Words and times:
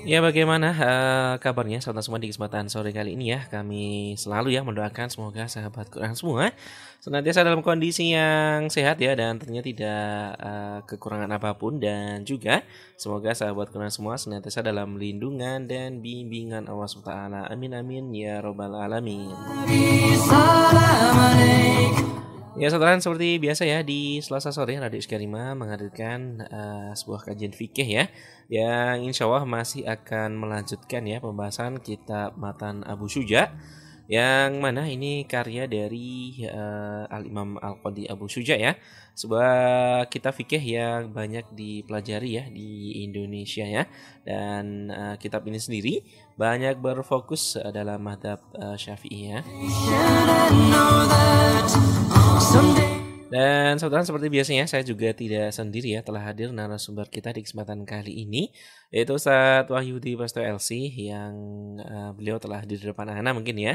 Ya 0.05 0.21
bagaimana 0.21 0.69
uh, 0.69 1.33
kabarnya? 1.41 1.81
Saudara 1.81 2.05
semua 2.05 2.21
di 2.21 2.29
kesempatan 2.29 2.69
sore 2.69 2.93
kali 2.93 3.17
ini 3.17 3.33
ya. 3.33 3.49
Kami 3.49 4.13
selalu 4.13 4.53
ya 4.53 4.61
mendoakan 4.61 5.09
semoga 5.09 5.49
sahabat 5.49 5.89
Quran 5.89 6.13
semua 6.13 6.53
Senantiasa 7.01 7.41
dalam 7.41 7.65
kondisi 7.65 8.13
yang 8.13 8.69
sehat 8.69 9.01
ya 9.01 9.17
Dan 9.17 9.41
tentunya 9.41 9.65
tidak 9.65 10.37
uh, 10.37 10.85
kekurangan 10.85 11.33
apa 11.33 11.57
pun. 11.57 11.81
Dan 11.81 12.21
juga 12.21 12.61
semoga 13.01 13.33
sahabat 13.33 13.73
Quran 13.73 13.89
semua 13.89 14.21
senantiasa 14.21 14.61
dalam 14.61 14.93
lindungan 15.01 15.65
dan 15.65 16.05
bimbingan 16.05 16.69
Allah 16.69 16.85
SWT 16.85 17.09
Amin 17.49 17.73
amin 17.73 18.13
ya 18.13 18.45
robbal 18.45 18.77
alamin 18.77 19.33
Ya 22.55 22.71
saudara 22.71 22.95
seperti 22.95 23.35
biasa 23.35 23.67
ya 23.67 23.83
di 23.83 24.23
Selasa 24.23 24.47
sore 24.55 24.79
Radio 24.79 24.95
Iskarima 24.95 25.51
menghadirkan 25.59 26.39
uh, 26.39 26.95
sebuah 26.95 27.27
kajian 27.27 27.51
fikih 27.51 27.83
ya 27.83 28.07
yang 28.47 29.03
insya 29.03 29.27
Allah 29.27 29.43
masih 29.43 29.83
akan 29.83 30.39
melanjutkan 30.39 31.03
ya 31.03 31.19
pembahasan 31.19 31.83
kitab 31.83 32.39
Matan 32.39 32.87
Abu 32.87 33.11
Suja 33.11 33.51
yang 34.07 34.63
mana 34.63 34.87
ini 34.87 35.27
karya 35.27 35.67
dari 35.67 36.39
uh, 36.47 37.03
Al 37.11 37.27
Imam 37.27 37.59
Al 37.59 37.75
Qadi 37.83 38.07
Abu 38.07 38.31
Suja 38.31 38.55
ya 38.55 38.79
sebuah 39.19 40.07
kitab 40.07 40.31
fikih 40.39 40.63
yang 40.63 41.11
banyak 41.11 41.51
dipelajari 41.51 42.39
ya 42.39 42.47
di 42.47 43.03
Indonesia 43.03 43.67
ya 43.67 43.83
dan 44.23 44.95
uh, 44.95 45.15
kitab 45.19 45.43
ini 45.43 45.59
sendiri 45.59 46.07
banyak 46.39 46.79
berfokus 46.79 47.59
dalam 47.75 47.99
madhab 47.99 48.39
uh, 48.55 48.79
Syafi'i 48.79 49.35
ya. 49.35 49.39
Someday. 52.39 53.04
Dan 53.25 53.81
saudara 53.81 54.05
seperti 54.05 54.29
biasanya 54.29 54.69
saya 54.69 54.85
juga 54.85 55.09
tidak 55.09 55.49
sendiri 55.49 55.97
ya 55.97 56.05
telah 56.05 56.21
hadir 56.21 56.53
narasumber 56.53 57.09
kita 57.09 57.33
di 57.33 57.41
kesempatan 57.41 57.81
kali 57.81 58.21
ini 58.21 58.53
yaitu 58.93 59.17
Ustadz 59.17 59.67
Wahyudi 59.73 60.13
Prasto 60.13 60.39
LC 60.39 60.93
yang 60.93 61.33
uh, 61.81 62.13
beliau 62.13 62.37
telah 62.37 62.61
hadir 62.61 62.77
di 62.77 62.85
depan 62.85 63.09
anak 63.09 63.33
mungkin 63.33 63.57
ya. 63.57 63.73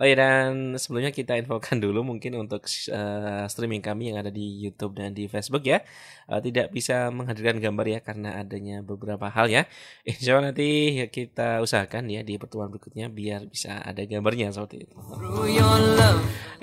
Oh 0.00 0.04
ya 0.04 0.16
dan 0.16 0.76
sebelumnya 0.80 1.12
kita 1.12 1.36
infokan 1.36 1.76
dulu 1.80 2.02
mungkin 2.04 2.40
untuk 2.40 2.64
uh, 2.90 3.44
streaming 3.46 3.84
kami 3.84 4.10
yang 4.10 4.20
ada 4.20 4.32
di 4.32 4.42
YouTube 4.64 4.96
dan 4.96 5.12
di 5.12 5.28
Facebook 5.28 5.64
ya 5.64 5.84
uh, 6.32 6.40
tidak 6.40 6.72
bisa 6.72 7.12
menghadirkan 7.12 7.60
gambar 7.60 7.86
ya 7.86 8.00
karena 8.00 8.40
adanya 8.40 8.80
beberapa 8.80 9.28
hal 9.28 9.52
ya. 9.52 9.68
Insya 10.08 10.40
Allah 10.40 10.50
nanti 10.50 10.98
kita 11.12 11.60
usahakan 11.60 12.08
ya 12.08 12.24
di 12.24 12.40
pertemuan 12.40 12.72
berikutnya 12.72 13.12
biar 13.12 13.44
bisa 13.46 13.76
ada 13.84 14.02
gambarnya 14.08 14.50
seperti 14.50 14.88
itu. 14.88 14.96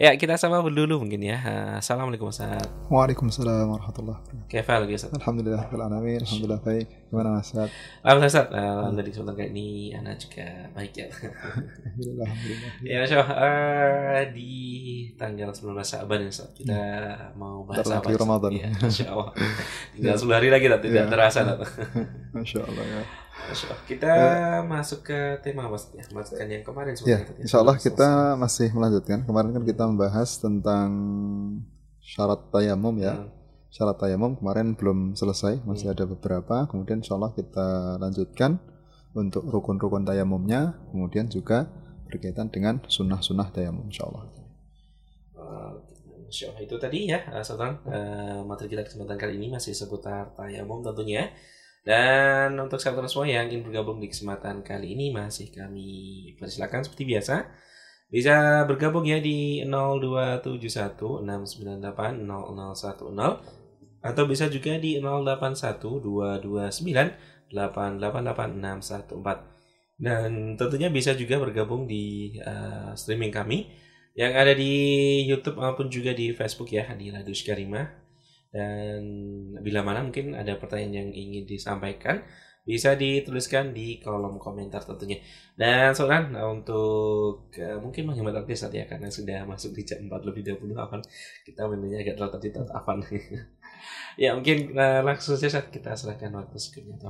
Ya 0.01 0.11
kita 0.17 0.35
sama 0.41 0.65
dulu 0.65 1.05
mungkin 1.05 1.21
ya. 1.21 1.39
Uh, 2.23 2.31
Assalamualaikum 2.31 2.63
Ustaz. 2.63 2.89
Waalaikumsalam 2.89 3.65
warahmatullahi 3.67 4.17
wabarakatuh. 4.17 4.47
Kefal 4.47 4.81
gitu 4.85 4.95
Ustaz. 4.95 5.11
Alhamdulillah 5.19 5.63
alamin. 5.67 6.19
Alhamdulillah 6.23 6.61
baik. 6.63 6.87
Gimana 7.11 7.27
Mas 7.35 7.47
Ustaz? 7.51 7.69
Alhamdulillah 7.99 8.31
Ustaz. 8.31 8.47
Alhamdulillah 8.53 9.11
kesempatan 9.11 9.35
kali 9.35 9.49
ini 9.51 9.67
anak 9.91 10.15
juga 10.17 10.45
baik 10.71 10.93
ya. 10.93 11.07
Alhamdulillah. 11.11 12.27
Alhamdulillah. 12.27 12.71
Ya 12.83 12.95
Masya 13.03 13.15
Allah, 13.19 13.29
uh, 13.35 14.21
di 14.31 14.51
tanggal 15.15 15.49
19 15.51 15.83
Syaban 15.83 16.19
ya 16.23 16.29
Ustaz, 16.31 16.49
kita 16.55 16.79
mau 17.35 17.55
bahas 17.67 17.83
Bentar 17.83 17.99
apa? 17.99 18.07
lagi 18.07 18.13
Ustaz? 18.15 18.23
Ramadan. 18.23 18.51
Ya, 18.55 18.67
Masya 18.79 19.05
Allah. 19.11 19.29
Tinggal 19.91 20.15
10 20.15 20.37
hari 20.37 20.47
lagi 20.47 20.65
tidak 20.69 20.81
Ya. 20.87 21.03
terasa. 21.11 21.39
Masya 22.31 22.59
Allah 22.63 22.85
ya. 22.87 23.01
Kita 23.83 24.13
masuk 24.63 25.03
ke 25.03 25.19
tema 25.43 25.67
Mas 25.67 25.91
ya, 25.91 26.05
masukkan 26.15 26.47
yang 26.47 26.63
kemarin 26.63 26.95
Ya, 26.95 27.19
sebenarnya 27.19 27.27
tadi. 27.27 27.39
insya 27.43 27.57
Allah 27.59 27.75
kita 27.75 28.07
masih 28.39 28.67
melanjutkan. 28.71 29.19
Kemarin 29.27 29.51
kan 29.51 29.63
kita 29.67 29.83
membahas 29.83 30.29
tentang 30.39 30.89
syarat 32.03 32.51
tayamum 32.51 32.99
ya. 32.99 33.23
Hmm. 33.23 33.31
Syarat 33.73 33.97
tayamum 33.97 34.37
kemarin 34.37 34.77
belum 34.77 35.17
selesai, 35.17 35.63
masih 35.65 35.89
Hmm. 35.89 35.95
ada 35.97 36.03
beberapa. 36.05 36.55
Kemudian 36.69 37.01
insya 37.01 37.17
Allah 37.17 37.33
kita 37.33 37.97
lanjutkan 37.97 38.61
untuk 39.15 39.47
rukun-rukun 39.47 40.05
tayamumnya. 40.05 40.77
Kemudian 40.91 41.31
juga 41.31 41.71
berkaitan 42.05 42.53
dengan 42.53 42.83
sunnah-sunnah 42.85 43.49
tayamum 43.49 43.89
insya 43.89 44.05
Allah. 44.05 44.29
Uh, 45.33 45.73
Masya 46.29 46.53
Allah. 46.53 46.61
Itu 46.61 46.75
tadi 46.77 47.09
ya, 47.09 47.25
uh, 47.33 47.41
saudara. 47.41 47.81
Uh, 47.85 48.45
materi 48.45 48.77
kita 48.77 48.85
kesempatan 48.85 49.17
kali 49.17 49.41
ini 49.41 49.49
masih 49.49 49.73
seputar 49.73 50.37
tayamum 50.37 50.85
tentunya. 50.85 51.33
Dan 51.83 52.55
untuk 52.61 52.79
saudara 52.79 53.09
semua 53.11 53.27
yang 53.27 53.49
ingin 53.51 53.65
bergabung 53.65 53.99
di 53.99 54.07
kesempatan 54.07 54.61
kali 54.63 54.93
ini 54.95 55.11
masih 55.11 55.49
kami 55.51 56.31
persilakan 56.37 56.85
seperti 56.85 57.03
biasa. 57.09 57.35
Bisa 58.13 58.61
bergabung 58.69 59.09
ya 59.09 59.17
di 59.17 59.65
0271 59.65 61.25
698 61.25 62.29
0010 62.29 64.05
atau 64.05 64.23
bisa 64.29 64.45
juga 64.53 64.77
di 64.77 65.01
081 65.01 65.81
229 65.81 67.49
888 67.49 68.61
614. 68.61 69.97
Dan 69.97 70.53
tentunya 70.61 70.93
bisa 70.93 71.17
juga 71.17 71.41
bergabung 71.41 71.89
di 71.89 72.37
uh, 72.45 72.93
streaming 72.93 73.33
kami 73.33 73.73
yang 74.13 74.37
ada 74.37 74.53
di 74.53 75.25
YouTube 75.25 75.57
maupun 75.57 75.89
juga 75.89 76.13
di 76.13 76.37
Facebook 76.37 76.69
ya 76.69 76.93
di 76.93 77.09
Radio 77.09 77.33
Karima. 77.33 77.81
Dan 78.53 79.01
bila 79.65 79.81
mana 79.81 80.05
mungkin 80.05 80.37
ada 80.37 80.53
pertanyaan 80.61 80.93
yang 80.93 81.09
ingin 81.09 81.49
disampaikan 81.49 82.21
bisa 82.63 82.95
dituliskan 82.95 83.75
di 83.75 83.99
kolom 83.99 84.39
komentar 84.39 84.79
tentunya. 84.87 85.19
Dan 85.53 85.91
saudara 85.91 86.23
nah, 86.31 86.47
untuk 86.47 87.51
uh, 87.59 87.77
mungkin 87.83 88.07
menghemat 88.07 88.39
waktu 88.39 88.55
ya, 88.55 88.59
saat 88.59 88.73
ya 88.73 88.85
karena 88.87 89.11
sudah 89.11 89.43
masuk 89.43 89.75
di 89.75 89.83
jam 89.83 89.99
4 90.07 90.27
lebih 90.27 90.41
28 90.55 91.03
kita 91.43 91.61
menunya 91.67 92.01
agak 92.01 92.15
terlalu 92.15 92.33
tadi 92.39 92.47
telat 92.55 92.71
apa 92.79 92.91
ya 94.15 94.33
mungkin 94.33 94.73
uh, 94.79 95.03
langsung 95.03 95.35
saja 95.35 95.59
saat 95.59 95.67
kita 95.69 95.91
serahkan 95.93 96.31
waktu 96.31 96.57
sebelumnya. 96.57 97.03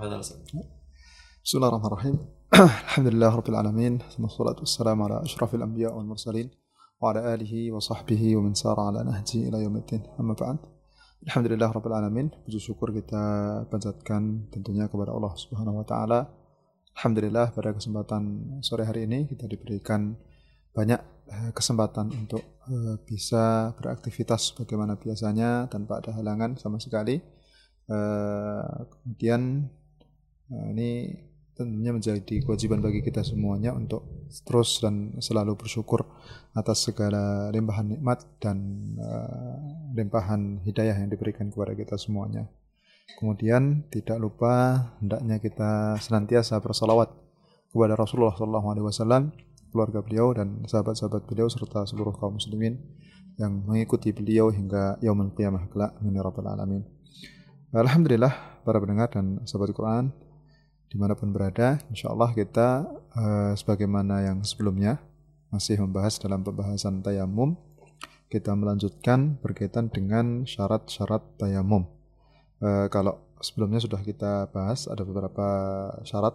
Bismillahirrahmanirrahim. 1.44 2.16
Alhamdulillah 2.90 3.31
rabbil 3.35 3.58
alamin. 3.59 3.94
Assalamualaikum 4.02 4.66
warahmatullahi 4.66 5.22
wabarakatuh 5.30 6.64
wa 7.03 7.12
ala 7.12 7.35
alihi 7.35 7.68
wa 7.68 7.84
sahbihi 7.84 8.40
wa 8.40 8.47
ala 8.47 9.03
nahji 9.03 9.52
ila 9.52 9.59
yawmatin 9.59 10.08
Amma 10.16 10.40
ba'd. 10.40 10.72
Alhamdulillah 11.23 11.72
Rabbil 11.72 11.95
Alamin 11.95 12.28
Puji 12.44 12.59
syukur 12.59 12.91
kita 12.91 13.23
panjatkan 13.72 14.51
tentunya 14.51 14.91
kepada 14.91 15.16
Allah 15.16 15.31
Subhanahu 15.39 15.79
Wa 15.79 15.85
Taala. 15.88 16.19
Alhamdulillah 17.00 17.56
pada 17.56 17.72
kesempatan 17.72 18.23
sore 18.59 18.84
hari 18.84 19.07
ini 19.07 19.23
kita 19.31 19.47
diberikan 19.47 20.19
banyak 20.75 21.00
eh, 21.31 21.51
kesempatan 21.56 22.11
untuk 22.11 22.44
eh, 22.67 23.00
bisa 23.07 23.72
beraktivitas 23.79 24.51
bagaimana 24.51 25.00
biasanya 25.00 25.72
tanpa 25.72 26.03
ada 26.03 26.11
halangan 26.11 26.59
sama 26.59 26.84
sekali. 26.84 27.23
Eh, 27.87 28.75
kemudian 28.91 29.64
ini 30.52 31.08
tentunya 31.53 31.94
menjadi 31.94 32.41
kewajiban 32.41 32.82
bagi 32.82 33.05
kita 33.05 33.22
semuanya 33.22 33.78
untuk 33.78 34.26
terus 34.41 34.82
dan 34.82 35.14
selalu 35.22 35.53
bersyukur 35.53 36.02
atas 36.58 36.90
segala 36.90 37.53
limpahan 37.53 37.94
nikmat 37.94 38.26
dan 38.41 38.58
eh, 38.97 39.58
limpahan 39.94 40.66
hidayah 40.66 40.97
yang 40.97 41.14
diberikan 41.14 41.53
kepada 41.53 41.78
kita 41.78 41.96
semuanya. 42.02 42.50
Kemudian 43.22 43.85
tidak 43.94 44.17
lupa 44.17 44.53
hendaknya 44.97 45.38
kita 45.38 46.02
senantiasa 46.02 46.58
bersalawat 46.58 47.14
kepada 47.70 47.94
Rasulullah 47.94 48.34
SAW, 48.34 49.29
keluarga 49.70 49.99
beliau 50.02 50.34
dan 50.34 50.66
sahabat-sahabat 50.66 51.26
beliau 51.29 51.49
serta 51.49 51.85
seluruh 51.85 52.14
kaum 52.17 52.38
muslimin 52.38 52.78
yang 53.38 53.66
mengikuti 53.66 54.14
beliau 54.14 54.53
hingga 54.53 55.02
yaumul 55.02 55.34
qiyamah 55.34 55.70
kelak. 55.73 55.97
Ya 56.02 56.22
alamin. 56.22 56.85
Alhamdulillah 57.73 58.61
para 58.61 58.78
pendengar 58.78 59.09
dan 59.09 59.41
sahabat 59.49 59.73
Quran 59.73 60.14
di 60.93 61.01
mana 61.01 61.17
pun 61.17 61.34
berada, 61.34 61.81
insya 61.90 62.13
Allah 62.13 62.29
kita 62.37 62.85
eh, 63.17 63.53
sebagaimana 63.57 64.29
yang 64.29 64.45
sebelumnya 64.45 65.01
masih 65.49 65.81
membahas 65.81 66.22
dalam 66.22 66.45
pembahasan 66.45 67.01
tayamum 67.01 67.57
kita 68.34 68.49
melanjutkan 68.57 69.37
berkaitan 69.37 69.93
dengan 69.93 70.41
syarat-syarat 70.49 71.22
tayamum. 71.37 71.85
E, 72.57 72.90
kalau 72.90 73.22
sebelumnya 73.37 73.78
sudah 73.78 74.01
kita 74.01 74.49
bahas 74.49 74.90
ada 74.90 75.05
beberapa 75.05 75.45
syarat. 76.01 76.34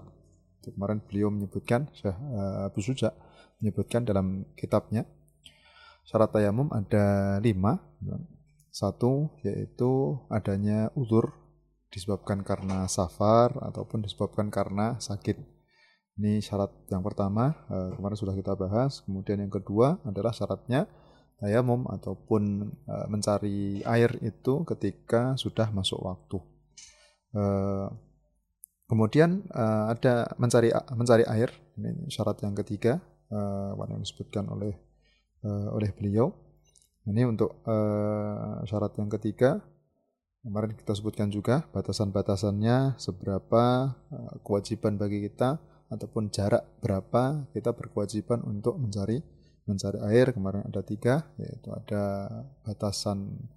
Kemarin 0.62 1.00
beliau 1.00 1.32
menyebutkan 1.32 1.88
Syekh 1.96 2.12
uh, 2.12 2.68
Abu 2.68 2.84
Suja 2.84 3.16
menyebutkan 3.56 4.04
dalam 4.04 4.44
kitabnya 4.52 5.08
syarat 6.04 6.28
tayamum 6.28 6.68
ada 6.76 7.38
lima. 7.40 7.80
Satu 8.68 9.32
yaitu 9.40 10.20
adanya 10.28 10.92
uzur 10.92 11.32
disebabkan 11.88 12.44
karena 12.44 12.84
safar 12.86 13.56
ataupun 13.64 14.04
disebabkan 14.04 14.52
karena 14.52 15.00
sakit. 15.00 15.40
Ini 16.18 16.42
syarat 16.42 16.74
yang 16.90 17.00
pertama, 17.06 17.54
uh, 17.70 17.94
kemarin 17.94 18.18
sudah 18.18 18.34
kita 18.34 18.52
bahas. 18.58 19.06
Kemudian 19.06 19.38
yang 19.38 19.52
kedua 19.52 20.02
adalah 20.02 20.34
syaratnya 20.34 20.90
tayamum 21.38 21.86
ataupun 21.86 22.74
uh, 22.90 23.06
mencari 23.06 23.80
air 23.86 24.10
itu 24.26 24.66
ketika 24.66 25.38
sudah 25.38 25.70
masuk 25.70 26.00
waktu. 26.02 26.38
Eh, 27.28 27.88
kemudian 28.88 29.44
ada 29.52 30.32
mencari 30.40 30.72
mencari 30.96 31.28
air 31.28 31.52
ini 31.76 32.08
syarat 32.08 32.40
yang 32.40 32.56
ketiga 32.56 33.04
yang 33.84 34.00
disebutkan 34.00 34.48
oleh 34.48 34.72
oleh 35.76 35.92
beliau 35.92 36.32
ini 37.04 37.28
untuk 37.28 37.60
syarat 38.64 38.96
yang 38.96 39.12
ketiga 39.12 39.60
kemarin 40.42 40.72
kita 40.74 40.92
sebutkan 40.94 41.28
juga 41.28 41.66
batasan-batasannya 41.74 42.98
seberapa 42.98 43.94
uh, 43.94 44.34
kewajiban 44.42 44.96
bagi 44.96 45.26
kita 45.28 45.58
ataupun 45.88 46.28
jarak 46.28 46.64
berapa 46.84 47.48
kita 47.56 47.72
berkewajiban 47.72 48.44
untuk 48.44 48.76
mencari 48.76 49.20
mencari 49.64 49.98
air. 50.12 50.32
Kemarin 50.32 50.68
ada 50.68 50.80
tiga 50.84 51.28
yaitu 51.36 51.68
ada 51.72 52.28
batasan 52.64 53.48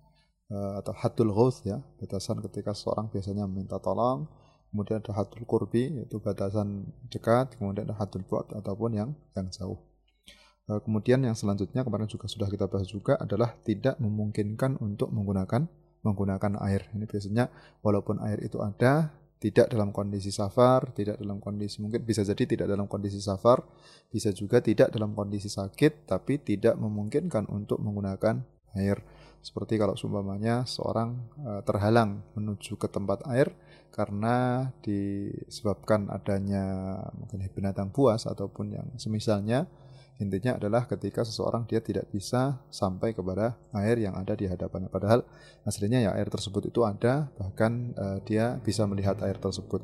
Eh, 0.52 0.74
atau 0.84 0.92
hadul 0.92 1.32
ghaus 1.32 1.64
ya, 1.64 1.80
batasan 1.96 2.44
ketika 2.44 2.76
seorang 2.76 3.08
biasanya 3.08 3.48
meminta 3.48 3.80
tolong, 3.80 4.28
kemudian 4.68 5.00
ada 5.00 5.16
hadul 5.16 5.48
kurbi 5.48 5.96
yaitu 5.96 6.20
batasan 6.20 6.92
dekat, 7.08 7.56
kemudian 7.56 7.88
ada 7.88 7.96
hadul 7.96 8.28
buat 8.28 8.52
ataupun 8.52 8.92
yang 8.92 9.10
yang 9.32 9.48
jauh. 9.48 9.80
Eh, 10.68 10.80
kemudian 10.84 11.24
yang 11.24 11.40
selanjutnya 11.40 11.88
kemarin 11.88 12.12
juga 12.12 12.28
sudah 12.28 12.52
kita 12.52 12.68
bahas 12.68 12.84
juga 12.92 13.16
adalah 13.16 13.56
tidak 13.64 13.96
memungkinkan 14.04 14.76
untuk 14.84 15.08
menggunakan 15.16 15.72
menggunakan 16.02 16.58
air. 16.66 16.90
Ini 16.94 17.06
biasanya 17.06 17.50
walaupun 17.82 18.22
air 18.22 18.42
itu 18.42 18.62
ada, 18.62 19.14
tidak 19.42 19.74
dalam 19.74 19.90
kondisi 19.90 20.30
safar, 20.30 20.94
tidak 20.94 21.18
dalam 21.18 21.42
kondisi 21.42 21.82
mungkin 21.82 22.06
bisa 22.06 22.22
jadi 22.22 22.46
tidak 22.46 22.68
dalam 22.70 22.86
kondisi 22.86 23.18
safar, 23.18 23.66
bisa 24.14 24.30
juga 24.30 24.62
tidak 24.62 24.94
dalam 24.94 25.18
kondisi 25.18 25.50
sakit, 25.50 26.06
tapi 26.06 26.38
tidak 26.42 26.78
memungkinkan 26.78 27.50
untuk 27.50 27.82
menggunakan 27.82 28.46
air. 28.78 29.02
Seperti 29.42 29.82
kalau 29.82 29.98
seumpamanya 29.98 30.70
seorang 30.70 31.18
uh, 31.42 31.62
terhalang 31.66 32.22
menuju 32.38 32.78
ke 32.78 32.86
tempat 32.86 33.26
air 33.26 33.50
karena 33.90 34.70
disebabkan 34.86 36.08
adanya 36.14 36.96
mungkin 37.18 37.42
binatang 37.50 37.90
buas 37.90 38.30
ataupun 38.30 38.78
yang 38.78 38.88
semisalnya 39.02 39.66
intinya 40.22 40.62
adalah 40.62 40.86
ketika 40.86 41.26
seseorang 41.26 41.66
dia 41.66 41.82
tidak 41.82 42.08
bisa 42.14 42.62
sampai 42.70 43.18
kepada 43.18 43.58
air 43.74 43.98
yang 43.98 44.14
ada 44.14 44.38
di 44.38 44.46
hadapannya. 44.46 44.88
Padahal 44.88 45.26
aslinya 45.66 46.00
ya 46.06 46.12
air 46.14 46.30
tersebut 46.30 46.70
itu 46.70 46.86
ada 46.86 47.34
bahkan 47.42 47.98
uh, 47.98 48.22
dia 48.22 48.62
bisa 48.62 48.86
melihat 48.86 49.18
air 49.26 49.42
tersebut. 49.42 49.82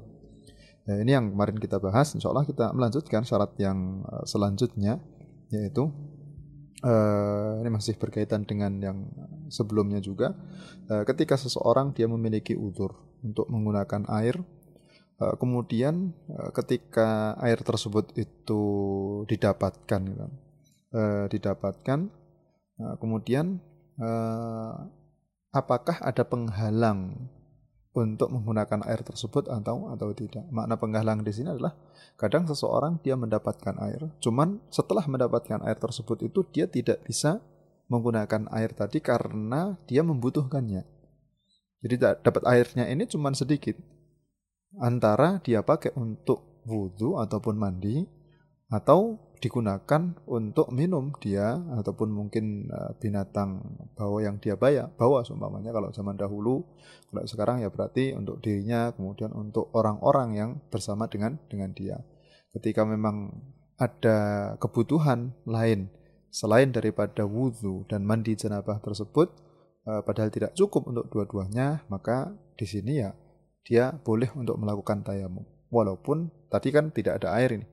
Ya, 0.88 1.02
ini 1.04 1.12
yang 1.18 1.34
kemarin 1.34 1.58
kita 1.58 1.82
bahas. 1.82 2.14
Insya 2.14 2.30
Allah 2.30 2.46
kita 2.46 2.72
melanjutkan 2.72 3.26
syarat 3.26 3.58
yang 3.58 4.06
uh, 4.06 4.24
selanjutnya 4.24 5.02
yaitu 5.50 5.90
Uh, 6.78 7.58
ini 7.66 7.74
masih 7.74 7.98
berkaitan 7.98 8.46
dengan 8.46 8.78
yang 8.78 9.10
sebelumnya 9.50 9.98
juga. 9.98 10.38
Uh, 10.86 11.02
ketika 11.10 11.34
seseorang 11.34 11.90
dia 11.90 12.06
memiliki 12.06 12.54
udur 12.54 12.94
untuk 13.26 13.50
menggunakan 13.50 14.06
air, 14.14 14.38
kemudian 15.18 16.14
uh, 16.30 16.54
ketika 16.54 17.34
air 17.42 17.58
tersebut 17.58 18.14
itu 18.14 18.64
didapatkan, 19.26 20.02
uh, 20.94 21.26
didapatkan, 21.26 22.00
uh, 22.78 22.96
kemudian 23.02 23.58
uh, 23.98 24.78
apakah 25.50 25.98
ada 26.06 26.22
penghalang 26.22 27.30
untuk 27.98 28.30
menggunakan 28.30 28.86
air 28.86 29.02
tersebut 29.02 29.50
atau 29.50 29.90
atau 29.90 30.14
tidak. 30.14 30.46
Makna 30.54 30.78
penghalang 30.78 31.26
di 31.26 31.34
sini 31.34 31.50
adalah 31.50 31.74
kadang 32.14 32.46
seseorang 32.46 33.02
dia 33.02 33.18
mendapatkan 33.18 33.74
air, 33.82 34.14
cuman 34.22 34.62
setelah 34.70 35.02
mendapatkan 35.10 35.66
air 35.66 35.82
tersebut 35.82 36.30
itu 36.30 36.46
dia 36.54 36.70
tidak 36.70 37.02
bisa 37.02 37.42
menggunakan 37.90 38.54
air 38.54 38.70
tadi 38.78 39.02
karena 39.02 39.82
dia 39.90 40.06
membutuhkannya. 40.06 40.86
Jadi 41.82 41.96
dapat 41.98 42.44
airnya 42.46 42.86
ini 42.86 43.10
cuman 43.10 43.34
sedikit. 43.34 43.97
Antara 44.78 45.42
dia 45.42 45.66
pakai 45.66 45.94
untuk 45.98 46.62
wudhu 46.68 47.18
ataupun 47.18 47.58
mandi 47.58 48.06
atau 48.68 49.18
digunakan 49.38 50.18
untuk 50.26 50.74
minum 50.74 51.14
dia 51.22 51.54
ataupun 51.78 52.10
mungkin 52.10 52.68
uh, 52.74 52.98
binatang 52.98 53.62
bawa 53.94 54.26
yang 54.26 54.42
dia 54.42 54.58
bayar 54.58 54.90
bawa 54.98 55.22
seumpamanya. 55.22 55.70
Kalau 55.70 55.94
zaman 55.94 56.18
dahulu 56.18 56.66
kalau 57.10 57.24
sekarang 57.30 57.62
ya 57.62 57.70
berarti 57.70 58.18
untuk 58.18 58.42
dirinya 58.42 58.92
kemudian 58.98 59.34
untuk 59.34 59.70
orang-orang 59.78 60.30
yang 60.34 60.52
bersama 60.74 61.06
dengan 61.06 61.38
dengan 61.48 61.72
dia. 61.74 62.02
Ketika 62.54 62.82
memang 62.86 63.30
ada 63.78 64.54
kebutuhan 64.58 65.38
lain 65.46 65.94
selain 66.34 66.74
daripada 66.74 67.24
wudhu 67.24 67.86
dan 67.86 68.04
mandi 68.04 68.34
jenabah 68.34 68.82
tersebut 68.82 69.30
uh, 69.86 70.02
padahal 70.02 70.34
tidak 70.34 70.58
cukup 70.58 70.90
untuk 70.90 71.06
dua-duanya 71.14 71.86
maka 71.94 72.34
di 72.58 72.66
sini 72.66 73.06
ya 73.06 73.14
dia 73.68 73.92
boleh 73.92 74.32
untuk 74.32 74.56
melakukan 74.56 75.04
tayamum 75.04 75.44
walaupun 75.68 76.32
tadi 76.48 76.72
kan 76.72 76.96
tidak 76.96 77.20
ada 77.20 77.36
air 77.36 77.60
ini 77.60 77.68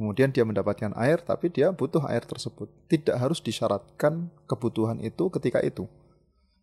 Kemudian 0.00 0.32
dia 0.32 0.48
mendapatkan 0.48 0.96
air, 0.96 1.20
tapi 1.20 1.52
dia 1.52 1.76
butuh 1.76 2.00
air 2.08 2.24
tersebut. 2.24 2.72
Tidak 2.88 3.20
harus 3.20 3.44
disyaratkan 3.44 4.32
kebutuhan 4.48 4.96
itu 4.96 5.28
ketika 5.28 5.60
itu. 5.60 5.84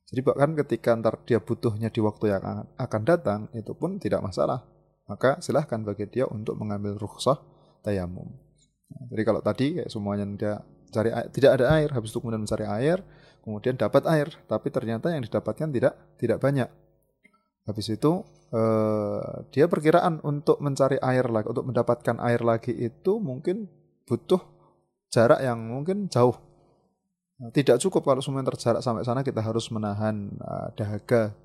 Jadi 0.09 0.25
bahkan 0.25 0.57
ketika 0.57 0.97
ntar 0.97 1.21
dia 1.21 1.37
butuhnya 1.37 1.93
di 1.93 2.01
waktu 2.01 2.33
yang 2.33 2.65
akan 2.65 3.01
datang, 3.05 3.45
itu 3.53 3.77
pun 3.77 4.01
tidak 4.01 4.25
masalah. 4.25 4.65
Maka 5.05 5.37
silahkan 5.37 5.85
bagi 5.85 6.09
dia 6.09 6.25
untuk 6.25 6.57
mengambil 6.57 6.97
rukhsah 6.97 7.37
tayamum. 7.85 8.25
Nah, 8.89 9.05
jadi 9.13 9.21
kalau 9.21 9.41
tadi 9.45 9.65
kayak 9.77 9.89
semuanya 9.93 10.25
dia 10.33 10.53
cari 10.89 11.13
air, 11.13 11.29
tidak 11.29 11.61
ada 11.61 11.65
air, 11.77 11.93
habis 11.93 12.09
itu 12.09 12.17
kemudian 12.17 12.41
mencari 12.41 12.65
air, 12.65 13.05
kemudian 13.45 13.77
dapat 13.77 14.01
air, 14.09 14.33
tapi 14.49 14.73
ternyata 14.73 15.13
yang 15.13 15.21
didapatkan 15.21 15.69
tidak 15.69 15.93
tidak 16.17 16.41
banyak. 16.41 16.73
Habis 17.67 17.91
itu 17.91 18.23
eh, 18.55 19.43
dia 19.51 19.67
perkiraan 19.67 20.23
untuk 20.23 20.63
mencari 20.63 20.97
air 21.03 21.27
lagi, 21.27 21.51
untuk 21.51 21.67
mendapatkan 21.67 22.15
air 22.23 22.41
lagi 22.41 22.71
itu 22.71 23.19
mungkin 23.19 23.67
butuh 24.07 24.39
jarak 25.11 25.43
yang 25.43 25.59
mungkin 25.67 26.07
jauh. 26.07 26.35
Nah, 27.37 27.53
tidak 27.53 27.77
cukup 27.83 28.01
kalau 28.01 28.23
semuanya 28.23 28.49
terjarak 28.49 28.81
sampai 28.81 29.05
sana 29.05 29.21
kita 29.21 29.45
harus 29.45 29.69
menahan 29.69 30.33
uh, 30.41 30.73
dahaga 30.73 31.37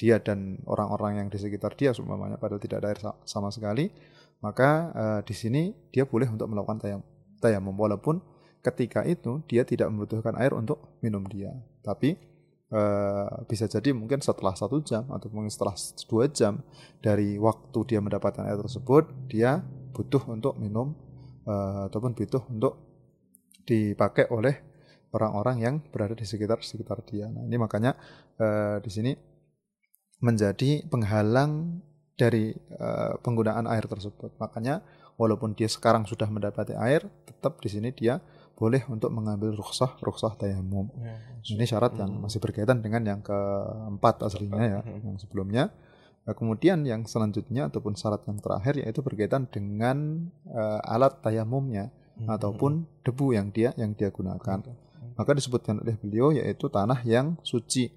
dia 0.00 0.16
dan 0.16 0.56
orang-orang 0.64 1.20
yang 1.20 1.28
di 1.28 1.36
sekitar 1.36 1.76
dia 1.76 1.92
semuanya 1.92 2.40
padahal 2.40 2.56
tidak 2.56 2.80
ada 2.80 2.88
air 2.88 3.00
sama 3.28 3.52
sekali 3.52 3.92
maka 4.40 4.88
uh, 4.96 5.20
di 5.20 5.36
sini 5.36 5.76
dia 5.92 6.08
boleh 6.08 6.24
untuk 6.24 6.48
melakukan 6.48 6.80
tayam 6.80 7.00
tayamum 7.36 7.76
walaupun 7.76 8.24
ketika 8.64 9.04
itu 9.04 9.44
dia 9.44 9.60
tidak 9.68 9.92
membutuhkan 9.92 10.32
air 10.40 10.56
untuk 10.56 10.96
minum 11.04 11.20
dia 11.28 11.52
tapi 11.84 12.16
Uh, 12.70 13.26
bisa 13.50 13.66
jadi 13.66 13.90
mungkin 13.90 14.22
setelah 14.22 14.54
satu 14.54 14.78
jam 14.78 15.02
atau 15.10 15.26
mungkin 15.34 15.50
setelah 15.50 15.74
dua 16.06 16.30
jam 16.30 16.62
dari 17.02 17.34
waktu 17.34 17.82
dia 17.82 17.98
mendapatkan 17.98 18.46
air 18.46 18.62
tersebut 18.62 19.10
dia 19.26 19.58
butuh 19.90 20.22
untuk 20.30 20.54
minum 20.54 20.94
uh, 21.50 21.90
ataupun 21.90 22.14
butuh 22.14 22.46
untuk 22.46 22.78
dipakai 23.66 24.30
oleh 24.30 24.54
orang-orang 25.10 25.56
yang 25.58 25.74
berada 25.90 26.14
di 26.14 26.22
sekitar 26.22 26.62
sekitar 26.62 27.02
dia. 27.02 27.26
Nah 27.26 27.42
ini 27.42 27.58
makanya 27.58 27.98
uh, 28.38 28.78
di 28.78 28.90
sini 28.90 29.12
menjadi 30.22 30.86
penghalang 30.86 31.82
dari 32.14 32.52
uh, 32.54 33.18
penggunaan 33.18 33.66
air 33.66 33.88
tersebut. 33.90 34.36
Makanya 34.38 34.84
walaupun 35.18 35.56
dia 35.56 35.66
sekarang 35.66 36.04
sudah 36.04 36.28
mendapati 36.28 36.76
air, 36.76 37.02
tetap 37.24 37.58
di 37.58 37.68
sini 37.72 37.90
dia 37.90 38.20
boleh 38.60 38.84
untuk 38.92 39.08
mengambil 39.08 39.56
rukhsah 39.56 39.96
rukhsah 40.04 40.36
tayamum. 40.36 40.92
Ya, 41.00 41.16
Ini 41.56 41.64
syarat 41.64 41.96
yang 41.96 42.12
hmm. 42.12 42.28
masih 42.28 42.44
berkaitan 42.44 42.84
dengan 42.84 43.00
yang 43.08 43.20
keempat 43.24 44.20
aslinya 44.28 44.60
ya, 44.60 44.80
hmm. 44.84 45.00
yang 45.00 45.16
sebelumnya. 45.16 45.72
Nah, 46.28 46.36
kemudian 46.36 46.84
yang 46.84 47.08
selanjutnya 47.08 47.72
ataupun 47.72 47.96
syarat 47.96 48.20
yang 48.28 48.36
terakhir 48.36 48.76
yaitu 48.76 49.00
berkaitan 49.00 49.48
dengan 49.48 50.28
uh, 50.52 50.84
alat 50.84 51.24
tayamumnya 51.24 51.88
hmm. 52.20 52.28
ataupun 52.28 52.84
debu 53.00 53.32
yang 53.32 53.48
dia 53.48 53.72
yang 53.80 53.96
dia 53.96 54.12
gunakan. 54.12 54.60
Hmm. 54.60 55.16
Maka 55.16 55.32
disebutkan 55.32 55.80
oleh 55.80 55.96
beliau 55.96 56.28
yaitu 56.28 56.68
tanah 56.68 57.00
yang 57.08 57.40
suci. 57.40 57.88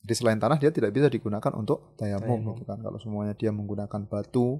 Jadi 0.00 0.14
selain 0.16 0.40
tanah 0.40 0.56
dia 0.56 0.72
tidak 0.72 0.96
bisa 0.96 1.12
digunakan 1.12 1.52
untuk 1.52 1.92
tayamum, 2.00 2.40
tayamum. 2.40 2.56
gitu 2.56 2.64
kan. 2.64 2.80
Kalau 2.80 2.96
semuanya 2.96 3.36
dia 3.36 3.52
menggunakan 3.52 4.08
batu, 4.08 4.56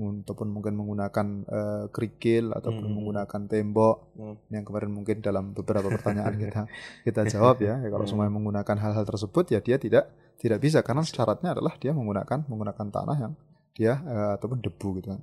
ataupun 0.00 0.48
mungkin 0.48 0.72
menggunakan 0.74 1.26
eh, 1.44 1.84
kerikil 1.88 2.50
ataupun 2.50 2.84
Hmm. 2.84 2.94
menggunakan 2.96 3.40
tembok 3.46 3.96
Hmm. 4.14 4.36
yang 4.48 4.64
kemarin 4.64 4.90
mungkin 4.90 5.20
dalam 5.20 5.52
beberapa 5.52 5.88
pertanyaan 5.88 6.34
kita 6.36 6.62
kita 7.04 7.22
jawab 7.28 7.60
ya, 7.60 7.76
Ya, 7.78 7.88
kalau 7.88 8.04
Hmm. 8.04 8.10
semuanya 8.10 8.32
menggunakan 8.32 8.76
hal-hal 8.76 9.04
tersebut 9.04 9.44
ya 9.48 9.60
dia 9.60 9.76
tidak 9.76 10.08
tidak 10.36 10.58
bisa 10.58 10.80
karena 10.80 11.04
syaratnya 11.04 11.52
adalah 11.52 11.76
dia 11.76 11.92
menggunakan 11.92 12.48
menggunakan 12.48 12.86
tanah 12.88 13.16
yang 13.18 13.32
dia 13.72 14.00
eh, 14.00 14.30
ataupun 14.36 14.58
debu 14.58 14.88
gitu 14.98 15.08
kan. 15.12 15.20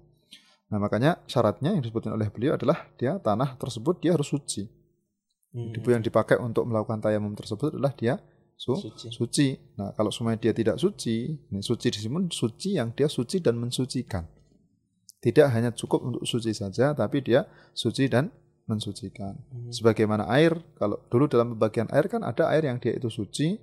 Nah 0.68 0.78
makanya 0.78 1.18
syaratnya 1.26 1.72
yang 1.72 1.82
disebutkan 1.82 2.12
oleh 2.12 2.28
beliau 2.28 2.54
adalah 2.54 2.86
dia 2.96 3.18
tanah 3.18 3.56
tersebut 3.56 3.98
dia 4.00 4.14
harus 4.14 4.28
suci. 4.28 4.68
Hmm. 5.52 5.72
Debu 5.72 5.90
yang 5.90 6.04
dipakai 6.04 6.38
untuk 6.38 6.68
melakukan 6.68 7.00
tayamum 7.00 7.32
tersebut 7.34 7.74
adalah 7.74 7.96
dia 7.96 8.20
su- 8.54 8.76
Suci. 8.76 9.08
suci. 9.10 9.48
Nah, 9.78 9.94
kalau 9.94 10.10
semuanya 10.10 10.42
dia 10.44 10.52
tidak 10.52 10.76
suci, 10.76 11.30
ini 11.30 11.62
suci 11.62 11.88
di 11.88 12.00
sini 12.02 12.26
suci 12.28 12.76
yang 12.76 12.90
dia 12.92 13.06
suci 13.08 13.38
dan 13.40 13.56
mensucikan. 13.56 14.26
Tidak 15.18 15.48
hanya 15.50 15.74
cukup 15.74 16.06
untuk 16.06 16.24
suci 16.30 16.54
saja, 16.54 16.94
tapi 16.94 17.26
dia 17.26 17.50
suci 17.74 18.06
dan 18.06 18.30
mensucikan. 18.68 19.34
Hmm. 19.50 19.72
Sebagaimana 19.72 20.28
air, 20.30 20.60
kalau 20.78 21.00
dulu 21.08 21.26
dalam 21.32 21.56
pembagian 21.56 21.88
air 21.90 22.06
kan 22.12 22.22
ada 22.22 22.52
air 22.52 22.68
yang 22.68 22.78
dia 22.78 22.94
itu 22.94 23.08
suci 23.08 23.58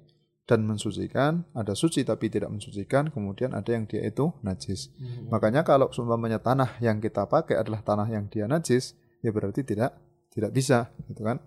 dan 0.44 0.64
mensucikan, 0.64 1.44
ada 1.56 1.72
suci 1.72 2.04
tapi 2.04 2.28
tidak 2.28 2.52
mensucikan, 2.52 3.08
kemudian 3.08 3.56
ada 3.56 3.70
yang 3.72 3.88
dia 3.88 4.04
itu 4.04 4.32
najis. 4.44 4.92
Hmm. 4.96 5.32
Makanya 5.32 5.64
kalau 5.64 5.88
seumpamanya 5.92 6.40
tanah 6.40 6.80
yang 6.80 7.00
kita 7.00 7.24
pakai 7.28 7.56
adalah 7.60 7.80
tanah 7.80 8.08
yang 8.10 8.28
dia 8.28 8.44
najis, 8.44 8.96
ya 9.24 9.32
berarti 9.32 9.64
tidak 9.64 9.96
tidak 10.34 10.50
bisa, 10.52 10.90
gitu 11.06 11.22
kan? 11.22 11.38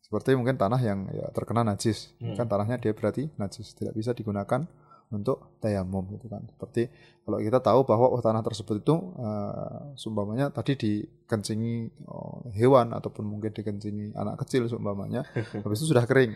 Seperti 0.00 0.38
mungkin 0.38 0.54
tanah 0.54 0.78
yang 0.78 1.10
ya, 1.10 1.26
terkena 1.34 1.66
najis, 1.66 2.14
Hmm. 2.22 2.38
kan 2.38 2.46
tanahnya 2.46 2.78
dia 2.78 2.94
berarti 2.94 3.28
najis, 3.36 3.74
tidak 3.74 3.92
bisa 3.98 4.14
digunakan 4.14 4.64
untuk 5.14 5.58
tayamum 5.62 6.06
gitu 6.14 6.26
kan. 6.26 6.42
Seperti 6.50 6.90
kalau 7.22 7.38
kita 7.38 7.58
tahu 7.62 7.86
bahwa 7.86 8.10
oh, 8.10 8.22
tanah 8.22 8.42
tersebut 8.42 8.82
itu 8.82 8.94
eh, 9.18 9.94
seumpamanya 9.98 10.50
tadi 10.50 10.74
dikencingi 10.74 12.06
oh, 12.10 12.50
hewan 12.54 12.90
ataupun 12.94 13.22
mungkin 13.26 13.54
dikencingi 13.54 14.14
anak 14.18 14.42
kecil 14.46 14.66
seumpamanya, 14.66 15.22
habis 15.64 15.78
itu 15.82 15.94
sudah 15.94 16.06
kering. 16.06 16.34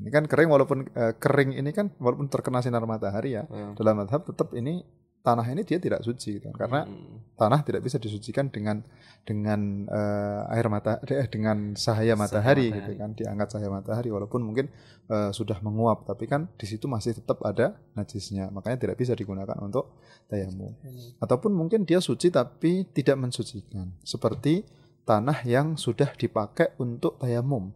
Ini 0.00 0.08
kan 0.08 0.24
kering 0.24 0.48
walaupun 0.48 0.78
eh, 0.96 1.12
kering 1.18 1.58
ini 1.58 1.70
kan 1.74 1.92
walaupun 1.98 2.30
terkena 2.30 2.62
sinar 2.62 2.86
matahari 2.86 3.36
ya, 3.36 3.44
Hmm. 3.50 3.74
dalam 3.74 4.00
madhab 4.00 4.22
tetap 4.24 4.54
ini 4.54 4.80
tanah 5.20 5.44
ini 5.46 5.62
dia 5.62 5.76
tidak 5.76 6.00
suci 6.00 6.36
gitu 6.36 6.48
kan. 6.48 6.56
karena 6.58 6.80
Hmm. 6.82 7.20
tanah 7.34 7.60
tidak 7.60 7.82
bisa 7.82 7.96
disucikan 7.96 8.48
dengan 8.48 8.80
dengan 9.20 9.60
eh, 9.84 10.42
air 10.50 10.66
mata 10.66 10.96
eh, 11.06 11.28
dengan 11.28 11.72
cahaya 11.74 12.14
matahari, 12.14 12.68
matahari. 12.68 12.72
gitu 12.72 12.90
kan 12.96 13.10
diangkat 13.12 13.48
cahaya 13.50 13.68
matahari 13.68 14.08
walaupun 14.08 14.40
mungkin 14.40 14.72
eh, 15.06 15.30
sudah 15.30 15.60
menguap 15.60 16.04
tapi 16.04 16.24
kan 16.24 16.48
di 16.54 16.64
situ 16.64 16.86
masih 16.86 17.12
tetap 17.14 17.36
ada 17.42 17.76
najisnya 17.92 18.48
makanya 18.48 18.80
tidak 18.80 18.96
bisa 18.96 19.12
digunakan 19.12 19.56
untuk 19.58 19.92
tayamum 20.26 20.72
ataupun 21.18 21.52
mungkin 21.52 21.84
dia 21.84 22.00
suci 22.00 22.30
tapi 22.30 22.88
tidak 22.88 23.20
mensucikan 23.20 23.92
seperti 24.00 24.64
tanah 25.02 25.44
yang 25.44 25.76
sudah 25.76 26.12
dipakai 26.12 26.72
untuk 26.76 27.18
tayamum 27.18 27.68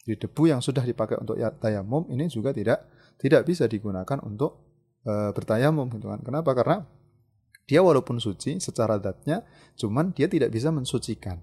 di 0.00 0.14
debu 0.14 0.46
yang 0.46 0.60
sudah 0.60 0.82
dipakai 0.82 1.16
untuk 1.16 1.34
ya- 1.34 1.50
tayamum 1.50 2.06
ini 2.08 2.28
juga 2.28 2.54
tidak 2.54 2.86
tidak 3.18 3.42
bisa 3.44 3.66
digunakan 3.66 4.22
untuk 4.22 4.67
eh, 5.08 5.30
bertayamum 5.32 5.88
gitu 5.96 6.12
kan 6.12 6.20
kenapa 6.20 6.52
karena 6.52 6.84
dia 7.68 7.80
walaupun 7.80 8.20
suci 8.20 8.60
secara 8.60 9.00
zatnya 9.00 9.44
cuman 9.80 10.12
dia 10.12 10.28
tidak 10.28 10.52
bisa 10.52 10.68
mensucikan 10.68 11.40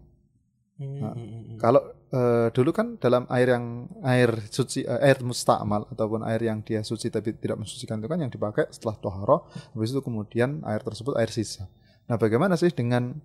Hmm. 0.76 1.00
Nah, 1.00 1.16
Hmm. 1.16 1.56
kalau 1.56 1.82
eh, 2.12 2.52
dulu 2.52 2.76
kan 2.76 3.00
dalam 3.00 3.24
air 3.32 3.56
yang 3.56 3.88
air 4.04 4.28
suci 4.52 4.84
eh, 4.84 5.00
air 5.08 5.24
mustakmal 5.24 5.88
ataupun 5.88 6.20
air 6.28 6.44
yang 6.44 6.60
dia 6.68 6.84
suci 6.84 7.08
tapi 7.08 7.32
tidak 7.40 7.64
mensucikan 7.64 8.04
itu 8.04 8.12
kan 8.12 8.20
yang 8.20 8.28
dipakai 8.28 8.68
setelah 8.76 9.00
toharo 9.00 9.48
habis 9.72 9.96
itu 9.96 10.04
kemudian 10.04 10.60
air 10.68 10.84
tersebut 10.84 11.16
air 11.16 11.32
sisa 11.32 11.72
nah 12.12 12.20
bagaimana 12.20 12.60
sih 12.60 12.76
dengan 12.76 13.16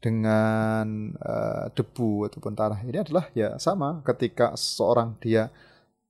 dengan 0.00 1.12
eh, 1.12 1.64
debu 1.76 2.24
ataupun 2.32 2.56
tanah 2.56 2.80
ini 2.88 2.96
adalah 3.04 3.28
ya 3.36 3.60
sama 3.60 4.00
ketika 4.00 4.56
seorang 4.56 5.20
dia 5.20 5.52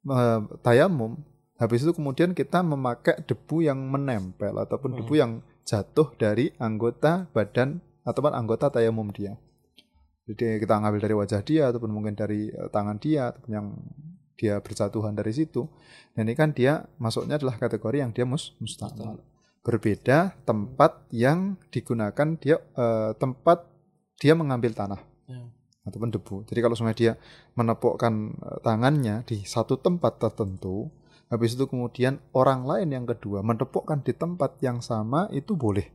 eh, 0.07 0.41
tayamum 0.63 1.19
habis 1.57 1.83
itu 1.83 1.93
kemudian 1.95 2.33
kita 2.33 2.61
memakai 2.61 3.23
debu 3.25 3.63
yang 3.63 3.79
menempel 3.79 4.55
ataupun 4.55 4.95
Hmm. 4.95 4.99
debu 5.03 5.15
yang 5.15 5.33
jatuh 5.65 6.13
dari 6.19 6.53
anggota 6.59 7.27
badan 7.33 7.81
ataupun 8.05 8.33
anggota 8.35 8.69
tayamum 8.69 9.09
dia 9.11 9.39
jadi 10.25 10.57
kita 10.57 10.81
ngambil 10.81 11.01
dari 11.05 11.15
wajah 11.15 11.41
dia 11.45 11.69
ataupun 11.69 11.93
mungkin 11.93 12.17
dari 12.17 12.49
eh, 12.49 12.69
tangan 12.73 12.97
dia 12.97 13.29
ataupun 13.33 13.53
yang 13.53 13.67
dia 14.35 14.59
berjatuhan 14.59 15.15
dari 15.15 15.31
situ. 15.31 15.69
Dan 16.17 16.27
ini 16.27 16.35
kan 16.35 16.51
dia 16.51 16.89
masuknya 16.99 17.37
adalah 17.39 17.55
kategori 17.61 18.03
yang 18.03 18.11
dia 18.11 18.25
mus 18.25 18.57
mustakmal. 18.59 19.21
Berbeda 19.61 20.33
tempat 20.43 21.05
yang 21.13 21.61
digunakan 21.69 22.41
dia 22.41 22.57
eh, 22.57 23.13
tempat 23.21 23.69
dia 24.17 24.33
mengambil 24.33 24.73
tanah 24.73 25.01
Ya. 25.29 25.45
ataupun 25.85 26.09
debu. 26.09 26.45
Jadi 26.49 26.61
kalau 26.61 26.73
semuanya 26.73 26.97
dia 26.97 27.13
menepukkan 27.53 28.15
eh, 28.33 28.59
tangannya 28.65 29.29
di 29.29 29.45
satu 29.45 29.77
tempat 29.77 30.25
tertentu, 30.25 30.89
habis 31.35 31.59
itu 31.59 31.67
kemudian 31.67 32.23
orang 32.31 32.63
lain 32.63 32.95
yang 32.95 33.05
kedua 33.05 33.43
menepukkan 33.43 34.01
di 34.01 34.15
tempat 34.15 34.55
yang 34.63 34.79
sama 34.79 35.27
itu 35.35 35.59
boleh. 35.59 35.91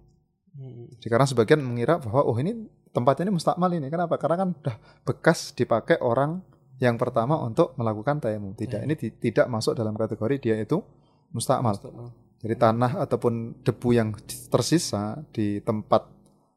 Hmm. 0.52 0.92
Karena 1.00 1.24
sebagian 1.24 1.64
mengira 1.64 1.96
bahwa 1.98 2.28
oh 2.28 2.36
ini 2.36 2.68
tempatnya 2.92 3.30
ini 3.30 3.34
mustakmal 3.34 3.72
ini. 3.72 3.88
Kenapa? 3.88 4.20
Karena 4.20 4.44
kan 4.44 4.50
udah 4.52 4.76
bekas 5.08 5.56
dipakai 5.56 6.04
orang 6.04 6.44
yang 6.78 7.00
pertama 7.00 7.40
untuk 7.40 7.72
melakukan 7.76 8.20
tayamum. 8.20 8.52
Tidak, 8.54 8.82
Ya. 8.82 8.86
ini 8.88 9.00
ti- 9.00 9.16
tidak 9.16 9.48
masuk 9.48 9.76
dalam 9.76 9.96
kategori 9.96 10.36
dia 10.40 10.56
itu 10.60 10.84
mustakmal. 11.32 11.80
Mustakmal. 11.80 12.12
Jadi 12.40 12.56
tanah 12.56 12.92
ataupun 13.00 13.64
debu 13.64 13.90
yang 13.92 14.10
tersisa 14.48 15.24
di 15.32 15.60
tempat 15.60 16.08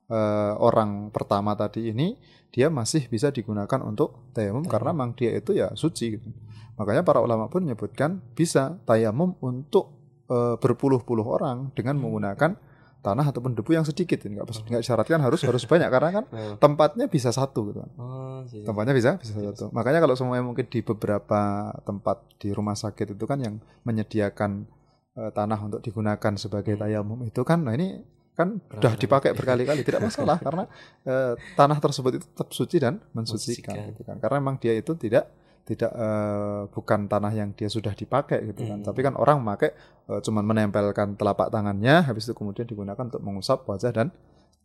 eh, 0.09 0.55
orang 0.59 1.09
pertama 1.09 1.57
tadi 1.57 1.89
ini 1.89 2.15
dia 2.53 2.69
masih 2.69 3.09
bisa 3.09 3.33
digunakan 3.33 3.81
untuk 3.81 4.29
tayamum 4.31 4.61
Tayamum. 4.61 4.69
karena 4.69 4.91
memang 4.93 5.11
dia 5.17 5.33
itu 5.33 5.57
ya 5.57 5.73
suci. 5.73 6.21
gitu. 6.21 6.29
Makanya 6.75 7.03
para 7.03 7.19
ulama 7.19 7.47
pun 7.47 7.63
menyebutkan 7.63 8.21
bisa 8.33 8.81
tayamum 8.83 9.37
untuk 9.39 9.93
eh, 10.25 10.57
berpuluh-puluh 10.57 11.23
orang 11.23 11.69
dengan 11.73 11.95
Hmm. 11.95 12.09
menggunakan 12.09 12.51
tanah 12.99 13.27
ataupun 13.29 13.53
debu 13.53 13.71
yang 13.73 13.83
sedikit. 13.83 14.23
Nggak 14.23 14.47
nggak 14.65 14.81
disyaratkan 14.81 15.19
harus 15.19 15.43
harus 15.43 15.65
banyak 15.65 15.89
karena 15.89 16.11
kan 16.13 16.25
tempatnya 16.65 17.05
bisa 17.07 17.29
satu 17.29 17.69
gitu. 17.69 17.79
kan. 17.79 17.91
Oh, 17.97 18.41
iya. 18.49 18.65
Tempatnya 18.65 18.95
bisa 18.95 19.19
bisa 19.19 19.35
Bisa 19.35 19.53
satu. 19.53 19.65
Makanya 19.71 19.99
kalau 19.99 20.15
semuanya 20.15 20.41
mungkin 20.43 20.65
di 20.65 20.81
beberapa 20.81 21.41
tempat 21.83 22.23
di 22.39 22.49
rumah 22.49 22.73
sakit 22.73 23.13
itu 23.13 23.25
kan 23.25 23.39
yang 23.39 23.55
menyediakan 23.83 24.65
eh, 25.13 25.31
tanah 25.31 25.59
untuk 25.61 25.81
digunakan 25.81 26.33
sebagai 26.35 26.73
Hmm. 26.73 26.83
tayamum 26.83 27.21
itu 27.23 27.43
kan 27.43 27.61
nah 27.61 27.75
ini 27.75 28.01
kan 28.33 28.65
sudah 28.65 28.97
dipakai 28.97 29.37
berkali-kali 29.37 29.83
tidak 29.83 30.01
masalah 30.03 30.41
karena 30.47 30.65
eh, 31.05 31.37
tanah 31.53 31.77
tersebut 31.77 32.13
itu 32.15 32.25
tetap 32.25 32.49
suci 32.49 32.77
dan 32.79 32.97
mensucikan 33.13 33.77
Mensucikan. 33.77 33.93
gitu 33.93 34.03
kan. 34.03 34.17
Karena 34.17 34.37
memang 34.41 34.57
dia 34.57 34.73
itu 34.73 34.97
tidak 34.97 35.29
tidak 35.63 35.93
eh, 35.95 36.63
bukan 36.75 37.07
tanah 37.07 37.33
yang 37.33 37.55
dia 37.55 37.71
sudah 37.71 37.95
dipakai 37.95 38.51
gitu 38.51 38.67
kan. 38.67 38.83
Hmm. 38.83 38.87
Tapi 38.87 39.01
kan 39.03 39.15
orang 39.15 39.39
memakai 39.39 39.71
eh, 40.11 40.21
cuman 40.21 40.43
menempelkan 40.43 41.15
telapak 41.15 41.55
tangannya 41.55 42.03
habis 42.03 42.27
itu 42.27 42.35
kemudian 42.35 42.67
digunakan 42.67 43.03
untuk 43.03 43.23
mengusap 43.23 43.63
wajah 43.71 43.95
dan 43.95 44.11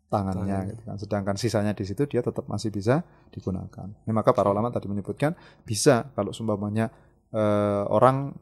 tangannya 0.08 0.58
Tangan. 0.58 0.70
gitu 0.74 0.82
kan. 0.88 0.96
Sedangkan 0.98 1.36
sisanya 1.38 1.74
di 1.76 1.84
situ 1.86 2.08
dia 2.10 2.24
tetap 2.24 2.48
masih 2.50 2.72
bisa 2.74 3.04
digunakan. 3.30 3.88
Nah, 3.88 4.14
maka 4.16 4.32
para 4.34 4.50
ulama 4.50 4.72
tadi 4.72 4.88
menyebutkan 4.90 5.36
bisa 5.68 6.10
kalau 6.16 6.34
seumpamanya 6.34 6.90
eh, 7.32 7.84
orang 7.88 8.34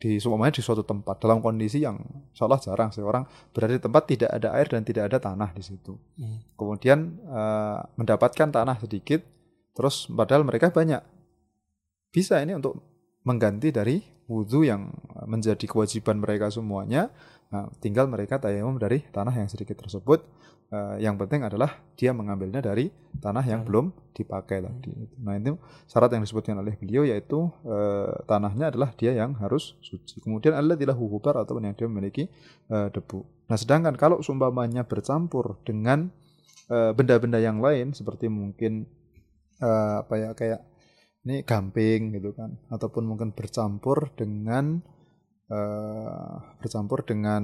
di 0.00 0.20
seumpamanya 0.20 0.60
di 0.60 0.62
suatu 0.64 0.84
tempat 0.84 1.20
dalam 1.20 1.40
kondisi 1.40 1.80
yang 1.80 1.96
insya 2.32 2.44
Allah 2.44 2.60
jarang 2.60 2.90
sih 2.92 3.00
orang 3.00 3.24
berada 3.52 3.76
di 3.76 3.82
tempat 3.82 4.02
tidak 4.08 4.30
ada 4.32 4.48
air 4.56 4.68
dan 4.68 4.82
tidak 4.86 5.12
ada 5.12 5.18
tanah 5.20 5.50
di 5.52 5.62
situ. 5.64 5.98
Hmm. 6.16 6.40
Kemudian 6.56 6.98
eh, 7.28 7.78
mendapatkan 8.00 8.48
tanah 8.48 8.76
sedikit, 8.80 9.20
terus 9.76 10.08
padahal 10.08 10.48
mereka 10.48 10.72
banyak. 10.72 11.19
Bisa 12.10 12.42
ini 12.42 12.58
untuk 12.58 12.82
mengganti 13.22 13.70
dari 13.70 14.02
wudhu 14.30 14.62
yang 14.62 14.90
menjadi 15.26 15.66
kewajiban 15.66 16.22
mereka 16.22 16.50
semuanya. 16.50 17.10
Nah, 17.50 17.66
tinggal 17.82 18.06
mereka 18.06 18.38
tayamum 18.38 18.78
dari 18.78 19.02
tanah 19.10 19.34
yang 19.34 19.50
sedikit 19.50 19.82
tersebut. 19.82 20.22
Eh, 20.70 21.02
yang 21.02 21.18
penting 21.18 21.42
adalah 21.42 21.82
dia 21.98 22.14
mengambilnya 22.14 22.62
dari 22.62 22.94
tanah 23.18 23.42
yang 23.42 23.66
belum 23.66 23.90
dipakai 24.14 24.62
tadi. 24.62 24.94
Nah 25.18 25.34
itu 25.34 25.58
syarat 25.90 26.14
yang 26.14 26.22
disebutkan 26.22 26.62
oleh 26.62 26.78
beliau 26.78 27.02
yaitu 27.02 27.50
eh, 27.66 28.14
tanahnya 28.30 28.70
adalah 28.70 28.94
dia 28.94 29.10
yang 29.10 29.34
harus 29.42 29.74
suci. 29.82 30.22
Kemudian 30.22 30.54
Allah 30.54 30.78
tidak 30.78 30.94
hukubar 30.94 31.42
ataupun 31.42 31.66
yang 31.66 31.74
dia 31.74 31.90
memiliki 31.90 32.30
eh, 32.70 32.88
debu. 32.94 33.50
Nah 33.50 33.58
sedangkan 33.58 33.98
kalau 33.98 34.22
seumpamanya 34.22 34.86
bercampur 34.86 35.58
dengan 35.66 36.06
eh, 36.70 36.94
benda-benda 36.94 37.42
yang 37.42 37.58
lain 37.58 37.90
seperti 37.90 38.30
mungkin 38.30 38.86
eh, 39.58 39.94
apa 40.06 40.14
ya 40.22 40.30
kayak 40.38 40.69
ini 41.26 41.44
gamping 41.44 42.16
gitu 42.16 42.32
kan 42.32 42.56
ataupun 42.72 43.04
mungkin 43.04 43.36
bercampur 43.36 44.12
dengan 44.16 44.80
eh, 45.50 46.32
bercampur 46.60 47.04
dengan 47.04 47.42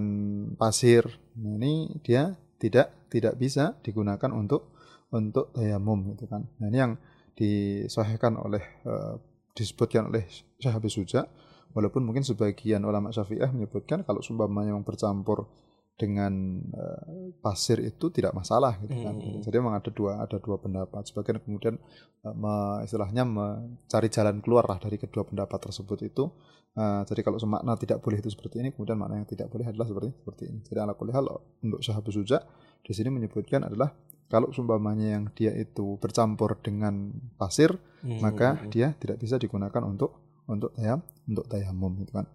pasir. 0.56 1.04
Nah, 1.36 1.60
ini 1.60 2.00
dia 2.00 2.32
tidak 2.56 3.10
tidak 3.12 3.36
bisa 3.36 3.76
digunakan 3.84 4.32
untuk 4.32 4.72
untuk 5.12 5.52
tayamum 5.52 6.16
gitu 6.16 6.24
kan. 6.26 6.48
Nah, 6.58 6.66
ini 6.72 6.78
yang 6.78 6.92
disahihkan 7.36 8.40
oleh 8.40 8.64
eh, 8.88 9.14
disebutkan 9.56 10.08
oleh 10.12 10.24
Syekh 10.60 10.72
Habib 10.72 10.92
Suja 10.92 11.28
walaupun 11.76 12.04
mungkin 12.04 12.24
sebagian 12.24 12.84
ulama 12.84 13.12
Syafi'ah 13.12 13.52
menyebutkan 13.52 14.04
kalau 14.04 14.24
seumpamanya 14.24 14.76
yang 14.76 14.84
bercampur 14.84 15.48
dengan 15.96 16.60
uh, 16.76 17.32
pasir 17.40 17.80
itu 17.80 18.12
tidak 18.12 18.36
masalah 18.36 18.76
gitu 18.84 18.92
kan. 19.00 19.16
Hmm. 19.16 19.40
Jadi 19.40 19.56
memang 19.56 19.80
ada 19.80 19.88
dua 19.88 20.20
ada 20.20 20.36
dua 20.36 20.60
pendapat. 20.60 21.08
Sebagian 21.08 21.40
kemudian 21.40 21.80
uh, 22.22 22.36
me, 22.36 22.84
istilahnya 22.84 23.24
mencari 23.24 24.08
jalan 24.12 24.44
keluar 24.44 24.68
lah 24.68 24.76
dari 24.76 25.00
kedua 25.00 25.24
pendapat 25.24 25.56
tersebut 25.56 25.98
itu. 26.04 26.28
Uh, 26.76 27.00
jadi 27.08 27.24
kalau 27.24 27.40
semakna 27.40 27.72
tidak 27.80 28.04
boleh 28.04 28.20
itu 28.20 28.28
seperti 28.28 28.60
ini, 28.60 28.68
kemudian 28.76 29.00
makna 29.00 29.24
yang 29.24 29.28
tidak 29.28 29.48
boleh 29.48 29.64
adalah 29.64 29.88
seperti 29.88 30.12
seperti 30.12 30.42
ini. 30.52 30.58
Jadi 30.68 30.78
ala 30.84 30.92
hal 30.92 31.26
untuk 31.64 31.80
syahabu 31.80 32.12
suja 32.12 32.44
di 32.84 32.92
sini 32.92 33.08
menyebutkan 33.08 33.64
adalah 33.64 33.96
kalau 34.28 34.52
sumpamanya 34.52 35.16
yang 35.16 35.24
dia 35.32 35.56
itu 35.56 35.96
bercampur 35.96 36.60
dengan 36.60 37.14
pasir, 37.40 37.72
hmm. 38.04 38.20
maka 38.20 38.60
dia 38.68 38.92
tidak 39.00 39.22
bisa 39.22 39.40
digunakan 39.40 39.80
untuk 39.86 40.44
untuk 40.44 40.76
tayam 40.76 41.00
untuk 41.24 41.48
tayamum 41.48 41.96
gitu 42.04 42.12
kan. 42.20 42.28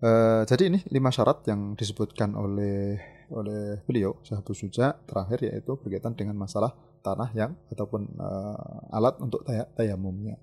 Uh, 0.00 0.48
jadi 0.48 0.72
ini 0.72 0.80
lima 0.88 1.12
syarat 1.12 1.44
yang 1.44 1.76
disebutkan 1.76 2.32
oleh 2.32 2.96
oleh 3.30 3.84
beliau 3.84 4.16
Syahabus 4.24 4.64
Suja 4.64 4.96
terakhir 5.04 5.44
yaitu 5.44 5.76
berkaitan 5.76 6.16
dengan 6.16 6.40
masalah 6.40 6.72
tanah 7.04 7.28
yang 7.36 7.52
ataupun 7.68 8.16
uh, 8.16 8.96
alat 8.96 9.20
untuk 9.20 9.44
tay 9.44 9.60
tayamumnya. 9.76 10.40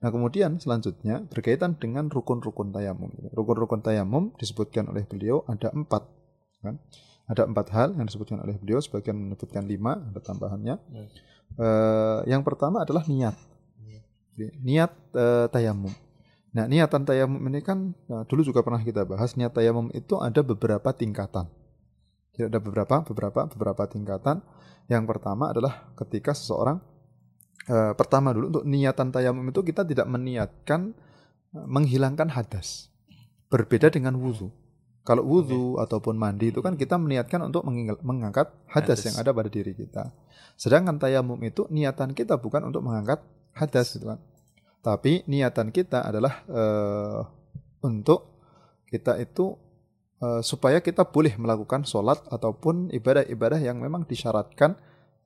Nah 0.00 0.08
kemudian 0.08 0.56
selanjutnya 0.56 1.26
berkaitan 1.28 1.76
dengan 1.76 2.08
rukun-rukun 2.08 2.72
tayamum. 2.72 3.10
Rukun-rukun 3.34 3.82
tayamum 3.84 4.32
disebutkan 4.38 4.88
oleh 4.88 5.04
beliau 5.04 5.44
ada 5.44 5.74
empat, 5.74 6.06
kan? 6.64 6.80
Ada 7.28 7.46
empat 7.46 7.66
hal 7.70 7.94
yang 7.94 8.08
disebutkan 8.08 8.42
oleh 8.42 8.56
beliau, 8.58 8.80
sebagian 8.80 9.14
menyebutkan 9.14 9.68
lima, 9.68 10.00
ada 10.00 10.18
tambahannya. 10.18 10.80
Hmm. 10.80 11.08
Uh, 11.58 12.20
yang 12.26 12.46
pertama 12.46 12.82
adalah 12.82 13.04
niat, 13.06 13.36
hmm. 13.76 14.00
niat 14.64 14.90
uh, 15.14 15.46
tayamum. 15.52 15.92
Nah, 16.50 16.66
niatan 16.66 17.06
tayamum 17.06 17.38
ini 17.46 17.62
kan 17.62 17.94
nah, 18.10 18.26
dulu 18.26 18.42
juga 18.42 18.66
pernah 18.66 18.82
kita 18.82 19.06
bahas 19.06 19.38
niat 19.38 19.54
tayamum 19.54 19.86
itu 19.94 20.18
ada 20.18 20.42
beberapa 20.42 20.90
tingkatan. 20.90 21.46
Jadi 22.34 22.50
ada 22.50 22.58
beberapa 22.58 23.06
beberapa 23.06 23.46
beberapa 23.54 23.82
tingkatan. 23.86 24.42
Yang 24.90 25.04
pertama 25.06 25.54
adalah 25.54 25.94
ketika 25.94 26.34
seseorang 26.34 26.82
eh, 27.70 27.94
pertama 27.94 28.34
dulu 28.34 28.46
untuk 28.50 28.64
niatan 28.66 29.14
tayamum 29.14 29.46
itu 29.46 29.62
kita 29.62 29.86
tidak 29.86 30.10
meniatkan 30.10 30.90
eh, 31.54 31.66
menghilangkan 31.70 32.34
hadas. 32.34 32.90
Berbeda 33.46 33.90
dengan 33.90 34.18
wudhu. 34.18 34.50
Kalau 35.06 35.22
wudhu 35.22 35.78
okay. 35.78 35.86
ataupun 35.86 36.18
mandi 36.18 36.50
itu 36.50 36.60
kan 36.60 36.74
kita 36.74 36.98
meniatkan 36.98 37.46
untuk 37.46 37.66
mengangkat 38.02 38.50
hadas, 38.68 39.00
hadas 39.00 39.06
yang 39.06 39.16
ada 39.22 39.30
pada 39.30 39.48
diri 39.48 39.72
kita. 39.72 40.10
Sedangkan 40.58 40.98
tayamum 40.98 41.38
itu 41.46 41.70
niatan 41.70 42.12
kita 42.12 42.36
bukan 42.36 42.68
untuk 42.68 42.82
mengangkat 42.82 43.22
hadas 43.54 43.94
gitu 43.94 44.10
kan. 44.10 44.18
Tapi 44.80 45.28
niatan 45.28 45.68
kita 45.68 46.08
adalah 46.08 46.40
uh, 46.48 47.20
untuk 47.84 48.32
kita 48.88 49.20
itu 49.20 49.56
uh, 50.24 50.40
supaya 50.40 50.80
kita 50.80 51.04
boleh 51.04 51.36
melakukan 51.36 51.84
sholat 51.84 52.20
ataupun 52.32 52.88
ibadah-ibadah 52.92 53.60
yang 53.60 53.76
memang 53.76 54.08
disyaratkan 54.08 54.76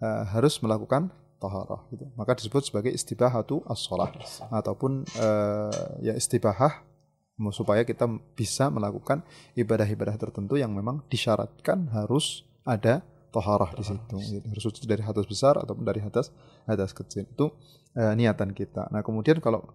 uh, 0.02 0.22
harus 0.34 0.58
melakukan 0.58 1.14
taharah 1.38 1.86
gitu. 1.94 2.08
Maka 2.18 2.34
disebut 2.34 2.66
sebagai 2.66 2.90
istibahatu 2.90 3.62
as-sholah 3.70 4.10
ataupun 4.50 5.06
uh, 5.18 6.02
ya 6.02 6.18
istibahah 6.18 6.82
supaya 7.50 7.82
kita 7.82 8.06
bisa 8.38 8.70
melakukan 8.70 9.26
ibadah-ibadah 9.58 10.14
tertentu 10.14 10.54
yang 10.54 10.70
memang 10.70 11.02
disyaratkan 11.10 11.90
harus 11.90 12.46
ada 12.62 13.02
toharah 13.34 13.74
di 13.74 13.82
situ. 13.82 14.16
Gitu. 14.22 14.46
Harus 14.46 14.62
suci 14.62 14.86
dari 14.86 15.02
hadas 15.02 15.26
besar 15.26 15.58
ataupun 15.58 15.82
dari 15.82 15.98
hadas 15.98 16.30
hadas 16.70 16.94
kecil. 16.94 17.26
Itu 17.26 17.50
uh, 17.98 18.14
niatan 18.14 18.54
kita. 18.54 18.86
Nah 18.94 19.02
kemudian 19.02 19.42
kalau 19.42 19.66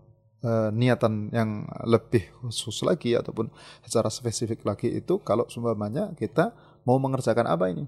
uh, 0.48 0.72
niatan 0.72 1.28
yang 1.36 1.68
lebih 1.84 2.32
khusus 2.40 2.80
lagi 2.88 3.20
ataupun 3.20 3.52
secara 3.84 4.08
spesifik 4.08 4.64
lagi 4.64 4.88
itu 4.88 5.20
kalau 5.20 5.44
seumpamanya 5.52 6.16
kita 6.16 6.56
mau 6.88 6.96
mengerjakan 6.96 7.52
apa 7.52 7.68
ini? 7.68 7.84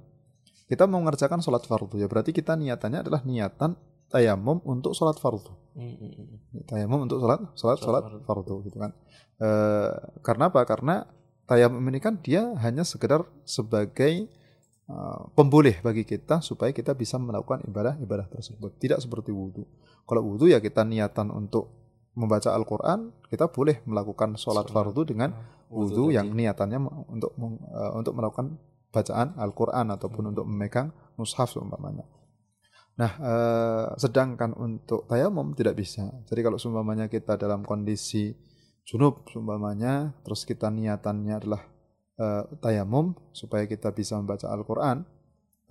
Kita 0.68 0.88
mau 0.88 1.00
mengerjakan 1.00 1.40
sholat 1.40 1.64
fardu 1.64 1.96
ya 2.00 2.08
berarti 2.12 2.36
kita 2.36 2.60
niatannya 2.60 3.08
adalah 3.08 3.24
niatan 3.24 3.80
tayamum 4.12 4.60
untuk 4.68 4.92
sholat 4.92 5.16
fardu. 5.20 5.52
Mm-hmm. 5.76 6.68
Tayamum 6.68 7.08
untuk 7.08 7.24
sholat 7.24 7.40
sholat 7.56 7.80
sholat 7.80 8.04
fardu 8.28 8.56
gitu 8.68 8.80
kan. 8.80 8.92
E, 9.36 9.50
karena 10.24 10.48
apa? 10.48 10.64
Karena 10.64 11.04
tayamum 11.44 11.84
ini 11.92 12.00
kan 12.00 12.24
dia 12.24 12.56
hanya 12.64 12.88
sekedar 12.88 13.28
sebagai 13.44 14.32
Eh, 14.32 14.41
pemboleh 15.38 15.80
bagi 15.80 16.04
kita 16.04 16.44
supaya 16.44 16.76
kita 16.76 16.96
bisa 16.98 17.16
melakukan 17.22 17.64
ibadah-ibadah 17.68 18.28
tersebut. 18.32 18.78
Tidak 18.78 19.00
seperti 19.00 19.32
wudhu. 19.32 19.64
Kalau 20.06 20.22
wudhu 20.26 20.52
ya 20.52 20.60
kita 20.60 20.84
niatan 20.84 21.32
untuk 21.32 21.72
membaca 22.16 22.52
Al-Quran, 22.52 23.24
kita 23.32 23.48
boleh 23.48 23.80
melakukan 23.88 24.36
sholat 24.36 24.68
fardu 24.68 25.08
dengan 25.08 25.32
wudhu 25.72 26.12
yang 26.12 26.36
niatannya 26.36 26.80
untuk 27.08 27.32
uh, 27.40 27.96
untuk 27.96 28.14
melakukan 28.20 28.60
bacaan 28.92 29.40
Al-Quran 29.40 29.88
ataupun 29.96 30.24
hmm. 30.28 30.32
untuk 30.36 30.46
memegang 30.46 30.92
mushaf 31.16 31.56
umpamanya. 31.56 32.04
Nah, 33.00 33.12
uh, 33.24 33.88
sedangkan 33.96 34.52
untuk 34.60 35.08
tayamum 35.08 35.56
tidak 35.56 35.80
bisa. 35.80 36.12
Jadi 36.28 36.44
kalau 36.44 36.60
umpamanya 36.60 37.08
kita 37.08 37.40
dalam 37.40 37.64
kondisi 37.64 38.36
junub 38.84 39.24
umpamanya, 39.32 40.12
terus 40.28 40.44
kita 40.44 40.68
niatannya 40.68 41.34
adalah 41.40 41.71
uh, 42.22 42.44
tayamum 42.62 43.18
supaya 43.34 43.66
kita 43.66 43.90
bisa 43.90 44.16
membaca 44.22 44.46
Al-Qur'an. 44.46 45.02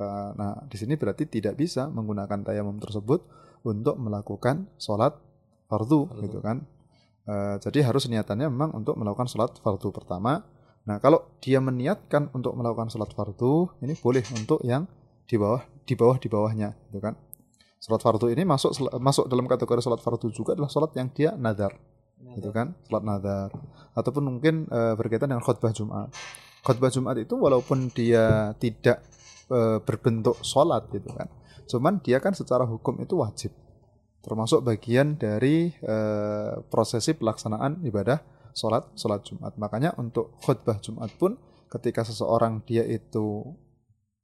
Uh, 0.01 0.31
nah, 0.35 0.57
di 0.67 0.77
sini 0.81 0.99
berarti 0.99 1.29
tidak 1.31 1.55
bisa 1.61 1.87
menggunakan 1.87 2.43
tayamum 2.43 2.83
tersebut 2.83 3.23
untuk 3.63 3.95
melakukan 4.01 4.67
sholat 4.81 5.15
fardu, 5.71 6.11
fardu. 6.11 6.23
gitu 6.27 6.39
kan. 6.43 6.67
Uh, 7.29 7.61
jadi 7.63 7.87
harus 7.87 8.11
niatannya 8.11 8.51
memang 8.51 8.75
untuk 8.75 8.99
melakukan 8.99 9.31
sholat 9.31 9.55
fardu 9.63 9.95
pertama. 9.95 10.43
Nah, 10.89 10.99
kalau 10.99 11.37
dia 11.39 11.61
meniatkan 11.61 12.33
untuk 12.33 12.57
melakukan 12.57 12.89
sholat 12.89 13.13
fardu, 13.13 13.71
ini 13.85 13.95
boleh 13.95 14.25
untuk 14.35 14.65
yang 14.67 14.89
di 15.29 15.37
bawah 15.39 15.63
di 15.85 15.95
bawah 15.95 16.17
di 16.19 16.29
bawahnya, 16.33 16.75
gitu 16.91 16.99
kan. 16.99 17.15
Sholat 17.81 18.01
fardu 18.01 18.33
ini 18.33 18.43
masuk 18.49 18.73
masuk 18.99 19.29
dalam 19.29 19.45
kategori 19.45 19.85
sholat 19.85 20.01
fardu 20.01 20.33
juga 20.33 20.57
adalah 20.57 20.73
sholat 20.73 20.91
yang 20.97 21.09
dia 21.13 21.33
nadar 21.37 21.77
gitu 22.37 22.51
kan? 22.55 22.77
Sholat 22.87 23.03
nadar. 23.05 23.51
Ataupun 23.97 24.23
mungkin 24.27 24.69
uh, 24.71 24.95
berkaitan 24.95 25.33
dengan 25.33 25.45
khutbah 25.45 25.73
Jumat. 25.75 26.13
Khutbah 26.61 26.93
Jumat 26.93 27.17
itu 27.19 27.35
walaupun 27.35 27.89
dia 27.91 28.53
tidak 28.61 29.03
uh, 29.51 29.81
berbentuk 29.83 30.39
sholat 30.45 30.87
gitu 30.93 31.11
kan. 31.11 31.29
Cuman 31.67 32.03
dia 32.03 32.19
kan 32.19 32.37
secara 32.37 32.67
hukum 32.67 32.99
itu 33.01 33.17
wajib. 33.19 33.53
Termasuk 34.21 34.61
bagian 34.61 35.17
dari 35.17 35.73
uh, 35.87 36.61
prosesi 36.69 37.17
pelaksanaan 37.17 37.81
ibadah 37.89 38.21
sholat 38.53 38.93
sholat 38.99 39.25
Jumat. 39.25 39.57
Makanya 39.57 39.97
untuk 39.97 40.37
khutbah 40.45 40.77
Jumat 40.83 41.09
pun 41.17 41.41
ketika 41.71 42.03
seseorang 42.03 42.61
dia 42.67 42.83
itu 42.85 43.55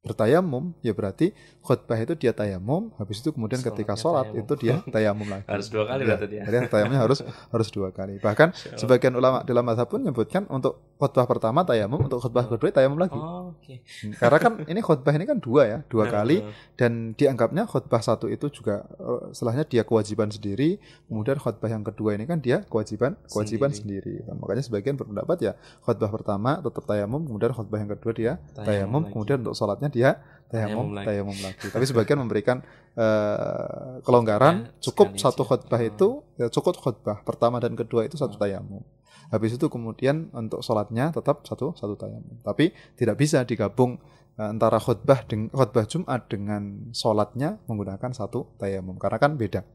bertayamum 0.07 0.71
ya 0.81 0.95
berarti 0.95 1.35
khutbah 1.61 1.99
itu 1.99 2.15
dia 2.15 2.31
tayamum 2.31 2.95
habis 2.95 3.19
itu 3.19 3.35
kemudian 3.35 3.59
Sholatnya 3.59 3.75
ketika 3.75 3.95
sholat 3.99 4.27
tayamum. 4.31 4.43
itu 4.47 4.53
dia 4.57 4.75
tayamum 4.95 5.27
lagi. 5.27 5.47
Harus 5.51 5.67
dua 5.67 5.85
kali 5.91 6.03
ya, 6.03 6.07
berarti 6.15 6.37
ya 6.39 6.45
jadi 6.47 6.57
tayamumnya 6.71 7.01
harus 7.03 7.19
harus 7.55 7.69
dua 7.75 7.89
kali. 7.91 8.15
Bahkan 8.23 8.49
sebagian 8.79 9.13
ulama 9.19 9.43
dalam 9.43 9.67
mazhab 9.67 9.91
pun 9.91 10.01
menyebutkan 10.01 10.47
untuk 10.47 10.79
khutbah 10.97 11.27
pertama 11.29 11.67
tayamum 11.67 12.07
untuk 12.07 12.23
khutbah 12.23 12.47
kedua 12.47 12.71
tayamum 12.71 12.97
lagi. 13.03 13.19
Oh, 13.19 13.53
okay. 13.59 13.83
Hmm, 14.01 14.15
karena 14.17 14.39
kan 14.39 14.53
ini 14.71 14.81
khutbah 14.81 15.13
ini 15.13 15.25
kan 15.27 15.39
dua 15.43 15.63
ya 15.67 15.79
dua 15.91 16.09
kali 16.09 16.41
dan 16.79 17.13
dianggapnya 17.19 17.67
khutbah 17.67 18.01
satu 18.01 18.31
itu 18.31 18.49
juga 18.49 18.87
uh, 19.03 19.35
setelahnya 19.35 19.67
dia 19.67 19.83
kewajiban 19.83 20.31
sendiri 20.33 20.79
kemudian 21.11 21.37
khutbah 21.37 21.69
yang 21.69 21.83
kedua 21.83 22.15
ini 22.15 22.25
kan 22.25 22.39
dia 22.39 22.63
kewajiban 22.65 23.19
kewajiban 23.29 23.75
sendiri, 23.75 24.23
sendiri. 24.23 24.39
makanya 24.39 24.63
sebagian 24.65 24.95
berpendapat 24.95 25.37
ya 25.43 25.53
khutbah 25.83 26.11
pertama 26.13 26.61
tetap 26.63 26.85
tayamum 26.85 27.23
kemudian 27.27 27.53
khutbah 27.53 27.79
yang 27.81 27.91
kedua 27.93 28.13
dia 28.13 28.33
tayamum, 28.55 28.65
tayamum 28.65 29.03
kemudian 29.13 29.39
untuk 29.45 29.57
sholatnya 29.57 29.89
dia 29.97 30.21
tayamum 30.53 30.93
tayamum 31.01 31.37
lagi. 31.41 31.67
Tapi 31.73 31.85
sebagian 31.89 32.21
memberikan 32.21 32.61
uh, 32.95 33.99
kelonggaran 34.05 34.69
ya, 34.69 34.91
cukup 34.91 35.17
satu 35.17 35.43
khutbah 35.43 35.81
hmm. 35.81 35.91
itu 35.97 36.09
ya 36.37 36.47
cukup 36.53 36.77
khutbah 36.79 37.25
pertama 37.25 37.59
dan 37.59 37.75
kedua 37.75 38.05
itu 38.05 38.21
satu 38.21 38.37
hmm. 38.37 38.43
tayamum. 38.43 38.83
Habis 39.27 39.59
itu 39.59 39.67
kemudian 39.67 40.31
untuk 40.31 40.63
sholatnya 40.63 41.11
tetap 41.11 41.43
satu 41.49 41.75
satu 41.75 41.99
tayamum. 41.99 42.39
Tapi 42.45 42.71
tidak 42.95 43.17
bisa 43.19 43.43
digabung 43.43 43.99
uh, 44.39 44.53
antara 44.53 44.79
khutbah 44.79 45.27
dengan 45.27 45.51
khutbah 45.51 45.85
Jumat 45.89 46.31
dengan 46.31 46.93
sholatnya 46.95 47.59
menggunakan 47.67 48.13
satu 48.15 48.55
tayamum 48.61 49.01
karena 49.01 49.19
kan 49.19 49.35
beda 49.35 49.67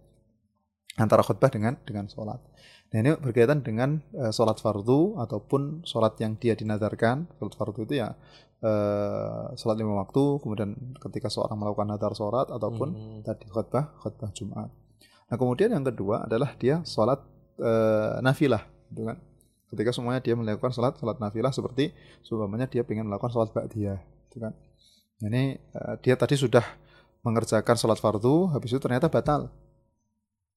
antara 0.99 1.23
khutbah 1.23 1.51
dengan 1.51 1.75
dengan 1.84 2.07
sholat. 2.07 2.39
Nah 2.91 2.97
ini 2.99 3.12
berkaitan 3.15 3.63
dengan 3.63 4.03
uh, 4.15 4.31
sholat 4.36 4.60
fardu 4.60 5.19
ataupun 5.19 5.88
sholat 5.88 6.19
yang 6.19 6.36
dia 6.36 6.55
dinadarkan. 6.55 7.27
Sholat 7.39 7.55
fardu 7.55 7.88
itu 7.88 8.03
ya 8.03 8.15
uh, 8.62 9.52
sholat 9.58 9.78
lima 9.78 10.00
waktu, 10.02 10.39
kemudian 10.41 10.74
ketika 10.97 11.28
seorang 11.28 11.58
melakukan 11.60 11.89
nadar 11.89 12.13
sholat 12.15 12.47
ataupun 12.50 12.89
hmm. 12.93 13.19
tadi 13.26 13.45
khutbah 13.50 13.93
khutbah 14.00 14.30
Jumat. 14.32 14.69
Nah 15.30 15.36
kemudian 15.36 15.74
yang 15.74 15.86
kedua 15.86 16.26
adalah 16.26 16.56
dia 16.58 16.82
sholat 16.86 17.19
uh, 17.60 18.21
nafilah, 18.24 18.63
gitu 18.93 19.06
kan? 19.06 19.17
Ketika 19.71 19.95
semuanya 19.95 20.19
dia 20.19 20.36
melakukan 20.36 20.71
sholat 20.76 21.00
sholat 21.00 21.17
nafilah 21.19 21.52
seperti 21.52 21.95
sebelumnya 22.24 22.67
dia 22.67 22.84
ingin 22.88 23.08
melakukan 23.08 23.32
sholat 23.32 23.50
ba'diyah, 23.56 24.00
gitu 24.28 24.38
kan? 24.43 24.54
Nah, 25.21 25.28
ini 25.32 25.60
uh, 25.76 25.95
dia 26.02 26.17
tadi 26.17 26.36
sudah 26.39 26.63
mengerjakan 27.21 27.78
sholat 27.78 28.02
fardu, 28.02 28.50
habis 28.52 28.74
itu 28.74 28.82
ternyata 28.82 29.06
batal 29.08 29.54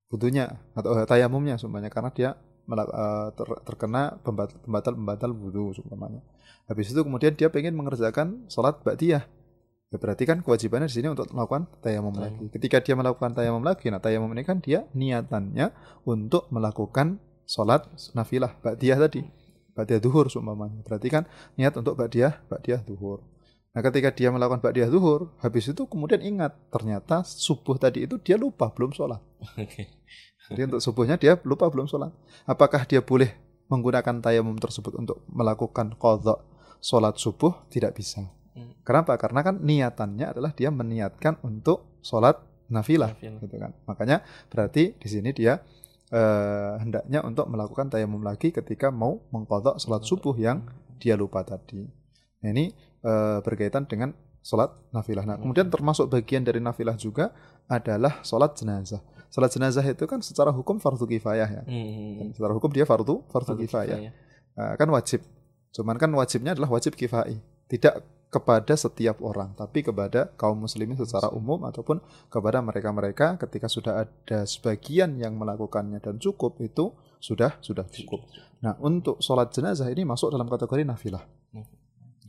butuhnya 0.08 0.62
atau 0.78 0.94
tayamumnya 1.10 1.58
semuanya 1.58 1.90
karena 1.90 2.10
dia 2.14 2.30
eh, 2.30 2.53
ter- 3.36 3.60
terkena 3.68 4.16
pembat- 4.24 4.56
pembatal-pembatal 4.64 5.30
wudhu 5.32 5.76
umpamanya. 5.84 6.24
Habis 6.64 6.96
itu 6.96 7.00
kemudian 7.04 7.36
dia 7.36 7.52
pengen 7.52 7.76
mengerjakan 7.76 8.48
sholat 8.48 8.80
ba'diyah. 8.80 9.24
Ya 9.92 9.96
berarti 10.00 10.24
kan 10.26 10.40
kewajibannya 10.42 10.88
di 10.90 10.96
sini 10.96 11.12
untuk 11.12 11.28
melakukan 11.30 11.68
tayamum 11.84 12.16
lagi. 12.16 12.50
Ketika 12.50 12.80
dia 12.82 12.96
melakukan 12.96 13.36
tayamum 13.36 13.62
lagi, 13.62 13.92
nah 13.92 14.00
tayamum 14.00 14.32
ini 14.32 14.42
kan 14.42 14.58
dia 14.58 14.88
niatannya 14.96 15.70
untuk 16.08 16.48
melakukan 16.50 17.20
sholat 17.44 17.86
nafilah 18.16 18.56
ba'diyah 18.64 18.98
tadi. 18.98 19.22
Ba'diyah 19.76 20.00
duhur 20.00 20.32
seumpamanya. 20.32 20.80
Berarti 20.82 21.12
kan 21.12 21.28
niat 21.60 21.76
untuk 21.76 21.94
ba'diyah, 22.00 22.48
ba'diyah 22.48 22.80
duhur. 22.82 23.22
Nah 23.74 23.82
ketika 23.82 24.10
dia 24.14 24.30
melakukan 24.30 24.62
ba'diyah 24.64 24.88
duhur, 24.88 25.34
habis 25.42 25.66
itu 25.66 25.82
kemudian 25.86 26.22
ingat, 26.22 26.54
ternyata 26.70 27.26
subuh 27.26 27.74
tadi 27.78 28.06
itu 28.06 28.18
dia 28.22 28.40
lupa 28.40 28.70
belum 28.72 28.94
sholat. 28.94 29.20
Jadi 30.52 30.60
untuk 30.68 30.80
subuhnya 30.84 31.16
dia 31.16 31.40
lupa 31.46 31.68
belum 31.72 31.88
sholat. 31.88 32.12
Apakah 32.44 32.84
dia 32.84 33.00
boleh 33.00 33.32
menggunakan 33.72 34.20
tayamum 34.20 34.60
tersebut 34.60 34.92
untuk 35.00 35.24
melakukan 35.32 35.96
kodok 35.96 36.44
sholat 36.84 37.16
subuh? 37.16 37.64
Tidak 37.72 37.92
bisa. 37.96 38.28
Hmm. 38.52 38.76
Kenapa? 38.84 39.16
Karena 39.16 39.40
kan 39.40 39.56
niatannya 39.64 40.36
adalah 40.36 40.52
dia 40.52 40.68
meniatkan 40.68 41.40
untuk 41.40 41.98
sholat 42.04 42.36
nafilah, 42.68 43.16
Nafilah. 43.16 43.40
gitu 43.40 43.56
kan. 43.56 43.72
Makanya 43.88 44.20
berarti 44.52 44.96
di 44.96 45.08
sini 45.08 45.32
dia 45.32 45.64
eh, 46.12 46.72
hendaknya 46.80 47.24
untuk 47.24 47.48
melakukan 47.48 47.88
tayamum 47.88 48.20
lagi 48.20 48.52
ketika 48.52 48.92
mau 48.92 49.24
mengkodok 49.32 49.80
sholat 49.80 50.04
subuh 50.04 50.36
yang 50.36 50.64
dia 51.00 51.16
lupa 51.16 51.40
tadi. 51.42 51.88
Nah, 52.44 52.48
ini 52.52 52.68
eh, 53.00 53.38
berkaitan 53.40 53.88
dengan 53.88 54.12
sholat 54.44 54.68
nafilah. 54.92 55.24
Nah, 55.24 55.40
kemudian 55.40 55.72
termasuk 55.72 56.12
bagian 56.12 56.44
dari 56.44 56.60
nafilah 56.60 57.00
juga 57.00 57.32
adalah 57.64 58.20
sholat 58.20 58.52
jenazah. 58.60 59.00
Sholat 59.34 59.50
jenazah 59.50 59.82
itu 59.82 60.06
kan 60.06 60.22
secara 60.22 60.54
hukum 60.54 60.78
fardu 60.78 61.10
kifayah 61.10 61.48
ya. 61.50 61.62
Hmm. 61.66 62.22
Dan 62.22 62.26
secara 62.38 62.54
hukum 62.54 62.70
dia 62.70 62.86
fardu 62.86 63.26
fardu 63.26 63.50
Fardu 63.50 63.66
kifayah. 63.66 63.98
kifayah. 63.98 64.12
Nah, 64.54 64.72
kan 64.78 64.86
wajib. 64.94 65.26
Cuman 65.74 65.98
kan 65.98 66.06
wajibnya 66.14 66.54
adalah 66.54 66.70
wajib 66.70 66.94
kifai. 66.94 67.42
Tidak 67.66 67.94
kepada 68.30 68.74
setiap 68.78 69.18
orang, 69.22 69.54
tapi 69.58 69.82
kepada 69.82 70.30
kaum 70.38 70.62
muslimin 70.62 70.94
secara 70.98 71.30
umum 71.34 71.66
ataupun 71.66 71.98
kepada 72.30 72.62
mereka-mereka 72.62 73.38
ketika 73.42 73.66
sudah 73.66 74.06
ada 74.06 74.46
sebagian 74.46 75.18
yang 75.18 75.34
melakukannya 75.34 75.98
dan 75.98 76.18
cukup 76.22 76.58
itu 76.62 76.94
sudah 77.18 77.58
sudah 77.58 77.86
cukup. 77.90 78.22
Nah, 78.62 78.78
untuk 78.82 79.18
sholat 79.18 79.50
jenazah 79.50 79.90
ini 79.90 80.06
masuk 80.06 80.30
dalam 80.30 80.46
kategori 80.46 80.86
nafilah. 80.86 81.26
Hmm. 81.50 81.66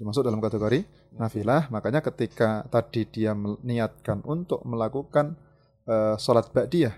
Masuk 0.02 0.26
dalam 0.26 0.42
kategori 0.42 0.86
nafilah, 1.22 1.70
makanya 1.70 2.02
ketika 2.02 2.66
tadi 2.70 3.06
dia 3.06 3.38
meniatkan 3.38 4.26
untuk 4.26 4.66
melakukan 4.66 5.38
eh, 5.86 6.16
sholat 6.20 6.52
ba'diyah, 6.52 6.94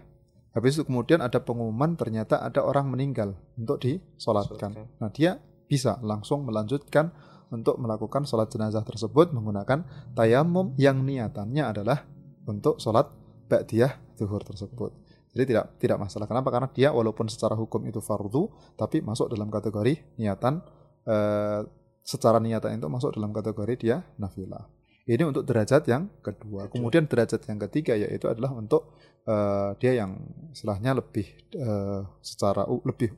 habis 0.58 0.80
itu 0.80 0.88
kemudian 0.88 1.22
ada 1.22 1.38
pengumuman 1.44 1.94
ternyata 1.94 2.42
ada 2.42 2.64
orang 2.66 2.90
meninggal 2.90 3.38
untuk 3.60 3.84
disolatkan. 3.84 4.74
Nah, 4.98 5.10
dia 5.14 5.38
bisa 5.68 6.00
langsung 6.02 6.48
melanjutkan 6.48 7.12
untuk 7.52 7.80
melakukan 7.80 8.28
sholat 8.28 8.52
jenazah 8.52 8.84
tersebut 8.84 9.32
menggunakan 9.32 9.88
tayamum 10.16 10.76
yang 10.76 11.04
niatannya 11.04 11.64
adalah 11.64 12.04
untuk 12.48 12.80
sholat 12.80 13.08
ba'diyah 13.48 14.20
zuhur 14.20 14.44
tersebut. 14.44 14.92
Jadi 15.32 15.54
tidak 15.54 15.66
tidak 15.78 15.98
masalah. 16.02 16.26
Kenapa? 16.26 16.50
Karena 16.50 16.68
dia 16.72 16.90
walaupun 16.90 17.30
secara 17.30 17.54
hukum 17.54 17.86
itu 17.86 18.02
fardu, 18.02 18.50
tapi 18.74 19.06
masuk 19.06 19.30
dalam 19.30 19.54
kategori 19.54 20.18
niatan 20.18 20.66
eh, 21.06 21.62
secara 22.02 22.40
niatan 22.40 22.80
itu 22.80 22.88
masuk 22.88 23.14
dalam 23.14 23.36
kategori 23.36 23.74
dia 23.78 23.98
nafilah. 24.18 24.66
Ini 25.08 25.24
untuk 25.24 25.48
derajat 25.48 25.88
yang 25.88 26.12
kedua. 26.20 26.68
Kemudian 26.68 27.08
derajat 27.08 27.40
yang 27.48 27.60
ketiga 27.64 27.96
yaitu 27.96 28.28
adalah 28.28 28.52
untuk 28.52 28.92
eh, 29.24 29.72
dia 29.80 30.04
yang 30.04 30.20
istilahnya 30.52 31.00
lebih 31.00 31.24
eh, 31.56 32.02
secara 32.20 32.68
u- 32.68 32.84
lebih 32.84 33.16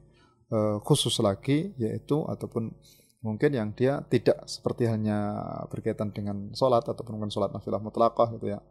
eh, 0.53 0.77
khusus 0.85 1.17
lagi 1.25 1.73
yaitu 1.81 2.21
ataupun 2.29 2.69
mungkin 3.25 3.51
yang 3.51 3.73
dia 3.73 4.05
tidak 4.05 4.45
seperti 4.45 4.85
hanya 4.85 5.33
berkaitan 5.67 6.13
dengan 6.13 6.53
sholat 6.53 6.85
ataupun 6.85 7.17
mungkin 7.17 7.33
sholat 7.33 7.49
nafilah 7.49 7.81
mutlaqah 7.81 8.37
gitu 8.37 8.53
ya. 8.53 8.61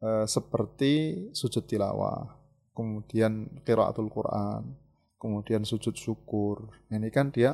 Eh, 0.00 0.24
seperti 0.24 0.92
sujud 1.36 1.68
tilawah 1.68 2.40
kemudian 2.72 3.52
qiraatul 3.68 4.08
Quran 4.08 4.80
kemudian 5.20 5.62
sujud 5.68 5.92
syukur. 5.92 6.72
Ini 6.88 7.12
kan 7.12 7.28
dia 7.28 7.52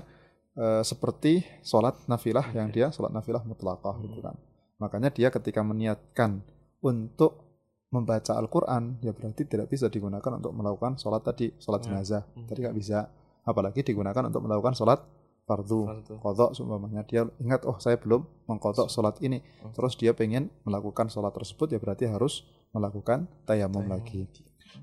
eh, 0.55 0.87
seperti 0.87 1.43
sholat 1.67 2.07
nafilah 2.07 2.55
yang 2.55 2.71
dia 2.71 2.95
sholat 2.95 3.11
nafilah 3.11 3.43
mutlaqah 3.43 3.99
gitu 4.07 4.23
kan 4.23 4.39
makanya 4.79 5.11
dia 5.11 5.29
ketika 5.29 5.61
meniatkan 5.61 6.43
untuk 6.81 7.45
membaca 7.89 8.37
Al-Quran 8.37 9.01
ya 9.01 9.11
berarti 9.11 9.43
tidak 9.43 9.69
bisa 9.69 9.89
digunakan 9.89 10.29
untuk 10.37 10.53
melakukan 10.53 10.97
sholat 10.97 11.25
tadi 11.25 11.51
sholat 11.57 11.83
Ya. 11.83 11.87
jenazah 11.89 12.23
Hmm. 12.33 12.47
tadi 12.47 12.59
nggak 12.63 12.77
bisa 12.77 13.09
apalagi 13.43 13.81
digunakan 13.81 14.29
untuk 14.29 14.45
melakukan 14.45 14.77
sholat 14.77 15.01
fardu 15.45 15.89
kodok 16.21 16.53
seumpamanya 16.53 17.03
dia 17.03 17.25
ingat 17.41 17.65
oh 17.65 17.81
saya 17.81 17.97
belum 17.97 18.21
mengkodok 18.45 18.87
sholat 18.87 19.17
ini 19.25 19.41
Oh. 19.65 19.73
terus 19.73 19.97
dia 19.97 20.13
pengen 20.13 20.53
melakukan 20.63 21.09
sholat 21.09 21.33
tersebut 21.33 21.73
ya 21.73 21.81
berarti 21.81 22.05
harus 22.05 22.45
melakukan 22.71 23.25
tayamum 23.49 23.83
Tayamum. 23.83 23.89
lagi 23.89 24.29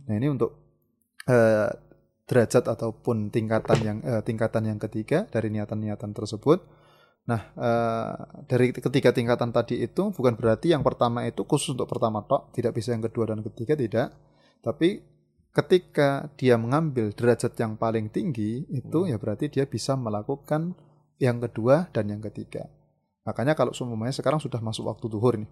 nah 0.10 0.18
ini 0.18 0.28
untuk 0.28 0.58
eh, 1.26 1.70
derajat 2.26 2.66
ataupun 2.66 3.30
tingkatan 3.30 3.78
yang 3.80 3.98
eh, 4.02 4.26
tingkatan 4.26 4.66
yang 4.66 4.82
ketiga 4.82 5.30
dari 5.30 5.54
niatan-niatan 5.54 6.10
tersebut 6.10 6.66
nah 7.26 7.42
eh, 7.58 8.14
dari 8.46 8.70
ketiga 8.70 9.10
tingkatan 9.10 9.50
tadi 9.50 9.82
itu 9.82 10.14
bukan 10.14 10.38
berarti 10.38 10.78
yang 10.78 10.86
pertama 10.86 11.26
itu 11.26 11.42
khusus 11.42 11.74
untuk 11.74 11.90
pertama 11.90 12.22
tok 12.22 12.54
tidak 12.54 12.78
bisa 12.78 12.94
yang 12.94 13.02
kedua 13.02 13.34
dan 13.34 13.42
ketiga 13.42 13.74
tidak 13.74 14.14
tapi 14.62 15.02
ketika 15.56 16.28
dia 16.36 16.60
mengambil 16.60 17.16
derajat 17.16 17.56
yang 17.56 17.80
paling 17.80 18.12
tinggi 18.12 18.68
itu 18.68 19.08
Hmm. 19.08 19.10
ya 19.10 19.16
berarti 19.16 19.48
dia 19.48 19.64
bisa 19.64 19.96
melakukan 19.96 20.76
yang 21.16 21.40
kedua 21.40 21.88
dan 21.96 22.12
yang 22.12 22.20
ketiga. 22.20 22.68
Makanya 23.24 23.56
kalau 23.56 23.72
semuanya 23.72 24.12
sekarang 24.12 24.44
sudah 24.44 24.60
masuk 24.60 24.92
waktu 24.92 25.08
duhur 25.08 25.40
nih. 25.40 25.50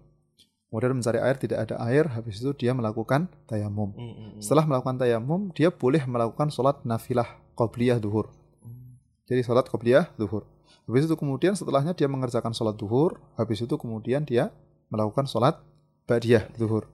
Kemudian 0.68 0.92
mencari 0.98 1.22
air 1.22 1.36
tidak 1.38 1.70
ada 1.70 1.78
air, 1.86 2.04
habis 2.10 2.42
itu 2.42 2.50
dia 2.52 2.74
melakukan 2.74 3.30
tayamum. 3.46 3.94
Hmm, 3.94 4.04
hmm, 4.12 4.14
hmm. 4.36 4.40
Setelah 4.42 4.66
melakukan 4.66 4.98
tayamum, 4.98 5.40
dia 5.54 5.70
boleh 5.70 6.02
melakukan 6.04 6.50
sholat 6.50 6.82
nafilah 6.82 7.40
qobliyah 7.54 8.02
duhur. 8.02 8.28
Hmm. 8.60 8.98
Jadi 9.24 9.40
sholat 9.46 9.70
qobliyah 9.70 10.10
duhur. 10.18 10.44
Habis 10.84 11.08
itu 11.08 11.16
kemudian 11.16 11.56
setelahnya 11.56 11.96
dia 11.96 12.08
mengerjakan 12.08 12.52
sholat 12.52 12.76
duhur, 12.76 13.16
habis 13.40 13.64
itu 13.64 13.74
kemudian 13.80 14.24
dia 14.28 14.52
melakukan 14.92 15.24
sholat 15.24 15.56
ba'diyah 16.04 16.52
duhur. 16.60 16.84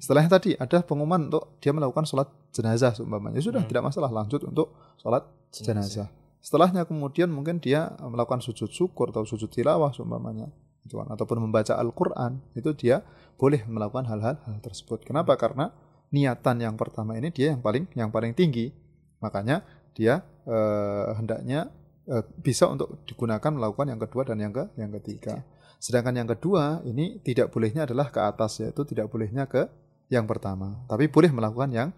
Setelahnya 0.00 0.30
tadi 0.36 0.50
ada 0.56 0.84
pengumuman 0.84 1.28
untuk 1.28 1.56
dia 1.60 1.72
melakukan 1.72 2.04
sholat 2.08 2.28
jenazah 2.52 2.92
seumpamanya. 2.96 3.40
Ya 3.40 3.44
Sudah 3.44 3.62
Hmm. 3.64 3.70
tidak 3.72 3.82
masalah 3.88 4.10
lanjut 4.12 4.40
untuk 4.44 4.72
sholat 5.00 5.24
jenazah. 5.52 6.08
Setelahnya 6.44 6.84
kemudian 6.84 7.32
mungkin 7.32 7.56
dia 7.56 7.92
melakukan 8.00 8.44
sujud 8.44 8.68
syukur 8.68 9.12
atau 9.12 9.24
sujud 9.24 9.48
tilawah 9.48 9.92
seumpamanya. 9.96 10.52
Gitu 10.84 11.00
kan. 11.00 11.08
Ataupun 11.08 11.40
membaca 11.40 11.72
Al-Quran. 11.80 12.40
Itu 12.52 12.76
dia 12.76 13.00
boleh 13.40 13.64
melakukan 13.64 14.04
hal-hal 14.04 14.36
hal 14.44 14.56
tersebut. 14.60 15.04
Kenapa? 15.08 15.40
Karena 15.40 15.72
niatan 16.12 16.60
yang 16.60 16.76
pertama 16.76 17.16
ini 17.16 17.32
dia 17.32 17.56
yang 17.56 17.64
paling 17.64 17.88
yang 17.96 18.12
paling 18.12 18.36
tinggi. 18.36 18.76
Makanya 19.24 19.64
dia 19.96 20.20
eh, 20.44 21.08
hendaknya 21.16 21.72
eh, 22.08 22.24
bisa 22.40 22.68
untuk 22.70 23.04
digunakan 23.08 23.50
melakukan 23.50 23.86
yang 23.94 24.00
kedua 24.00 24.22
dan 24.24 24.38
yang 24.40 24.52
ke 24.52 24.64
yang 24.76 24.90
ketiga. 25.00 25.44
Sedangkan 25.78 26.16
yang 26.16 26.28
kedua 26.28 26.80
ini 26.88 27.20
tidak 27.20 27.52
bolehnya 27.52 27.84
adalah 27.84 28.08
ke 28.08 28.20
atas 28.20 28.64
yaitu 28.64 28.82
tidak 28.88 29.12
bolehnya 29.12 29.44
ke 29.44 29.68
yang 30.08 30.24
pertama, 30.28 30.84
tapi 30.88 31.08
boleh 31.08 31.32
melakukan 31.32 31.70
yang 31.72 31.88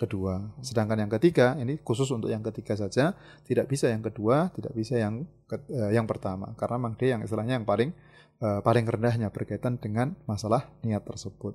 kedua. 0.00 0.40
Sedangkan 0.64 0.96
yang 0.96 1.12
ketiga 1.12 1.52
ini 1.60 1.76
khusus 1.84 2.08
untuk 2.08 2.32
yang 2.32 2.40
ketiga 2.40 2.72
saja, 2.72 3.12
tidak 3.44 3.68
bisa 3.68 3.92
yang 3.92 4.00
kedua, 4.00 4.48
tidak 4.56 4.72
bisa 4.72 4.96
yang 4.96 5.28
ke- 5.44 5.68
eh, 5.68 5.92
yang 5.92 6.08
pertama 6.08 6.56
karena 6.56 6.76
memang 6.80 6.94
dia 6.96 7.16
yang 7.16 7.22
istilahnya 7.24 7.60
yang 7.60 7.68
paling 7.68 7.92
eh, 8.40 8.60
paling 8.64 8.84
rendahnya 8.88 9.28
berkaitan 9.28 9.76
dengan 9.76 10.16
masalah 10.24 10.72
niat 10.82 11.04
tersebut. 11.04 11.54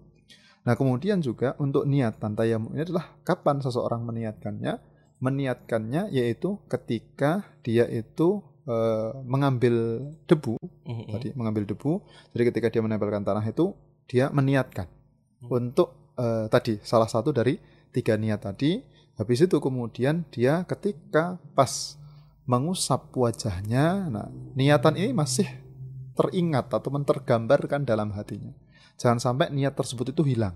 Nah, 0.64 0.76
kemudian 0.76 1.24
juga 1.24 1.56
untuk 1.58 1.88
niatan 1.88 2.36
tayamum 2.36 2.76
ini 2.76 2.84
adalah 2.84 3.16
kapan 3.24 3.64
seseorang 3.64 4.04
meniatkannya? 4.04 4.99
Meniatkannya 5.20 6.12
yaitu 6.16 6.60
ketika 6.72 7.44
dia 7.60 7.84
itu 7.88 8.40
eh, 8.64 9.12
mengambil 9.28 10.08
debu 10.26 10.56
Hmm, 10.88 11.06
hmm. 11.06 11.12
tadi 11.14 11.28
mengambil 11.36 11.64
debu. 11.70 12.02
Jadi 12.34 12.44
ketika 12.50 12.68
dia 12.72 12.82
menempelkan 12.82 13.22
tanah 13.22 13.44
itu 13.46 13.76
dia 14.10 14.32
meniatkan 14.32 14.88
Hmm. 15.40 15.56
untuk 15.56 16.16
eh, 16.20 16.48
tadi 16.52 16.80
salah 16.84 17.08
satu 17.08 17.32
dari 17.32 17.56
tiga 17.92 18.20
niat 18.20 18.44
tadi. 18.44 18.80
Habis 19.20 19.52
itu 19.52 19.60
kemudian 19.60 20.24
dia 20.32 20.64
ketika 20.64 21.36
pas 21.52 22.00
mengusap 22.48 23.12
wajahnya, 23.12 24.08
nah 24.08 24.28
niatan 24.56 24.96
ini 24.96 25.12
masih 25.12 25.46
teringat 26.16 26.72
atau 26.72 26.90
tergambarkan 27.04 27.84
dalam 27.84 28.16
hatinya. 28.16 28.56
Jangan 28.96 29.20
sampai 29.20 29.52
niat 29.52 29.76
tersebut 29.76 30.16
itu 30.16 30.24
hilang. 30.24 30.56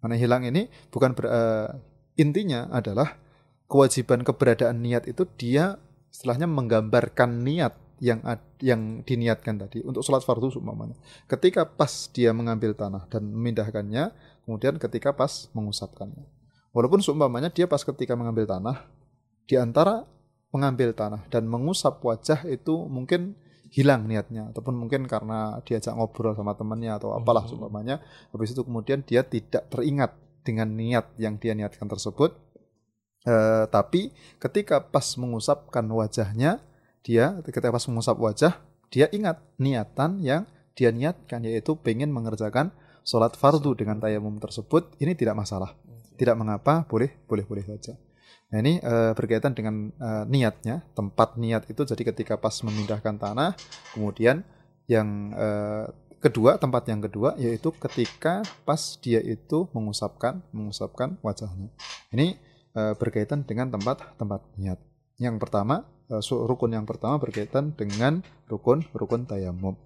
Karena 0.00 0.16
hilang 0.16 0.42
ini 0.44 0.68
bukan 0.88 1.12
ber- 1.16 1.28
eh, 1.28 1.68
intinya 2.16 2.68
adalah 2.72 3.16
kewajiban 3.66 4.22
keberadaan 4.22 4.82
niat 4.82 5.06
itu 5.10 5.26
dia 5.38 5.78
istilahnya 6.10 6.46
menggambarkan 6.48 7.44
niat 7.44 7.74
yang 8.00 8.20
ad- 8.28 8.60
yang 8.60 9.00
diniatkan 9.04 9.56
tadi 9.56 9.80
untuk 9.80 10.04
sholat 10.04 10.20
fardu 10.20 10.52
seumpamanya. 10.52 10.96
Ketika 11.28 11.64
pas 11.64 12.08
dia 12.12 12.32
mengambil 12.36 12.76
tanah 12.76 13.08
dan 13.08 13.24
memindahkannya, 13.24 14.12
kemudian 14.44 14.76
ketika 14.76 15.16
pas 15.16 15.48
mengusapkannya. 15.56 16.24
Walaupun 16.76 17.00
seumpamanya 17.00 17.48
dia 17.48 17.64
pas 17.64 17.80
ketika 17.80 18.12
mengambil 18.12 18.44
tanah, 18.44 18.84
di 19.48 19.56
antara 19.56 20.04
mengambil 20.52 20.92
tanah 20.92 21.24
dan 21.32 21.48
mengusap 21.48 22.00
wajah 22.04 22.44
itu 22.48 22.84
mungkin 22.86 23.36
hilang 23.72 24.06
niatnya 24.06 24.54
ataupun 24.54 24.78
mungkin 24.78 25.04
karena 25.10 25.58
diajak 25.66 25.92
ngobrol 25.92 26.32
sama 26.38 26.54
temannya 26.54 26.96
atau 26.96 27.12
apalah 27.12 27.44
Mhm. 27.44 27.50
seumpamanya 27.50 27.98
habis 28.30 28.54
itu 28.54 28.62
kemudian 28.62 29.02
dia 29.02 29.26
tidak 29.26 29.68
teringat 29.68 30.14
dengan 30.46 30.70
niat 30.70 31.10
yang 31.18 31.36
dia 31.36 31.52
niatkan 31.52 31.90
tersebut 31.90 32.38
Eh, 33.26 33.64
tapi 33.74 34.14
ketika 34.38 34.78
pas 34.78 35.18
mengusapkan 35.18 35.82
wajahnya 35.82 36.62
dia 37.02 37.34
ketika 37.42 37.74
pas 37.74 37.82
mengusap 37.90 38.14
wajah 38.22 38.54
dia 38.86 39.10
ingat 39.10 39.42
niatan 39.58 40.22
yang 40.22 40.46
dia 40.78 40.94
niatkan 40.94 41.42
yaitu 41.42 41.74
pengen 41.74 42.14
mengerjakan 42.14 42.70
sholat 43.02 43.34
fardu 43.34 43.74
dengan 43.74 43.98
tayamum 43.98 44.38
tersebut. 44.38 44.94
Ini 45.02 45.18
tidak 45.18 45.42
masalah. 45.42 45.74
Tidak 46.14 46.38
mengapa. 46.38 46.86
Boleh 46.86 47.18
boleh 47.26 47.42
boleh 47.42 47.66
saja. 47.66 47.98
Nah 48.54 48.62
ini 48.62 48.78
eh, 48.78 49.10
berkaitan 49.18 49.58
dengan 49.58 49.90
eh, 49.90 50.24
niatnya. 50.30 50.86
Tempat 50.94 51.34
niat 51.34 51.66
itu 51.66 51.82
jadi 51.82 52.02
ketika 52.14 52.38
pas 52.38 52.54
memindahkan 52.62 53.18
tanah 53.18 53.58
kemudian 53.90 54.46
yang 54.86 55.34
kedua 56.22 56.62
tempat 56.62 56.86
yang 56.86 57.02
kedua 57.02 57.34
yaitu 57.42 57.74
ketika 57.74 58.46
pas 58.62 58.94
dia 59.02 59.18
itu 59.18 59.66
mengusapkan 59.74 60.46
mengusapkan 60.54 61.18
wajahnya. 61.26 61.74
Ini 62.14 62.38
berkaitan 62.76 63.40
dengan 63.48 63.72
tempat 63.72 64.04
tempat 64.20 64.44
niat. 64.60 64.76
Yang 65.16 65.36
pertama 65.40 65.88
eh, 66.12 66.20
rukun 66.20 66.76
yang 66.76 66.84
pertama 66.84 67.16
berkaitan 67.16 67.72
dengan 67.72 68.20
rukun 68.46 68.84
rukun 68.92 69.24
tayamum. 69.24 69.76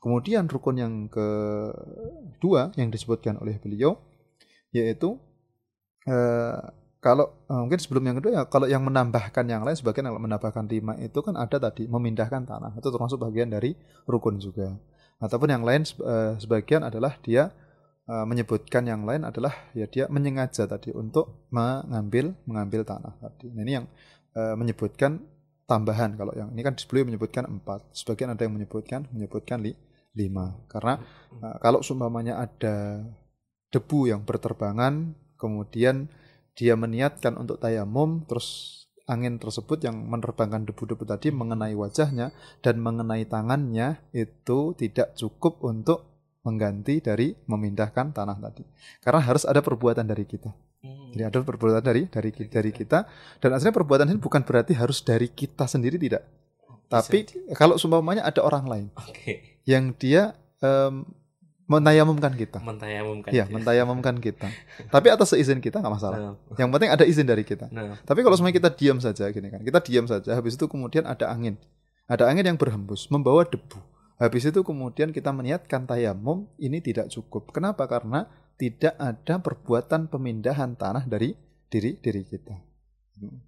Kemudian 0.00 0.48
rukun 0.48 0.80
yang 0.80 0.94
kedua 1.12 2.72
yang 2.80 2.88
disebutkan 2.88 3.36
oleh 3.36 3.60
beliau 3.60 4.00
yaitu 4.72 5.20
eh, 6.08 6.56
kalau 7.00 7.32
eh, 7.48 7.60
mungkin 7.60 7.80
sebelum 7.80 8.04
yang 8.08 8.16
kedua 8.20 8.32
ya 8.32 8.42
kalau 8.48 8.64
yang 8.68 8.80
menambahkan 8.84 9.44
yang 9.44 9.60
lain 9.64 9.76
sebagian 9.76 10.08
yang 10.08 10.16
menambahkan 10.16 10.64
lima 10.68 10.96
itu 11.00 11.20
kan 11.20 11.36
ada 11.36 11.60
tadi 11.60 11.84
memindahkan 11.84 12.48
tanah. 12.48 12.72
Itu 12.80 12.88
termasuk 12.88 13.20
bagian 13.20 13.52
dari 13.52 13.76
rukun 14.08 14.40
juga. 14.40 14.76
Ataupun 15.20 15.52
yang 15.52 15.64
lain 15.64 15.84
se- 15.84 16.00
eh, 16.00 16.40
sebagian 16.40 16.88
adalah 16.88 17.20
dia 17.20 17.52
eh, 18.06 18.24
menyebutkan 18.24 18.86
yang 18.86 19.02
lain 19.04 19.26
adalah 19.26 19.52
ya 19.76 19.84
dia 19.90 20.06
menyengaja 20.08 20.64
tadi 20.64 20.94
untuk 20.94 21.48
mengambil 21.50 22.36
mengambil 22.46 22.86
tanah 22.86 23.16
tadi. 23.18 23.52
Nah, 23.52 23.62
ini 23.66 23.72
yang 23.82 23.86
eh, 24.36 24.54
menyebutkan 24.54 25.20
tambahan. 25.68 26.18
Kalau 26.18 26.32
yang 26.34 26.50
ini 26.54 26.62
kan 26.66 26.74
sebelumnya 26.74 27.14
menyebutkan 27.14 27.44
empat. 27.46 27.94
Sebagian 27.94 28.34
ada 28.34 28.42
yang 28.42 28.54
menyebutkan 28.54 29.06
menyebutkan 29.14 29.62
li, 29.62 29.74
lima. 30.14 30.58
Karena 30.66 30.98
eh, 31.40 31.56
kalau 31.60 31.80
seumpamanya 31.82 32.42
ada 32.42 33.04
debu 33.70 34.10
yang 34.10 34.26
berterbangan 34.26 35.14
kemudian 35.38 36.10
dia 36.58 36.74
meniatkan 36.74 37.38
untuk 37.38 37.62
tayamum 37.62 38.26
terus 38.26 38.80
angin 39.10 39.42
tersebut 39.42 39.82
yang 39.82 40.06
menerbangkan 40.06 40.66
debu-debu 40.70 41.02
tadi 41.02 41.34
mengenai 41.34 41.74
wajahnya 41.74 42.30
dan 42.62 42.78
mengenai 42.78 43.26
tangannya 43.26 43.98
itu 44.14 44.74
tidak 44.78 45.18
cukup 45.18 45.58
untuk 45.66 46.09
mengganti 46.40 46.98
dari 46.98 47.36
memindahkan 47.44 48.12
tanah 48.12 48.36
tadi 48.40 48.64
karena 49.00 49.20
harus 49.20 49.44
ada 49.44 49.60
perbuatan 49.60 50.04
dari 50.04 50.24
kita 50.24 50.50
Hmm. 50.80 51.12
jadi 51.12 51.28
ada 51.28 51.44
perbuatan 51.44 51.84
dari 51.84 52.08
dari 52.08 52.32
dari 52.32 52.72
kita 52.72 53.04
dan 53.36 53.52
aslinya 53.52 53.76
perbuatan 53.76 54.08
ini 54.08 54.16
bukan 54.16 54.40
berarti 54.40 54.72
harus 54.72 55.04
dari 55.04 55.28
kita 55.28 55.68
sendiri 55.68 56.00
tidak 56.00 56.24
tapi 56.88 57.28
kalau 57.52 57.76
seumpamanya 57.76 58.24
ada 58.24 58.40
orang 58.40 58.64
lain 58.64 58.86
Oke. 58.96 59.60
yang 59.68 59.92
dia 59.92 60.32
em, 60.64 61.04
mentayamumkan 61.68 62.32
kita 62.32 62.58
Mentayamumkan. 62.64 63.30
Iya, 63.30 63.44
mentayamumkan 63.46 64.18
kita. 64.18 64.48
Tapi 64.90 65.06
atas 65.06 65.30
seizin 65.30 65.62
kita 65.62 65.78
nggak 65.78 65.94
masalah. 65.94 66.18
Nah, 66.18 66.34
Yang 66.58 66.68
penting 66.74 66.90
ada 66.90 67.04
izin 67.06 67.26
dari 67.30 67.44
kita. 67.46 67.70
nah. 67.70 67.94
Tapi 68.02 68.26
kalau 68.26 68.34
semuanya 68.34 68.58
kita 68.58 68.70
diam 68.74 68.98
saja 68.98 69.30
gini 69.30 69.54
kan, 69.54 69.62
kita 69.62 69.78
diam 69.84 70.08
saja. 70.10 70.34
Habis 70.34 70.58
itu 70.58 70.66
kemudian 70.66 71.06
ada 71.06 71.30
angin, 71.30 71.54
ada 72.10 72.26
angin 72.26 72.42
yang 72.42 72.58
berhembus 72.58 73.06
membawa 73.06 73.46
debu. 73.46 73.78
Habis 74.20 74.52
itu 74.52 74.60
kemudian 74.60 75.16
kita 75.16 75.32
meniatkan 75.32 75.88
tayamum, 75.88 76.44
ini 76.60 76.84
tidak 76.84 77.08
cukup. 77.08 77.56
Kenapa? 77.56 77.88
Karena 77.88 78.28
tidak 78.60 78.92
ada 79.00 79.40
perbuatan 79.40 80.12
pemindahan 80.12 80.76
tanah 80.76 81.08
dari 81.08 81.32
diri 81.72 81.96
diri 81.96 82.22
kita. 82.28 82.56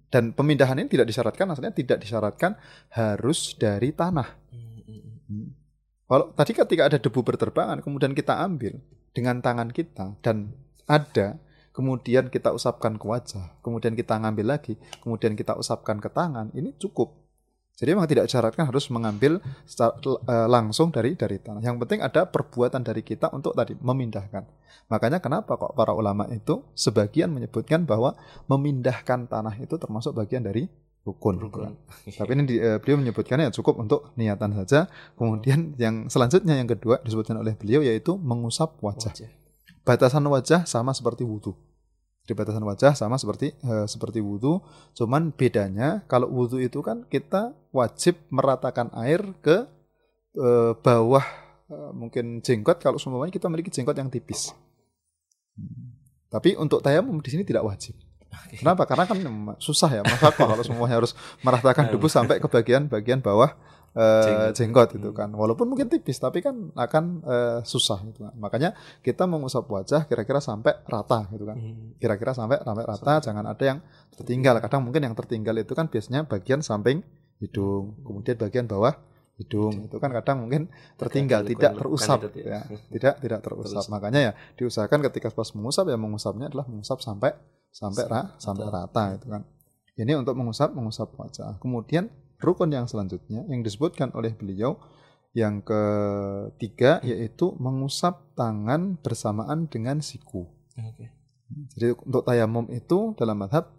Dan 0.09 0.33
pemindahan 0.33 0.81
ini 0.81 0.89
tidak 0.89 1.13
disyaratkan, 1.13 1.45
maksudnya 1.45 1.73
tidak 1.73 2.01
disyaratkan 2.01 2.57
harus 2.89 3.53
dari 3.53 3.93
tanah. 3.93 4.25
Kalau 6.09 6.29
tadi 6.33 6.51
ketika 6.53 6.89
ada 6.89 6.97
debu 6.97 7.21
berterbangan, 7.21 7.81
kemudian 7.81 8.13
kita 8.13 8.41
ambil 8.41 8.77
dengan 9.13 9.41
tangan 9.41 9.69
kita 9.69 10.17
dan 10.21 10.53
ada, 10.89 11.41
kemudian 11.73 12.29
kita 12.29 12.53
usapkan 12.53 13.01
ke 13.01 13.05
wajah, 13.05 13.57
kemudian 13.65 13.97
kita 13.97 14.17
ngambil 14.21 14.57
lagi, 14.57 14.77
kemudian 15.01 15.33
kita 15.33 15.57
usapkan 15.57 15.97
ke 15.97 16.09
tangan, 16.09 16.53
ini 16.53 16.73
cukup. 16.77 17.22
Jadi 17.73 17.89
memang 17.89 18.05
tidak 18.05 18.29
disyaratkan 18.29 18.69
harus 18.69 18.85
mengambil 18.93 19.41
secara, 19.65 19.97
eh, 20.29 20.47
langsung 20.47 20.93
dari 20.93 21.17
dari 21.17 21.41
tanah. 21.41 21.57
Yang 21.57 21.81
penting 21.81 21.99
ada 22.05 22.29
perbuatan 22.29 22.85
dari 22.85 23.01
kita 23.01 23.33
untuk 23.33 23.57
tadi 23.57 23.73
memindahkan. 23.73 24.45
Makanya 24.93 25.17
kenapa 25.17 25.57
kok 25.57 25.73
para 25.73 25.89
ulama 25.89 26.29
itu 26.29 26.61
sebagian 26.77 27.33
menyebutkan 27.33 27.89
bahwa 27.89 28.13
memindahkan 28.45 29.25
tanah 29.25 29.57
itu 29.57 29.73
termasuk 29.81 30.13
bagian 30.13 30.45
dari 30.45 30.69
rukun. 31.01 31.41
gitu 31.41 31.49
kan. 31.49 31.73
Rukun. 31.73 32.13
Tapi 32.13 32.31
ini 32.37 32.43
di- 32.45 32.61
eh, 32.61 32.77
beliau 32.77 33.01
menyebutkannya 33.01 33.49
ya 33.49 33.53
cukup 33.57 33.81
untuk 33.81 34.13
niatan 34.21 34.53
saja. 34.53 34.85
Kemudian 35.17 35.73
yang 35.81 36.13
selanjutnya 36.13 36.53
yang 36.53 36.69
kedua 36.69 37.01
disebutkan 37.01 37.41
oleh 37.41 37.57
beliau 37.57 37.81
yaitu 37.81 38.13
mengusap 38.21 38.77
wajah. 38.85 39.09
Wajah. 39.09 39.29
Batasan 39.83 40.23
wajah 40.29 40.63
sama 40.69 40.93
seperti 40.93 41.25
wudhu. 41.25 41.57
Jadi 42.23 42.39
batasan 42.39 42.63
wajah 42.63 42.95
sama 42.95 43.19
seperti 43.19 43.51
eh, 43.51 43.87
seperti 43.87 44.23
wudhu. 44.23 44.63
Cuman 44.95 45.35
bedanya 45.35 46.07
kalau 46.07 46.31
wudhu 46.31 46.55
itu 46.63 46.79
kan 46.79 47.03
kita 47.11 47.51
wajib 47.75 48.15
meratakan 48.31 48.87
air 48.95 49.19
ke 49.43 49.67
eh, 50.39 50.71
bawah 50.79 51.25
eh, 51.67 51.91
mungkin 51.91 52.39
jenggot 52.39 52.79
kalau 52.79 52.95
semuanya 52.95 53.35
kita 53.35 53.51
memiliki 53.51 53.75
jenggot 53.75 53.99
yang 53.99 54.07
tipis. 54.07 54.55
Hmm. 55.59 55.99
Tapi 56.31 56.55
untuk 56.55 56.79
tayamum 56.79 57.19
di 57.19 57.29
sini 57.29 57.43
tidak 57.43 57.67
wajib. 57.67 57.93
Kenapa? 58.57 58.89
Karena 58.89 59.05
kan 59.05 59.17
susah 59.61 59.89
ya, 59.93 60.01
masa 60.01 60.33
kalau 60.33 60.57
semuanya 60.65 60.97
harus 60.97 61.13
meratakan 61.45 61.93
debu 61.93 62.09
sampai 62.09 62.41
ke 62.41 62.49
bagian-bagian 62.49 63.21
bawah 63.21 63.53
eh, 63.93 64.25
Jenggot. 64.25 64.53
jenggot 64.57 64.89
itu 64.97 65.09
Hmm. 65.09 65.17
kan. 65.17 65.29
Walaupun 65.31 65.69
mungkin 65.69 65.87
tipis, 65.87 66.17
tapi 66.17 66.41
kan 66.41 66.73
akan 66.73 67.03
eh, 67.23 67.59
susah 67.61 68.01
gitu 68.09 68.25
kan. 68.25 68.33
Makanya 68.35 68.73
kita 68.99 69.23
mengusap 69.25 69.69
wajah 69.69 70.05
kira-kira 70.05 70.41
sampai 70.41 70.73
rata 70.85 71.29
gitu 71.29 71.45
kan. 71.45 71.57
Hmm. 71.57 71.93
Kira-kira 71.97 72.33
sampai 72.33 72.57
sampai 72.59 72.83
rata, 72.83 73.13
jangan 73.21 73.45
ada 73.45 73.63
yang 73.63 73.79
tertinggal. 74.13 74.57
Kadang 74.59 74.81
mungkin 74.83 75.01
yang 75.05 75.15
tertinggal 75.15 75.55
itu 75.55 75.73
kan 75.73 75.87
biasanya 75.87 76.25
bagian 76.25 76.65
samping 76.65 77.05
hidung, 77.37 77.97
kemudian 78.01 78.35
bagian 78.39 78.65
bawah 78.65 78.93
hidung. 79.35 79.89
Itu 79.89 79.97
kan 79.97 80.13
kadang 80.13 80.45
mungkin 80.45 80.69
tertinggal, 80.95 81.41
tidak 81.43 81.73
terusap 81.75 82.29
itu 82.29 82.45
ya. 82.45 82.61
ya. 82.69 82.77
Tidak 82.93 83.13
tidak 83.19 83.39
terusap. 83.41 83.81
Terusap. 83.81 83.91
Makanya 83.91 84.19
ya 84.19 84.31
diusahakan 84.55 84.99
ketika 85.09 85.33
pas 85.33 85.49
mengusap 85.57 85.89
ya 85.89 85.97
mengusapnya 85.97 86.47
adalah 86.53 86.65
mengusap 86.69 87.01
sampai 87.01 87.33
sampai 87.73 88.03
ra, 88.05 88.21
sampai 88.37 88.65
rata 88.69 89.17
itu 89.17 89.27
kan. 89.29 89.41
Ini 89.93 90.17
untuk 90.17 90.33
mengusap 90.37 90.73
mengusap 90.73 91.13
wajah. 91.17 91.57
Kemudian 91.57 92.09
rukun 92.43 92.69
yang 92.69 92.85
selanjutnya 92.85 93.47
yang 93.47 93.63
disebutkan 93.63 94.11
oleh 94.13 94.35
beliau 94.35 94.75
yang 95.33 95.65
ketiga 95.65 97.01
yaitu 97.01 97.55
mengusap 97.57 98.35
tangan 98.37 99.01
bersamaan 99.01 99.65
dengan 99.65 100.03
siku. 100.03 100.45
Oke. 100.77 101.09
Jadi 101.73 101.97
untuk 101.97 102.21
tayamum 102.21 102.69
itu 102.69 103.17
dalam 103.17 103.41
madhab 103.41 103.73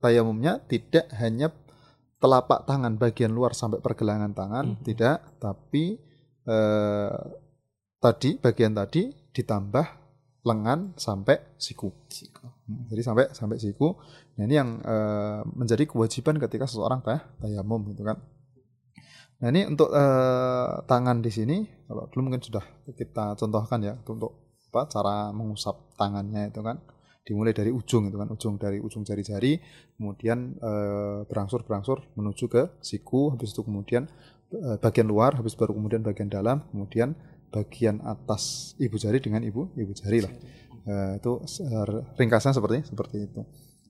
tayamumnya 0.00 0.60
tidak 0.68 1.08
hanya 1.16 1.48
telapak 2.20 2.64
tangan 2.64 2.96
bagian 2.96 3.32
luar 3.32 3.52
sampai 3.52 3.80
pergelangan 3.84 4.32
tangan, 4.32 4.76
Mhm. 4.76 4.84
tidak, 4.84 5.16
tapi 5.40 6.00
eh, 6.44 7.20
tadi 7.96 8.36
bagian 8.36 8.76
tadi 8.76 9.08
ditambah 9.32 9.86
lengan 10.44 10.92
sampai 11.00 11.56
siku. 11.56 11.88
Siku. 12.04 12.44
Hmm, 12.68 12.84
Jadi 12.92 13.00
sampai 13.00 13.24
sampai 13.32 13.56
siku. 13.56 13.96
Nah 14.34 14.42
ini 14.46 14.54
yang 14.54 14.70
eh, 14.82 15.40
menjadi 15.54 15.84
kewajiban 15.86 16.38
ketika 16.42 16.66
seseorang 16.66 17.00
tay- 17.06 17.22
tayamum 17.38 17.86
gitu 17.94 18.02
kan. 18.02 18.18
Nah 19.42 19.48
ini 19.50 19.66
untuk 19.66 19.90
eh, 19.94 20.68
tangan 20.86 21.22
di 21.22 21.30
sini 21.30 21.56
kalau 21.86 22.10
dulu 22.10 22.30
mungkin 22.30 22.42
sudah 22.42 22.64
kita 22.94 23.38
contohkan 23.38 23.78
ya 23.82 23.94
untuk 24.06 24.58
apa 24.74 24.90
cara 24.90 25.30
mengusap 25.30 25.94
tangannya 25.94 26.50
itu 26.50 26.58
kan 26.58 26.82
dimulai 27.24 27.54
dari 27.54 27.70
ujung 27.70 28.10
itu 28.10 28.18
kan 28.20 28.28
ujung 28.28 28.54
dari 28.58 28.82
ujung 28.82 29.06
jari-jari 29.06 29.56
kemudian 29.96 30.58
eh, 30.58 31.18
berangsur-berangsur 31.30 32.18
menuju 32.18 32.50
ke 32.50 32.62
siku 32.82 33.32
habis 33.32 33.54
itu 33.54 33.62
kemudian 33.62 34.10
eh, 34.50 34.76
bagian 34.82 35.06
luar 35.06 35.38
habis 35.38 35.54
baru 35.54 35.72
kemudian 35.78 36.02
bagian 36.02 36.26
dalam 36.26 36.66
kemudian 36.74 37.14
bagian 37.54 38.02
atas 38.02 38.74
ibu 38.82 38.98
jari 38.98 39.22
dengan 39.22 39.46
ibu 39.46 39.70
ibu 39.78 39.94
jari 39.94 40.26
lah 40.26 40.32
Eh, 40.84 41.16
itu 41.16 41.32
ringkasnya 42.20 42.52
seperti 42.52 42.84
seperti 42.84 43.24
itu. 43.24 43.40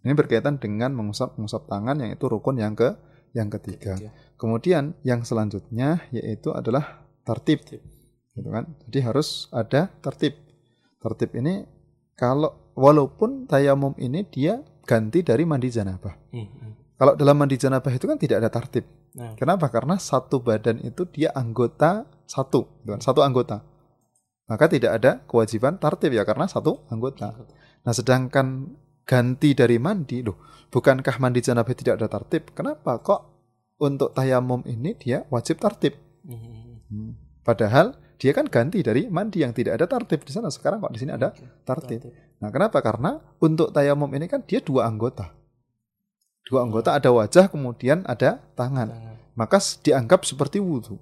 Ini 0.05 0.13
berkaitan 0.13 0.61
dengan 0.61 0.93
mengusap 0.93 1.41
mengusap 1.41 1.65
tangan 1.65 1.97
yang 1.97 2.13
itu 2.13 2.25
rukun 2.29 2.61
yang 2.61 2.77
ke 2.77 2.93
yang 3.33 3.49
ketiga. 3.49 3.97
Ketiga. 3.97 4.13
Kemudian 4.37 4.93
yang 5.01 5.25
selanjutnya 5.25 6.05
yaitu 6.13 6.53
adalah 6.53 7.03
tertib, 7.25 7.65
Tertib. 7.65 7.83
gitu 8.37 8.49
kan? 8.53 8.69
Jadi 8.85 8.99
harus 9.01 9.49
ada 9.49 9.89
tertib. 10.05 10.37
Tertib 11.01 11.33
ini 11.41 11.65
kalau 12.15 12.53
walaupun 12.77 13.49
tayamum 13.49 13.97
ini 13.97 14.29
dia 14.29 14.61
ganti 14.85 15.25
dari 15.25 15.49
mandi 15.49 15.73
janabah. 15.73 16.15
Hmm, 16.31 16.47
hmm. 16.47 16.73
Kalau 16.95 17.13
dalam 17.17 17.35
mandi 17.41 17.57
janabah 17.57 17.91
itu 17.91 18.05
kan 18.05 18.21
tidak 18.21 18.45
ada 18.45 18.51
tartib. 18.53 18.85
Nah. 19.17 19.35
Kenapa? 19.39 19.73
Karena 19.73 19.97
satu 19.97 20.43
badan 20.43 20.83
itu 20.85 21.07
dia 21.09 21.33
anggota 21.33 22.07
satu, 22.29 22.67
gitu 22.83 22.93
kan? 22.93 23.01
satu 23.01 23.25
anggota. 23.25 23.63
Maka 24.45 24.69
tidak 24.69 25.01
ada 25.01 25.25
kewajiban 25.25 25.81
tartib 25.81 26.13
ya 26.13 26.23
karena 26.29 26.45
satu 26.45 26.85
anggota. 26.93 27.33
Nah, 27.85 27.93
sedangkan 27.97 28.77
ganti 29.05 29.53
dari 29.53 29.77
mandi, 29.79 30.25
loh, 30.25 30.69
bukankah 30.73 31.17
mandi 31.21 31.41
janabah 31.45 31.75
tidak 31.77 32.01
ada 32.01 32.09
tartib? 32.09 32.51
Kenapa 32.57 32.99
kok 33.01 33.21
untuk 33.81 34.13
tayamum 34.17 34.65
ini 34.65 34.97
dia 34.97 35.29
wajib 35.29 35.61
tartib? 35.61 35.95
Mhm. 36.25 37.45
Padahal 37.45 37.97
dia 38.17 38.33
kan 38.33 38.49
ganti 38.49 38.81
dari 38.81 39.05
mandi 39.13 39.45
yang 39.45 39.53
tidak 39.53 39.77
ada 39.77 39.87
tartib 39.87 40.25
di 40.25 40.33
sana. 40.33 40.49
Sekarang 40.49 40.81
kok 40.81 40.97
di 40.97 41.05
sini 41.05 41.13
ada 41.13 41.37
Oke, 41.37 41.45
tartib. 41.69 42.01
Nah, 42.41 42.49
kenapa? 42.49 42.81
Karena 42.81 43.21
untuk 43.41 43.71
tayamum 43.71 44.09
ini 44.17 44.25
kan 44.25 44.41
dia 44.45 44.65
dua 44.65 44.89
anggota. 44.89 45.33
Dua 46.45 46.65
anggota 46.65 46.97
ada 46.97 47.09
wajah, 47.13 47.49
kemudian 47.49 48.05
ada 48.05 48.41
tangan. 48.57 49.17
Maka 49.37 49.61
dianggap 49.81 50.25
seperti 50.29 50.61
wudhu. 50.61 51.01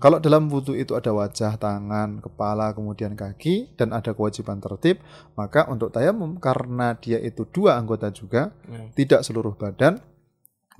Kalau 0.00 0.16
dalam 0.24 0.48
wudhu 0.48 0.72
itu 0.72 0.96
ada 0.96 1.12
wajah, 1.12 1.60
tangan, 1.60 2.24
kepala, 2.24 2.72
kemudian 2.72 3.12
kaki, 3.12 3.76
dan 3.76 3.92
ada 3.92 4.16
kewajiban 4.16 4.56
tertib, 4.56 5.04
maka 5.36 5.68
untuk 5.68 5.92
tayamum 5.92 6.40
karena 6.40 6.96
dia 6.96 7.20
itu 7.20 7.44
dua 7.44 7.76
anggota 7.76 8.08
juga, 8.08 8.56
Nah. 8.64 8.88
tidak 8.96 9.20
seluruh 9.20 9.52
badan, 9.52 10.00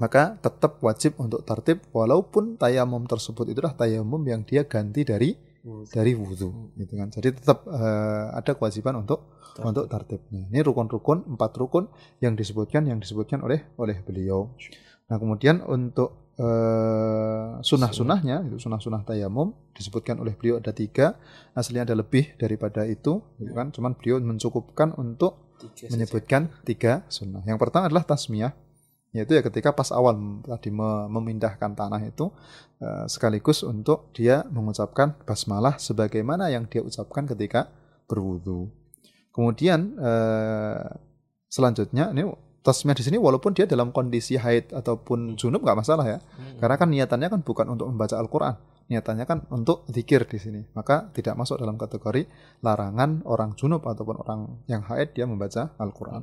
maka 0.01 0.41
tetap 0.41 0.81
wajib 0.81 1.21
untuk 1.21 1.45
tertib 1.45 1.85
walaupun 1.93 2.57
tayamum 2.57 3.05
tersebut 3.05 3.53
itulah 3.53 3.77
tayamum 3.77 4.25
yang 4.25 4.43
dia 4.49 4.65
ganti 4.65 5.05
dari 5.05 5.37
dari 5.93 6.17
wudhu 6.17 6.75
gitu 6.75 6.93
kan. 6.99 7.07
Jadi 7.13 7.39
tetap 7.39 7.69
eh, 7.71 8.27
ada 8.35 8.51
kewajiban 8.57 8.99
untuk 8.99 9.39
Tertib. 9.53 9.69
untuk 9.69 9.85
tertibnya. 9.87 10.49
Ini 10.51 10.59
rukun-rukun 10.65 11.37
empat 11.37 11.53
rukun 11.61 11.87
yang 12.19 12.35
disebutkan 12.35 12.89
yang 12.89 12.99
disebutkan 12.99 13.45
oleh 13.45 13.63
oleh 13.79 14.01
beliau. 14.03 14.51
Nah 15.07 15.21
kemudian 15.21 15.61
untuk 15.63 16.22
eh, 16.39 17.49
sunnah-sunnahnya 17.61 18.49
itu 18.49 18.57
sunnah-sunnah 18.59 19.05
tayamum 19.05 19.53
disebutkan 19.73 20.17
oleh 20.19 20.33
beliau 20.33 20.57
ada 20.59 20.73
tiga 20.73 21.17
aslinya 21.53 21.85
ada 21.85 21.95
lebih 21.95 22.33
daripada 22.37 22.85
itu 22.85 23.21
gitu 23.37 23.53
kan 23.53 23.69
cuman 23.71 23.93
beliau 23.97 24.17
mencukupkan 24.21 24.97
untuk 24.97 25.53
Tiga 25.61 25.87
saja. 25.87 25.91
menyebutkan 25.95 26.43
tiga 26.67 26.93
sunnah. 27.07 27.39
Yang 27.47 27.59
pertama 27.63 27.87
adalah 27.87 28.03
tasmiyah, 28.03 28.51
yaitu 29.15 29.39
ya 29.39 29.47
ketika 29.47 29.71
pas 29.71 29.95
awal 29.95 30.19
tadi 30.43 30.75
me- 30.75 31.07
memindahkan 31.07 31.71
tanah 31.71 32.03
itu 32.03 32.35
eh, 32.83 33.07
sekaligus 33.07 33.63
untuk 33.63 34.11
dia 34.11 34.43
mengucapkan 34.51 35.15
basmalah 35.23 35.79
sebagaimana 35.79 36.51
yang 36.51 36.67
dia 36.67 36.83
ucapkan 36.83 37.31
ketika 37.31 37.71
berwudu. 38.11 38.75
Kemudian 39.31 39.95
eh, 40.03 40.83
selanjutnya 41.47 42.11
ini 42.11 42.27
tasmiyah 42.63 42.95
di 42.97 43.05
sini 43.05 43.19
walaupun 43.19 43.53
dia 43.59 43.67
dalam 43.67 43.91
kondisi 43.91 44.39
haid 44.39 44.71
ataupun 44.71 45.35
junub 45.35 45.67
nggak 45.67 45.79
masalah 45.83 46.07
ya, 46.07 46.19
Mhm. 46.23 46.59
karena 46.63 46.77
kan 46.79 46.89
niatannya 46.89 47.29
kan 47.29 47.41
bukan 47.43 47.67
untuk 47.75 47.91
membaca 47.91 48.15
Al-Quran, 48.17 48.55
niatannya 48.87 49.25
kan 49.27 49.39
untuk 49.51 49.83
zikir 49.91 50.25
di 50.31 50.39
sini. 50.39 50.61
Maka 50.73 51.11
tidak 51.11 51.35
masuk 51.35 51.59
dalam 51.59 51.75
kategori 51.75 52.27
larangan 52.63 53.27
orang 53.27 53.59
junub 53.59 53.83
ataupun 53.83 54.17
orang 54.23 54.41
yang 54.71 54.87
haid 54.87 55.11
dia 55.19 55.27
membaca 55.27 55.75
Al-Quran. 55.77 56.23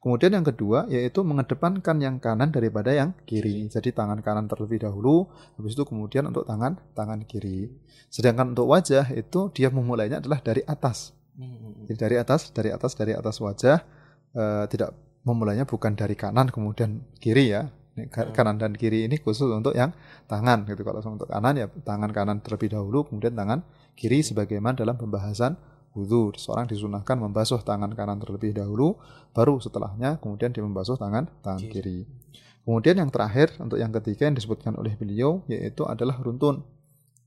Kemudian 0.00 0.38
yang 0.38 0.46
kedua 0.46 0.86
yaitu 0.86 1.26
mengedepankan 1.26 1.98
yang 1.98 2.22
kanan 2.22 2.54
daripada 2.54 2.94
yang 2.94 3.12
kiri. 3.26 3.66
Jadi 3.66 3.90
tangan 3.90 4.22
kanan 4.22 4.46
terlebih 4.46 4.80
dahulu, 4.86 5.26
habis 5.58 5.74
itu 5.74 5.82
kemudian 5.82 6.30
untuk 6.30 6.46
tangan 6.46 6.78
tangan 6.94 7.26
kiri. 7.26 7.68
Sedangkan 8.06 8.54
untuk 8.54 8.70
wajah 8.70 9.10
itu 9.12 9.50
dia 9.50 9.68
memulainya 9.68 10.22
adalah 10.22 10.38
dari 10.40 10.62
atas. 10.62 11.10
Mhm. 11.36 11.90
Jadi 11.90 11.98
dari 11.98 12.16
atas, 12.22 12.48
dari 12.54 12.70
atas, 12.72 12.92
dari 12.94 13.12
atas 13.12 13.36
wajah 13.42 13.82
eh, 14.36 14.64
tidak 14.68 14.92
memulainya 15.26 15.66
bukan 15.66 15.98
dari 15.98 16.14
kanan 16.14 16.48
kemudian 16.48 17.02
kiri 17.18 17.50
ya. 17.52 17.66
Hmm. 17.96 18.30
Kanan 18.30 18.60
dan 18.60 18.76
kiri 18.76 19.08
ini 19.08 19.16
khusus 19.16 19.48
untuk 19.48 19.72
yang 19.72 19.90
tangan 20.30 20.68
gitu. 20.68 20.84
Kalau 20.84 21.00
untuk 21.02 21.26
kanan 21.26 21.56
ya 21.56 21.66
tangan 21.82 22.12
kanan 22.12 22.44
terlebih 22.44 22.76
dahulu, 22.76 23.08
kemudian 23.08 23.32
tangan 23.32 23.64
kiri 23.96 24.20
sebagaimana 24.20 24.76
dalam 24.76 25.00
pembahasan 25.00 25.56
wudhu. 25.96 26.36
Seorang 26.36 26.68
disunahkan 26.68 27.16
membasuh 27.16 27.64
tangan 27.64 27.96
kanan 27.96 28.20
terlebih 28.20 28.52
dahulu, 28.52 29.00
baru 29.32 29.56
setelahnya 29.56 30.20
kemudian 30.20 30.52
dia 30.52 30.60
membasuh 30.60 31.00
tangan 31.00 31.26
tangan 31.40 31.64
Kiri. 31.64 32.04
Kemudian 32.68 33.00
yang 33.00 33.08
terakhir 33.08 33.56
untuk 33.56 33.80
yang 33.80 33.90
ketiga 33.94 34.28
yang 34.28 34.36
disebutkan 34.36 34.76
oleh 34.76 34.92
beliau 34.98 35.40
yaitu 35.48 35.88
adalah 35.88 36.20
runtun. 36.20 36.60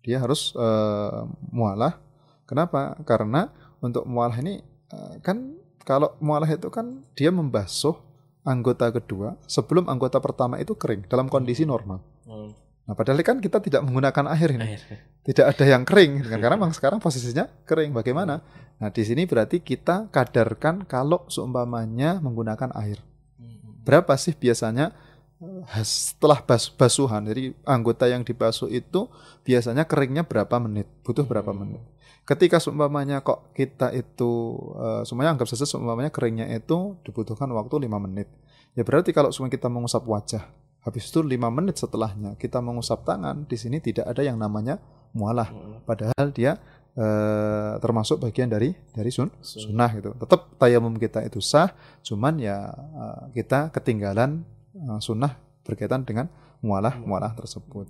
Dia 0.05 0.21
harus 0.21 0.53
eh, 0.53 1.21
mualah. 1.49 1.97
Kenapa? 2.45 2.93
Karena 3.03 3.49
untuk 3.81 4.05
mualah 4.05 4.37
ini 4.37 4.61
eh, 4.93 5.15
kan 5.25 5.58
kalau 5.89 6.13
mualah 6.21 6.45
itu 6.45 6.69
kan 6.69 7.01
dia 7.17 7.33
membasuh 7.33 7.97
anggota 8.45 8.93
kedua 8.93 9.33
sebelum 9.49 9.89
anggota 9.89 10.21
pertama 10.21 10.61
itu 10.61 10.77
kering 10.77 11.09
dalam 11.09 11.25
kondisi 11.25 11.65
normal. 11.65 11.97
Hmm. 12.29 12.53
Nah, 12.85 12.93
padahal 12.93 13.21
kan 13.25 13.41
kita 13.41 13.57
tidak 13.57 13.81
menggunakan 13.81 14.29
air 14.37 14.49
ini. 14.53 14.77
Air. 14.77 14.81
Tidak 15.25 15.45
ada 15.49 15.65
yang 15.65 15.85
kering 15.85 16.21
gitu 16.21 16.29
kan 16.29 16.37
karena 16.41 16.57
memang 16.61 16.73
sekarang 16.77 17.01
posisinya 17.01 17.49
kering. 17.65 17.89
Bagaimana? 17.89 18.41
Nah, 18.77 18.89
di 18.93 19.01
sini 19.01 19.25
berarti 19.25 19.65
kita 19.65 20.13
kadarkan 20.13 20.85
kalau 20.85 21.25
seumpamanya 21.25 22.21
menggunakan 22.21 22.69
air. 22.77 23.01
Mhm. 23.41 23.81
Berapa 23.81 24.13
sih 24.17 24.37
biasanya 24.37 24.93
eh, 25.41 25.85
setelah 25.85 26.41
bas 26.41 26.69
basuhan 26.69 27.29
jadi 27.29 27.53
anggota 27.65 28.05
yang 28.05 28.21
dibasuh 28.21 28.69
itu 28.69 29.09
biasanya 29.41 29.89
keringnya 29.89 30.21
berapa 30.25 30.57
menit? 30.61 30.85
Butuh 31.01 31.25
berapa 31.25 31.49
Hmm. 31.49 31.61
menit? 31.65 31.81
Ketika 32.29 32.61
seumpamanya 32.61 33.25
kok 33.25 33.49
kita 33.57 33.89
itu 33.89 34.53
eh, 34.77 35.01
semuanya 35.01 35.33
anggap 35.33 35.49
saja 35.49 35.65
seumpamanya 35.65 36.13
keringnya 36.13 36.45
itu 36.53 36.93
dibutuhkan 37.01 37.49
waktu 37.49 37.89
5 37.89 38.05
menit. 38.05 38.29
Ya 38.77 38.85
berarti 38.85 39.09
kalau 39.09 39.33
semua 39.33 39.49
kita 39.49 39.65
mengusap 39.65 40.05
wajah 40.05 40.45
habis 40.79 41.09
itu 41.09 41.19
5 41.19 41.27
menit 41.49 41.75
setelahnya 41.75 42.37
kita 42.37 42.61
mengusap 42.61 43.01
tangan 43.01 43.43
di 43.43 43.57
sini 43.57 43.81
tidak 43.81 44.07
ada 44.07 44.21
yang 44.21 44.37
namanya 44.37 44.77
mualah 45.11 45.49
Mhm. 45.49 45.83
padahal 45.83 46.25
dia 46.31 46.61
eh, 46.93 47.73
termasuk 47.79 48.19
bagian 48.19 48.45
dari 48.45 48.75
dari 48.91 49.09
sun, 49.09 49.29
Sun- 49.39 49.71
sunnah 49.71 49.89
gitu. 49.93 50.11
Tetap 50.13 50.53
tayamum 50.55 50.93
kita 50.95 51.23
itu 51.23 51.39
sah, 51.39 51.71
cuman 52.01 52.37
ya 52.37 52.69
eh, 52.75 53.41
kita 53.41 53.71
ketinggalan 53.71 54.45
eh, 54.75 54.99
sunnah 54.99 55.33
berkaitan 55.63 56.03
dengan 56.03 56.27
mualah 56.59 56.93
mualah 56.99 57.31
tersebut. 57.33 57.87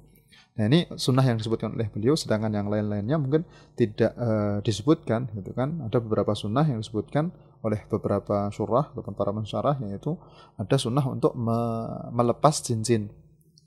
Nah 0.60 0.68
ini 0.68 0.84
sunnah 1.00 1.24
yang 1.24 1.40
disebutkan 1.40 1.72
oleh 1.72 1.88
beliau, 1.88 2.20
sedangkan 2.20 2.52
yang 2.52 2.68
lain-lainnya 2.68 3.16
mungkin 3.16 3.48
tidak 3.80 4.12
eh, 4.12 4.60
disebutkan, 4.60 5.32
gitu 5.32 5.56
kan? 5.56 5.80
Ada 5.88 6.04
beberapa 6.04 6.36
sunnah 6.36 6.68
yang 6.68 6.84
disebutkan 6.84 7.32
oleh 7.64 7.80
beberapa 7.88 8.52
surah 8.52 8.92
ataupun 8.92 9.16
para 9.16 9.32
mensyarah, 9.32 9.80
yaitu 9.88 10.20
ada 10.60 10.76
sunnah 10.76 11.08
untuk 11.08 11.32
me- 11.32 12.12
melepas 12.12 12.60
cincin. 12.60 13.08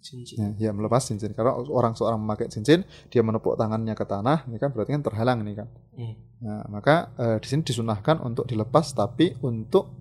Cincin. 0.05 0.37
Ya, 0.61 0.69
ya, 0.69 0.71
melepas 0.77 1.01
cincin. 1.09 1.33
Karena 1.33 1.57
orang 1.57 1.97
seorang 1.97 2.21
memakai 2.21 2.53
cincin, 2.53 2.85
dia 3.09 3.25
menepuk 3.25 3.57
tangannya 3.57 3.97
ke 3.97 4.05
tanah, 4.05 4.45
ini 4.53 4.61
kan 4.61 4.69
berarti 4.77 4.93
kan 4.93 5.01
terhalang 5.01 5.41
ini 5.49 5.57
kan. 5.57 5.69
Hmm. 5.97 6.15
Nah, 6.45 6.61
maka 6.69 7.17
eh, 7.17 7.41
di 7.41 7.47
sini 7.49 7.65
disunahkan 7.65 8.21
untuk 8.21 8.45
dilepas, 8.45 8.93
tapi 8.93 9.33
untuk 9.41 9.97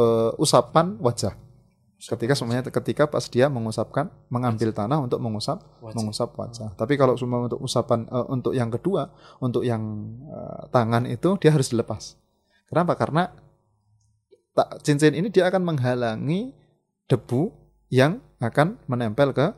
eh, 0.00 0.32
usapan 0.40 0.96
wajah. 0.96 1.36
Ketika 2.00 2.32
semuanya 2.32 2.64
ketika 2.64 3.04
pas 3.04 3.28
dia 3.28 3.52
mengusapkan, 3.52 4.08
mengambil 4.32 4.72
tanah 4.72 5.04
untuk 5.04 5.20
mengusap 5.20 5.60
Wajib. 5.84 6.00
mengusap 6.00 6.28
wajah. 6.32 6.72
Tapi 6.72 6.96
kalau 6.96 7.12
semua 7.20 7.44
untuk 7.44 7.60
usapan 7.60 8.08
eh, 8.08 8.26
untuk 8.32 8.56
yang 8.56 8.72
kedua, 8.72 9.12
untuk 9.36 9.60
yang 9.68 10.08
eh, 10.24 10.60
tangan 10.72 11.04
itu 11.04 11.36
dia 11.36 11.52
harus 11.52 11.68
dilepas. 11.68 12.16
Kenapa? 12.72 12.96
Karena 12.96 13.28
tak, 14.56 14.80
cincin 14.80 15.12
ini 15.12 15.28
dia 15.28 15.52
akan 15.52 15.60
menghalangi 15.60 16.56
debu 17.04 17.52
yang 17.92 18.24
akan 18.40 18.80
menempel 18.88 19.36
ke 19.36 19.52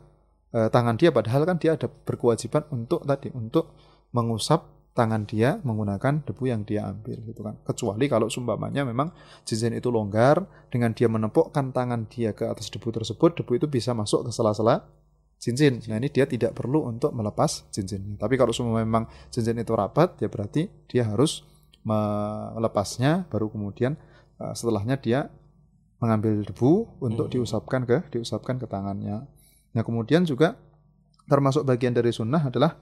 eh, 0.51 0.67
tangan 0.67 0.99
dia. 0.99 1.15
Padahal 1.15 1.47
kan 1.47 1.55
dia 1.55 1.79
ada 1.79 1.87
berkewajiban 1.87 2.67
untuk 2.75 3.07
tadi 3.07 3.31
untuk 3.31 3.71
mengusap 4.11 4.67
tangan 4.93 5.25
dia 5.25 5.57
menggunakan 5.65 6.21
debu 6.21 6.43
yang 6.45 6.61
dia 6.63 6.85
ambil 6.85 7.17
gitu 7.25 7.41
kan. 7.41 7.57
Kecuali 7.65 8.05
kalau 8.05 8.29
sumpamanya 8.29 8.85
memang 8.85 9.09
cincin 9.41 9.73
itu 9.73 9.89
longgar 9.89 10.45
dengan 10.69 10.93
dia 10.93 11.09
menepukkan 11.09 11.73
tangan 11.73 12.05
dia 12.05 12.37
ke 12.37 12.45
atas 12.45 12.69
debu 12.69 12.93
tersebut, 12.93 13.41
debu 13.41 13.57
itu 13.57 13.65
bisa 13.65 13.97
masuk 13.97 14.29
ke 14.29 14.31
sela-sela 14.31 14.85
cincin. 15.41 15.81
Nah 15.89 15.97
ini 15.97 16.13
dia 16.13 16.29
tidak 16.29 16.53
perlu 16.53 16.85
untuk 16.85 17.11
melepas 17.11 17.65
cincinnya. 17.73 18.15
Tapi 18.21 18.37
kalau 18.37 18.53
semua 18.53 18.79
memang 18.85 19.09
cincin 19.33 19.57
itu 19.57 19.73
rapat, 19.73 20.15
ya 20.21 20.29
berarti 20.29 20.69
dia 20.87 21.03
harus 21.09 21.43
melepasnya, 21.83 23.27
baru 23.27 23.51
kemudian 23.51 23.99
eh, 24.39 24.53
setelahnya 24.55 24.95
dia 25.01 25.27
mengambil 25.99 26.43
debu 26.43 26.99
untuk 27.01 27.27
Hmm. 27.27 27.33
diusapkan 27.39 27.81
ke 27.83 28.07
diusapkan 28.11 28.55
ke 28.59 28.67
tangannya. 28.67 29.25
Nah 29.73 29.81
kemudian 29.83 30.23
juga 30.27 30.59
termasuk 31.27 31.63
bagian 31.63 31.95
dari 31.95 32.11
sunnah 32.11 32.43
adalah 32.43 32.75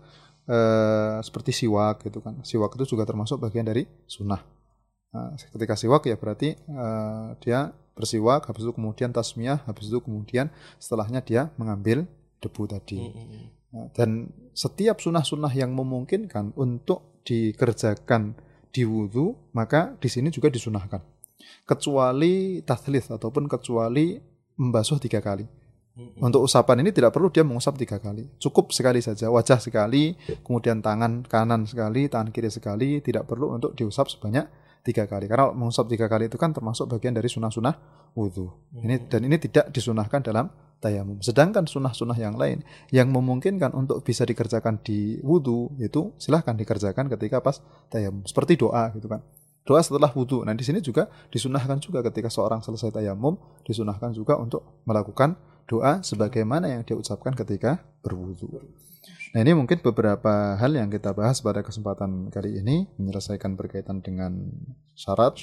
eh, 0.47 1.17
seperti 1.21 1.51
siwak 1.53 2.05
gitu 2.05 2.23
kan. 2.23 2.39
Siwak 2.41 2.73
itu 2.77 2.95
juga 2.95 3.03
termasuk 3.05 3.41
bagian 3.41 3.67
dari 3.67 3.85
sunnah. 4.07 4.41
Nah, 5.11 5.35
ketika 5.35 5.75
siwak 5.75 6.07
ya 6.07 6.15
berarti 6.15 6.55
eh, 6.55 7.27
dia 7.43 7.75
bersiwak, 7.93 8.47
habis 8.47 8.63
itu 8.63 8.73
kemudian 8.73 9.11
tasmiyah, 9.11 9.61
habis 9.67 9.91
itu 9.91 9.99
kemudian 9.99 10.47
setelahnya 10.79 11.21
dia 11.21 11.41
mengambil 11.59 12.07
debu 12.41 12.63
tadi. 12.65 13.11
Mhm. 13.11 13.41
Nah, 13.71 13.87
dan 13.95 14.27
setiap 14.51 14.99
sunnah-sunnah 14.99 15.51
yang 15.55 15.71
memungkinkan 15.71 16.55
untuk 16.59 17.23
dikerjakan 17.23 18.35
di 18.71 18.83
wudhu, 18.87 19.35
maka 19.55 19.95
di 19.99 20.09
sini 20.11 20.27
juga 20.31 20.51
disunahkan. 20.51 20.99
Kecuali 21.63 22.63
tathlith 22.63 23.11
ataupun 23.11 23.47
kecuali 23.47 24.19
membasuh 24.59 24.99
tiga 24.99 25.23
kali. 25.23 25.47
Untuk 25.99 26.47
usapan 26.47 26.87
ini 26.87 26.95
tidak 26.95 27.11
perlu 27.11 27.27
dia 27.27 27.43
mengusap 27.43 27.75
tiga 27.75 27.99
kali. 27.99 28.23
Cukup 28.39 28.71
sekali 28.71 29.03
saja, 29.03 29.27
wajah 29.27 29.59
sekali, 29.59 30.15
kemudian 30.41 30.79
tangan 30.79 31.27
kanan 31.27 31.67
sekali, 31.67 32.07
tangan 32.07 32.31
kiri 32.31 32.47
sekali, 32.47 33.03
tidak 33.03 33.27
perlu 33.27 33.51
untuk 33.59 33.75
diusap 33.75 34.07
sebanyak 34.07 34.47
tiga 34.87 35.03
kali. 35.05 35.27
Karena 35.27 35.51
mengusap 35.51 35.91
tiga 35.91 36.07
kali 36.07 36.31
itu 36.31 36.39
kan 36.39 36.55
termasuk 36.55 36.87
bagian 36.87 37.11
dari 37.11 37.27
sunnah-sunnah 37.27 37.75
wudhu. 38.15 38.47
Ini 38.81 39.11
dan 39.11 39.27
ini 39.27 39.35
tidak 39.35 39.67
disunahkan 39.75 40.23
dalam 40.23 40.47
tayamum. 40.81 41.19
Sedangkan 41.21 41.67
sunnah-sunnah 41.69 42.17
yang 42.17 42.35
lain 42.39 42.65
yang 42.89 43.11
memungkinkan 43.11 43.75
untuk 43.77 44.01
bisa 44.01 44.25
dikerjakan 44.25 44.81
di 44.81 45.21
wudhu 45.21 45.75
itu 45.77 46.15
silahkan 46.17 46.57
dikerjakan 46.57 47.11
ketika 47.11 47.43
pas 47.43 47.59
tayamum. 47.91 48.25
Seperti 48.25 48.57
doa 48.57 48.89
gitu 48.95 49.11
kan. 49.11 49.21
Doa 49.61 49.83
setelah 49.85 50.09
wudhu. 50.09 50.41
Nah 50.41 50.57
di 50.57 50.65
sini 50.65 50.81
juga 50.81 51.05
disunahkan 51.29 51.77
juga 51.77 52.01
ketika 52.01 52.33
seorang 52.33 52.65
selesai 52.65 52.89
tayamum 52.89 53.37
disunahkan 53.61 54.09
juga 54.15 54.39
untuk 54.41 54.81
melakukan 54.89 55.37
doa 55.71 56.03
sebagaimana 56.03 56.67
yang 56.67 56.83
dia 56.83 56.99
ucapkan 56.99 57.31
ketika 57.31 57.79
berwudhu. 58.03 58.59
Nah 59.31 59.39
ini 59.39 59.55
mungkin 59.55 59.79
beberapa 59.79 60.59
hal 60.59 60.75
yang 60.75 60.91
kita 60.91 61.15
bahas 61.15 61.39
pada 61.39 61.63
kesempatan 61.63 62.27
kali 62.27 62.59
ini 62.59 62.91
menyelesaikan 62.99 63.55
berkaitan 63.55 64.03
dengan 64.03 64.51
syarat, 64.91 65.39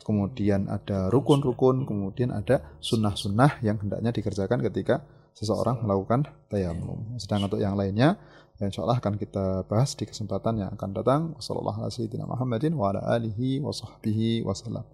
kemudian 0.00 0.72
ada 0.72 1.12
rukun-rukun, 1.12 1.84
kemudian 1.84 2.32
ada 2.32 2.64
sunnah-sunnah 2.80 3.60
yang 3.60 3.76
hendaknya 3.76 4.08
dikerjakan 4.16 4.64
ketika 4.64 5.04
seseorang 5.36 5.84
melakukan 5.84 6.24
tayamum. 6.48 7.12
Sedang 7.20 7.44
untuk 7.44 7.60
yang 7.60 7.76
lainnya, 7.76 8.16
ya 8.56 8.72
insya 8.72 8.88
Allah 8.88 9.04
akan 9.04 9.20
kita 9.20 9.68
bahas 9.68 9.92
di 9.92 10.08
kesempatan 10.08 10.64
yang 10.64 10.72
akan 10.72 10.90
datang. 10.96 11.22
Wassalamualaikum 11.36 11.92
warahmatullahi 12.32 12.72
wa 12.72 12.86
ala 12.88 13.00
alihi 13.20 13.60
wa 13.60 13.68
sahbihi 13.68 14.48
wasallam. 14.48 14.88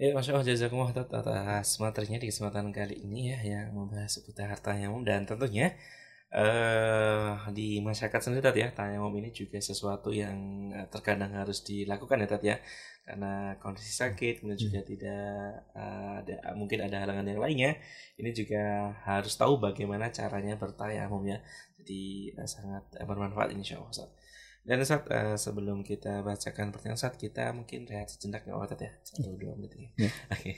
Ya, 0.00 0.08
Masya 0.16 0.32
Allah, 0.32 0.48
jazakumullah 0.48 0.96
atas 0.96 1.68
materinya 1.84 2.18
di 2.22 2.28
kesempatan 2.32 2.72
kali 2.78 2.96
ini 3.04 3.20
ya, 3.36 3.38
yang 3.52 3.66
membahas 3.76 4.10
seputar 4.16 4.48
tayamum 4.66 5.02
dan 5.08 5.20
tentunya 5.28 5.66
eh 6.32 7.36
di 7.56 7.68
masyarakat 7.88 8.20
sendiri 8.24 8.42
Tat, 8.46 8.56
ya, 8.62 8.68
tayamum 8.78 9.12
ini 9.20 9.28
juga 9.40 9.58
sesuatu 9.60 10.08
yang 10.22 10.36
eh, 10.78 10.86
terkadang 10.94 11.32
harus 11.40 11.58
dilakukan 11.68 12.16
ya 12.24 12.28
Tat 12.32 12.42
ya, 12.50 12.56
karena 13.06 13.32
kondisi 13.62 13.92
sakit, 14.02 14.34
kemudian 14.40 14.60
juga 14.66 14.80
tidak 14.90 15.20
eh, 15.80 16.12
ada 16.24 16.36
mungkin 16.60 16.78
ada 16.86 16.96
halangan 17.04 17.26
yang 17.30 17.40
lainnya, 17.44 17.70
ini 18.20 18.30
juga 18.40 18.62
harus 19.08 19.34
tahu 19.36 19.52
bagaimana 19.66 20.06
caranya 20.18 20.54
bertayamum 20.62 21.22
ya, 21.32 21.38
jadi 21.76 22.00
eh, 22.40 22.48
sangat 22.54 22.84
bermanfaat 23.10 23.52
insya 23.52 23.76
Allah 23.76 23.92
Ustaz. 23.92 24.10
Dan 24.60 24.84
Ustaz, 24.84 25.02
eh, 25.08 25.36
sebelum 25.40 25.80
kita 25.80 26.20
bacakan 26.20 26.68
pertanyaan 26.70 27.00
Ustaz, 27.00 27.16
kita 27.16 27.50
mungkin 27.56 27.88
rehat 27.88 28.12
sejenak 28.12 28.44
nggak 28.44 28.54
apa-apa 28.54 28.76
Tat, 28.76 28.80
ya? 28.84 28.92
Satu 29.00 29.32
dua 29.40 29.56
menit 29.56 29.72
ya. 29.76 29.88
Ya. 30.06 30.10
Oke. 30.36 30.52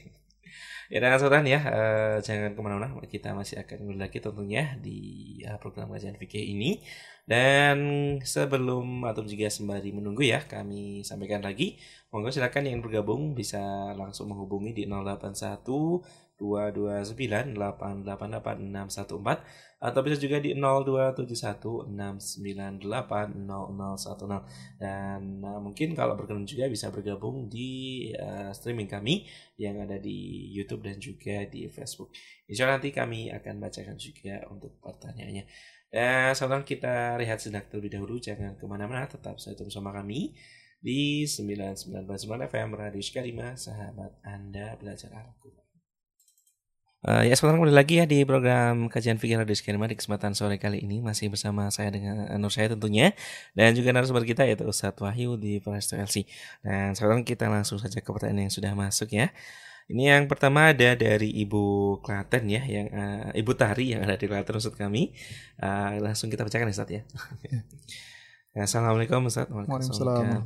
Ya 0.92 1.00
dan 1.00 1.16
Sultan 1.16 1.48
ya, 1.48 1.60
eh, 1.64 2.16
jangan 2.20 2.52
ke 2.52 2.60
mana-mana, 2.60 2.92
kita 3.08 3.32
masih 3.32 3.64
akan 3.64 3.76
kembali 3.80 4.00
lagi 4.04 4.18
tentunya 4.20 4.76
di 4.76 4.98
eh, 5.40 5.56
program 5.56 5.88
kajian 5.88 6.20
fikih 6.20 6.44
ini. 6.52 6.84
Dan 7.24 7.78
sebelum 8.20 9.06
atau 9.06 9.22
juga 9.24 9.46
sembari 9.48 9.94
menunggu 9.94 10.26
ya, 10.26 10.44
kami 10.44 11.06
sampaikan 11.06 11.40
lagi, 11.40 11.78
monggo 12.10 12.28
silakan 12.34 12.68
yang 12.68 12.82
bergabung 12.84 13.32
bisa 13.32 13.94
langsung 13.96 14.28
menghubungi 14.34 14.74
di 14.74 14.84
081 14.84 16.02
229 16.40 17.54
888 17.56 18.72
614 18.72 19.82
atau 19.82 20.00
bisa 20.06 20.16
juga 20.16 20.38
di 20.38 20.54
0271 20.54 21.90
698 21.90 23.34
0010 23.34 24.78
dan 24.78 25.20
uh, 25.42 25.58
mungkin 25.58 25.98
kalau 25.98 26.14
berkenan 26.14 26.46
juga 26.46 26.70
bisa 26.70 26.94
bergabung 26.94 27.50
di 27.50 28.10
uh, 28.14 28.54
streaming 28.54 28.86
kami 28.86 29.26
yang 29.58 29.82
ada 29.82 29.98
di 29.98 30.48
YouTube 30.54 30.86
dan 30.86 31.02
juga 31.02 31.50
di 31.50 31.66
Facebook. 31.66 32.14
Insya 32.46 32.70
Allah 32.70 32.78
nanti 32.78 32.94
kami 32.94 33.34
akan 33.34 33.58
bacakan 33.58 33.98
juga 33.98 34.46
untuk 34.46 34.78
pertanyaannya. 34.78 35.44
Dan 35.92 36.32
sekarang 36.32 36.64
kita 36.64 37.20
rehat 37.20 37.36
sejenak 37.36 37.68
terlebih 37.68 37.92
dahulu, 37.92 38.16
jangan 38.16 38.56
ke 38.56 38.64
mana-mana, 38.64 39.04
tetap 39.04 39.36
saya 39.36 39.52
terus 39.52 39.76
bersama 39.76 39.92
kami 39.92 40.32
di 40.80 41.28
99.9 41.28 42.48
FM 42.48 42.68
Radio 42.74 43.02
Sekalima, 43.04 43.54
sahabat 43.54 44.16
Anda 44.24 44.74
belajar 44.80 45.12
Al-Quran. 45.12 45.61
Uh, 47.02 47.26
ya 47.26 47.34
sekarang 47.34 47.58
kembali 47.58 47.74
lagi 47.74 47.98
ya 47.98 48.06
di 48.06 48.22
program 48.22 48.86
kajian 48.86 49.18
fikih 49.18 49.34
Radio 49.34 49.58
Sekalima 49.58 49.90
di 49.90 49.98
kesempatan 49.98 50.38
sore 50.38 50.54
kali 50.62 50.86
ini 50.86 51.02
masih 51.02 51.34
bersama 51.34 51.66
saya 51.74 51.90
dengan 51.90 52.30
Nur 52.38 52.54
saya 52.54 52.70
tentunya 52.70 53.10
dan 53.58 53.74
juga 53.74 53.90
narasumber 53.90 54.22
kita 54.22 54.46
yaitu 54.46 54.62
Ustadz 54.62 55.02
Wahyu 55.02 55.34
di 55.34 55.58
Presto 55.58 55.98
LC. 55.98 56.30
Dan 56.62 56.94
sekarang 56.94 57.26
kita 57.26 57.50
langsung 57.50 57.82
saja 57.82 57.98
ke 57.98 58.06
pertanyaan 58.06 58.46
yang 58.46 58.54
sudah 58.54 58.70
masuk 58.78 59.10
ya. 59.18 59.34
Ini 59.90 60.14
yang 60.14 60.30
pertama 60.30 60.70
ada 60.70 60.94
dari 60.94 61.26
Ibu 61.42 61.98
Klaten 62.06 62.46
ya, 62.46 62.62
yang 62.70 62.86
uh, 62.94 63.34
Ibu 63.34 63.50
Tari 63.58 63.98
yang 63.98 64.06
ada 64.06 64.14
di 64.14 64.30
Klaten 64.30 64.54
Ustadz 64.54 64.78
kami. 64.78 65.10
Uh, 65.58 65.98
langsung 65.98 66.30
kita 66.30 66.46
bacakan 66.46 66.70
ya 66.70 66.74
Ustadz 66.78 66.94
ya. 66.94 67.02
Ya, 68.52 68.68
Assalamualaikum 68.68 69.32
Ustadz. 69.32 69.48
Waalaikumsalam. 69.48 70.44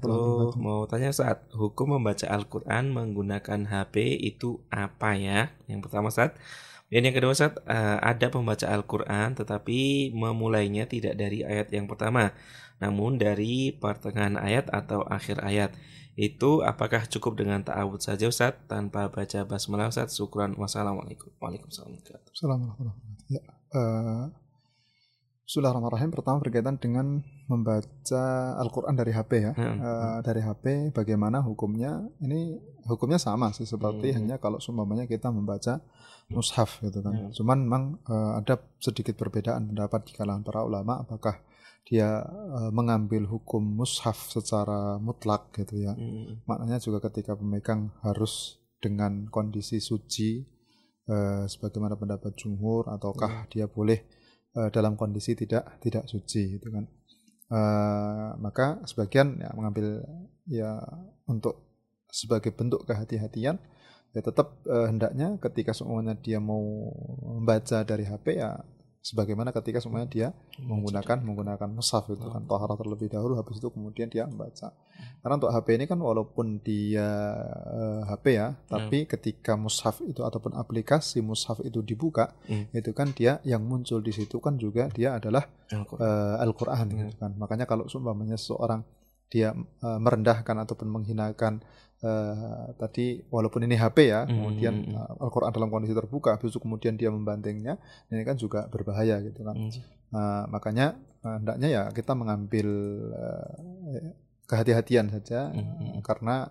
Mau 0.62 0.86
tanya 0.86 1.10
Ustadz, 1.10 1.50
hukum 1.58 1.98
membaca 1.98 2.30
Al-Quran 2.30 2.94
menggunakan 2.94 3.66
HP 3.66 4.14
itu 4.22 4.62
apa 4.70 5.18
ya? 5.18 5.50
Yang 5.66 5.90
pertama 5.90 6.14
Ustadz. 6.14 6.38
Dan 6.86 7.02
yang 7.02 7.18
kedua 7.18 7.34
Ustadz, 7.34 7.66
eh, 7.66 7.98
ada 7.98 8.30
pembaca 8.30 8.62
Al-Quran 8.70 9.34
tetapi 9.34 10.14
memulainya 10.14 10.86
tidak 10.86 11.18
dari 11.18 11.42
ayat 11.42 11.66
yang 11.74 11.90
pertama, 11.90 12.30
namun 12.78 13.18
dari 13.18 13.74
pertengahan 13.74 14.38
ayat 14.38 14.70
atau 14.70 15.02
akhir 15.02 15.42
ayat. 15.42 15.74
Itu 16.14 16.62
apakah 16.62 17.10
cukup 17.10 17.42
dengan 17.42 17.66
ta'awud 17.66 17.98
saja 17.98 18.30
Ustadz 18.30 18.70
tanpa 18.70 19.10
baca 19.10 19.42
basmalah 19.50 19.90
Ustadz? 19.90 20.14
Syukran. 20.14 20.54
Wassalamualaikum. 20.54 21.34
Waalaikumsalam. 21.42 21.98
Assalamualaikum. 22.30 22.86
Ya, 23.26 23.42
eh, 23.74 24.45
Bismillahirrahmanirrahim. 25.46 26.10
Pertama 26.10 26.42
berkaitan 26.42 26.74
dengan 26.74 27.22
membaca 27.46 28.24
Al-Quran 28.58 28.98
dari 28.98 29.14
HP 29.14 29.30
ya. 29.46 29.54
Hmm. 29.54 29.78
Eh, 29.78 30.18
dari 30.26 30.42
HP 30.42 30.90
bagaimana 30.90 31.38
hukumnya? 31.38 32.02
Ini 32.18 32.58
hukumnya 32.90 33.22
sama 33.22 33.54
sih 33.54 33.62
seperti 33.62 34.10
Hmm. 34.10 34.16
hanya 34.18 34.36
kalau 34.42 34.58
seumpamanya 34.58 35.06
kita 35.06 35.30
membaca 35.30 35.78
mushaf 36.34 36.82
gitu 36.82 36.98
kan. 36.98 37.14
Hmm. 37.14 37.30
Cuman 37.30 37.58
memang 37.62 37.82
eh, 38.10 38.32
ada 38.42 38.58
sedikit 38.82 39.14
perbedaan 39.14 39.70
pendapat 39.70 40.10
di 40.10 40.18
kalangan 40.18 40.42
para 40.42 40.66
ulama 40.66 41.06
apakah 41.06 41.38
dia 41.86 42.26
eh, 42.26 42.70
mengambil 42.74 43.30
hukum 43.30 43.62
mushaf 43.62 44.26
secara 44.34 44.98
mutlak 44.98 45.54
gitu 45.54 45.78
ya. 45.78 45.94
Hmm. 45.94 46.42
Maknanya 46.50 46.82
juga 46.82 46.98
ketika 47.06 47.38
pemegang 47.38 47.94
harus 48.02 48.58
dengan 48.82 49.30
kondisi 49.30 49.78
suci 49.78 50.42
eh, 51.06 51.46
sebagaimana 51.46 51.94
pendapat 51.94 52.34
jumhur 52.34 52.90
ataukah 52.90 53.46
dia 53.46 53.70
boleh 53.70 54.02
eh, 54.56 54.68
dalam 54.72 54.96
kondisi 54.96 55.36
tidak 55.36 55.78
tidak 55.84 56.08
suci 56.08 56.58
gitu 56.58 56.68
kan. 56.72 56.84
Eh, 57.46 58.30
maka 58.42 58.82
sebagian 58.90 59.38
ya 59.38 59.54
mengambil 59.54 60.02
ya 60.50 60.82
untuk 61.30 61.62
sebagai 62.10 62.50
bentuk 62.50 62.82
kehati-hatian 62.88 63.60
ya 64.10 64.20
tetap 64.24 64.58
eh, 64.66 64.86
hendaknya 64.90 65.38
ketika 65.38 65.70
semuanya 65.70 66.18
dia 66.18 66.42
mau 66.42 66.90
membaca 67.38 67.86
dari 67.86 68.02
HP 68.02 68.40
ya 68.40 68.58
sebagaimana 69.06 69.50
ketika 69.50 69.78
semuanya 69.78 70.08
dia 70.08 70.28
menggunakan 70.58 71.22
menggunakan 71.22 71.68
mushaf 71.70 72.10
itu 72.10 72.26
kan 72.26 72.42
taharah 72.42 72.74
terlebih 72.74 73.06
dahulu 73.06 73.38
habis 73.38 73.56
itu 73.56 73.70
kemudian 73.70 74.10
dia 74.10 74.26
membaca 74.26 74.74
karena 75.22 75.34
untuk 75.36 75.50
HP 75.50 75.66
ini 75.74 75.84
kan 75.84 75.98
walaupun 76.00 76.58
dia 76.58 77.06
eh, 77.70 78.00
HP 78.04 78.24
ya 78.34 78.58
tapi 78.66 79.06
ketika 79.06 79.54
mushaf 79.54 80.02
itu 80.02 80.20
ataupun 80.20 80.54
aplikasi 80.54 81.22
mushaf 81.22 81.62
itu 81.62 81.80
dibuka 81.80 82.34
Hmm. 82.46 82.66
itu 82.72 82.90
kan 82.90 83.10
dia 83.10 83.38
yang 83.42 83.62
muncul 83.62 83.98
di 83.98 84.10
situ 84.10 84.38
kan 84.38 84.54
juga 84.56 84.90
dia 84.90 85.14
adalah 85.14 85.46
Al-Quran. 85.70 86.02
eh, 86.02 86.36
Al-Quran 86.42 86.84
Hmm. 86.84 86.96
gitu 86.98 87.14
kan 87.16 87.30
makanya 87.34 87.64
kalau 87.64 87.86
seumpamanya 87.86 88.34
seseorang 88.34 88.82
dia 89.26 89.54
eh, 89.54 89.98
merendahkan 89.98 90.56
ataupun 90.62 90.88
menghinakan 90.88 91.62
eh, 92.02 92.66
tadi 92.76 93.06
walaupun 93.28 93.64
ini 93.64 93.76
HP 93.76 93.98
ya 94.08 94.24
Hmm, 94.24 94.34
kemudian 94.36 94.74
eh, 94.92 95.22
Al-Quran 95.22 95.52
dalam 95.52 95.68
kondisi 95.68 95.94
terbuka 95.94 96.36
habis 96.36 96.52
itu 96.52 96.60
kemudian 96.60 96.94
dia 96.94 97.08
membantingnya 97.08 97.80
ini 98.08 98.22
kan 98.22 98.36
juga 98.36 98.68
berbahaya 98.68 99.20
gitu 99.22 99.40
kan 99.42 99.56
Hmm. 99.56 99.70
Nah, 100.06 100.46
makanya 100.46 100.94
eh, 101.24 101.36
hendaknya 101.40 101.68
ya 101.68 101.82
kita 101.90 102.12
mengambil 102.14 102.68
eh, 103.12 104.12
kehati-hatian 104.46 105.10
saja 105.10 105.50
eh, 105.50 106.00
karena 106.00 106.46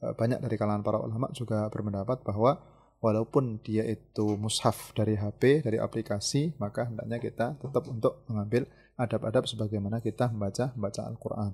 eh, 0.00 0.12
banyak 0.14 0.38
dari 0.38 0.56
kalangan 0.56 0.84
para 0.84 0.98
ulama 1.00 1.26
juga 1.32 1.66
berpendapat 1.68 2.22
bahwa 2.22 2.60
walaupun 3.00 3.64
dia 3.64 3.82
itu 3.82 4.36
mushaf 4.36 4.92
dari 4.92 5.16
HP 5.16 5.64
dari 5.64 5.80
aplikasi 5.80 6.52
maka 6.60 6.84
hendaknya 6.84 7.16
kita 7.16 7.46
tetap 7.56 7.88
untuk 7.88 8.22
mengambil 8.28 8.68
adab-adab 8.94 9.48
sebagaimana 9.48 9.98
kita 9.98 10.28
membaca 10.28 10.76
membaca 10.76 11.08
Al-Qur'an. 11.08 11.52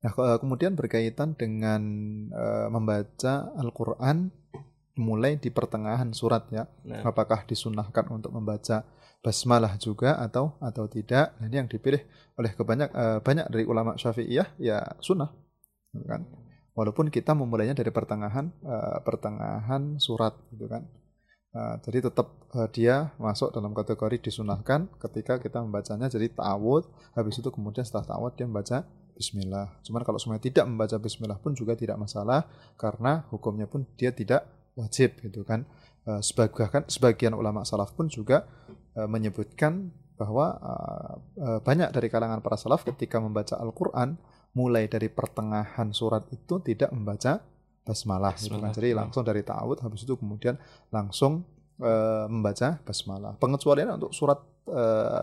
Nah, 0.00 0.12
ke- 0.16 0.38
kemudian 0.40 0.72
berkaitan 0.72 1.36
dengan 1.36 1.82
eh, 2.32 2.68
membaca 2.72 3.52
Al-Qur'an 3.56 4.32
mulai 4.96 5.36
di 5.36 5.48
pertengahan 5.52 6.12
surat 6.12 6.48
ya. 6.52 6.68
Nah, 6.88 7.04
apakah 7.04 7.44
disunahkan 7.44 8.08
untuk 8.12 8.32
membaca 8.32 8.84
basmalah 9.20 9.76
juga 9.76 10.16
atau 10.20 10.56
atau 10.60 10.88
tidak? 10.88 11.36
Nah, 11.36 11.46
ini 11.48 11.56
yang 11.60 11.68
dipilih 11.68 12.00
oleh 12.40 12.50
kebanyak 12.56 12.90
eh, 12.92 13.18
banyak 13.20 13.46
dari 13.52 13.64
ulama 13.68 13.96
syafi'iyah 14.00 14.56
ya 14.56 14.80
sunnah 15.04 15.28
gitu 15.92 16.06
kan. 16.08 16.24
Walaupun 16.72 17.12
kita 17.12 17.36
memulainya 17.36 17.76
dari 17.76 17.92
pertengahan 17.92 18.48
eh, 18.64 18.98
pertengahan 19.04 20.00
surat 20.00 20.32
gitu 20.52 20.64
kan. 20.68 20.88
Uh, 21.50 21.74
jadi 21.82 22.06
tetap 22.06 22.30
uh, 22.54 22.70
dia 22.70 23.10
masuk 23.18 23.50
dalam 23.50 23.74
kategori 23.74 24.22
disunahkan 24.22 24.86
ketika 25.02 25.42
kita 25.42 25.58
membacanya. 25.58 26.06
Jadi 26.06 26.30
ta'awud 26.30 26.86
habis 27.18 27.42
itu 27.42 27.50
kemudian 27.50 27.82
setelah 27.82 28.06
ta'awud 28.06 28.38
dia 28.38 28.46
membaca 28.46 28.86
bismillah. 29.20 29.84
Cuman 29.84 30.00
kalau 30.00 30.16
semuanya 30.16 30.48
tidak 30.48 30.64
membaca 30.64 30.96
bismillah 30.96 31.36
pun 31.36 31.52
juga 31.52 31.76
tidak 31.76 32.00
masalah 32.00 32.48
karena 32.80 33.28
hukumnya 33.28 33.68
pun 33.68 33.84
dia 34.00 34.16
tidak 34.16 34.48
wajib 34.72 35.20
gitu 35.20 35.44
kan. 35.44 35.68
Uh, 36.08 36.24
sebagian 36.24 36.88
sebagian 36.88 37.36
ulama 37.36 37.60
salaf 37.68 37.92
pun 37.92 38.08
juga 38.08 38.48
uh, 38.96 39.04
menyebutkan 39.04 39.92
bahwa 40.16 40.56
uh, 41.36 41.60
banyak 41.60 41.92
dari 41.92 42.08
kalangan 42.08 42.40
para 42.40 42.56
salaf 42.56 42.88
ketika 42.88 43.20
membaca 43.20 43.60
Al-Qur'an 43.60 44.16
mulai 44.56 44.88
dari 44.88 45.12
pertengahan 45.12 45.92
surat 45.92 46.24
itu 46.32 46.56
tidak 46.64 46.88
membaca 46.96 47.44
basmalah, 47.84 48.32
gitu 48.40 48.56
kan. 48.56 48.72
Jadi 48.72 48.96
langsung 48.96 49.22
dari 49.22 49.44
ta'awud 49.44 49.84
habis 49.84 50.08
itu 50.08 50.16
kemudian 50.16 50.56
langsung 50.88 51.44
membaca 52.28 52.76
basmalah. 52.84 53.40
Pengecualian 53.40 53.96
untuk 53.96 54.12
surat 54.12 54.36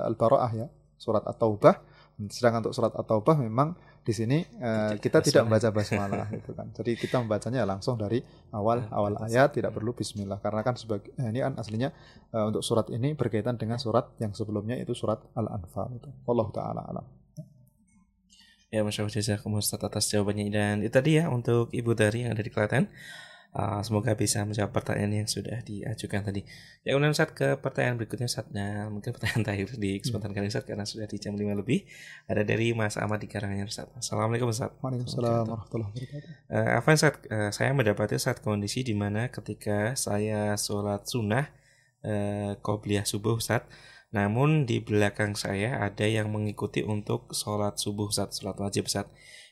Al-Bara'ah 0.09 0.51
ya, 0.57 0.67
surat 0.97 1.21
At-Taubah. 1.21 1.96
Sedangkan 2.25 2.65
untuk 2.65 2.73
surat 2.73 2.89
At-Taubah 2.97 3.37
memang 3.37 3.77
di 4.01 4.09
sini 4.09 4.41
uh, 4.57 4.97
kita 4.97 5.21
tidak 5.21 5.45
membaca 5.45 5.69
basmalah 5.69 6.27
gitu 6.41 6.57
kan. 6.57 6.73
Jadi 6.73 6.97
kita 6.97 7.21
membacanya 7.21 7.61
langsung 7.67 7.93
dari 7.93 8.25
awal 8.49 8.89
nah, 8.89 8.97
awal 8.97 9.13
ayat 9.21 9.53
tidak 9.53 9.77
perlu 9.77 9.93
bismillah 9.93 10.41
karena 10.41 10.65
kan 10.65 10.73
sebagai 10.73 11.13
eh, 11.13 11.29
ini 11.29 11.45
kan 11.45 11.53
aslinya 11.61 11.93
uh, 12.33 12.49
untuk 12.49 12.65
surat 12.65 12.89
ini 12.89 13.13
berkaitan 13.13 13.61
dengan 13.61 13.77
surat 13.77 14.17
yang 14.17 14.33
sebelumnya 14.33 14.79
itu 14.81 14.97
surat 14.97 15.21
Al-Anfal 15.37 15.93
itu. 15.93 16.09
Allah 16.25 16.47
taala 16.49 16.81
alam. 16.89 17.05
Ya, 18.67 18.83
Masya 18.83 19.07
Allah, 19.07 19.15
jazakumullah 19.15 19.63
atas 19.63 20.11
jawabannya. 20.11 20.51
Dan 20.51 20.75
itu 20.83 20.91
tadi 20.91 21.15
ya 21.15 21.31
untuk 21.31 21.71
Ibu 21.71 21.95
Dari 21.95 22.27
yang 22.27 22.35
ada 22.35 22.43
di 22.43 22.51
Klaten. 22.51 22.91
Uh, 23.55 23.81
semoga 23.81 24.13
bisa 24.13 24.43
menjawab 24.45 24.69
pertanyaan 24.69 25.25
yang 25.25 25.29
sudah 25.29 25.63
diajukan 25.65 26.21
tadi. 26.21 26.45
Ya 26.85 26.93
kemudian 26.93 27.15
saat 27.17 27.33
ke 27.33 27.57
pertanyaan 27.57 27.97
berikutnya 27.97 28.29
saat 28.29 28.53
nah, 28.53 28.85
mungkin 28.91 29.15
pertanyaan 29.15 29.41
terakhir 29.47 29.73
di 29.81 29.97
kesempatan 29.97 30.35
kali 30.35 30.51
ini 30.51 30.61
karena 30.61 30.85
sudah 30.85 31.07
di 31.09 31.17
jam 31.17 31.33
5 31.33 31.41
lebih 31.57 31.87
ada 32.29 32.45
dari 32.45 32.77
Mas 32.77 32.99
Ahmad 33.01 33.17
di 33.17 33.25
Karanganyar 33.25 33.65
Ustaz. 33.65 33.89
Assalamualaikum 33.97 34.53
Ustaz. 34.53 34.75
Waalaikumsalam 34.83 35.47
warahmatullahi 35.49 35.89
wabarakatuh. 35.89 36.53
Uh, 36.53 36.69
apa 36.77 36.89
saat 36.99 37.15
uh, 37.33 37.49
saya 37.49 37.73
mendapati 37.73 38.21
saat 38.21 38.45
kondisi 38.45 38.85
di 38.85 38.93
mana 38.93 39.33
ketika 39.33 39.97
saya 39.97 40.53
sholat 40.53 41.09
sunnah 41.09 41.49
uh, 42.05 42.53
qobliyah 42.61 43.09
subuh 43.09 43.41
Ustaz 43.41 43.65
namun 44.07 44.63
di 44.63 44.79
belakang 44.79 45.35
saya 45.35 45.83
ada 45.83 46.07
yang 46.07 46.31
mengikuti 46.31 46.79
untuk 46.79 47.35
sholat 47.35 47.75
subuh 47.75 48.07
saat 48.07 48.31
sholat 48.31 48.55
wajib 48.55 48.87
saat 48.87 49.11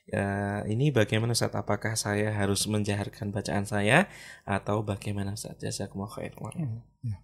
ya, 0.09 0.61
ini 0.69 0.93
bagaimana 0.93 1.33
saat 1.33 1.53
apakah 1.57 1.97
saya 1.97 2.33
harus 2.33 2.65
menjaharkan 2.69 3.33
bacaan 3.33 3.65
saya 3.65 4.09
atau 4.45 4.85
bagaimana 4.85 5.33
saat 5.37 5.57
jasa 5.61 5.89
khair 5.89 6.33
ya. 6.33 7.17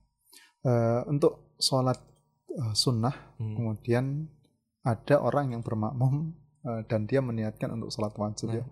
uh, 0.66 1.02
untuk 1.10 1.54
sholat 1.62 1.98
uh, 2.58 2.74
sunnah 2.74 3.38
hmm. 3.38 3.56
kemudian 3.58 4.06
ada 4.82 5.22
orang 5.22 5.54
yang 5.54 5.62
bermakmum 5.62 6.34
uh, 6.66 6.82
dan 6.90 7.06
dia 7.06 7.22
meniatkan 7.22 7.70
untuk 7.78 7.94
sholat 7.94 8.14
wajib 8.18 8.50
nah. 8.50 8.62
ya 8.62 8.64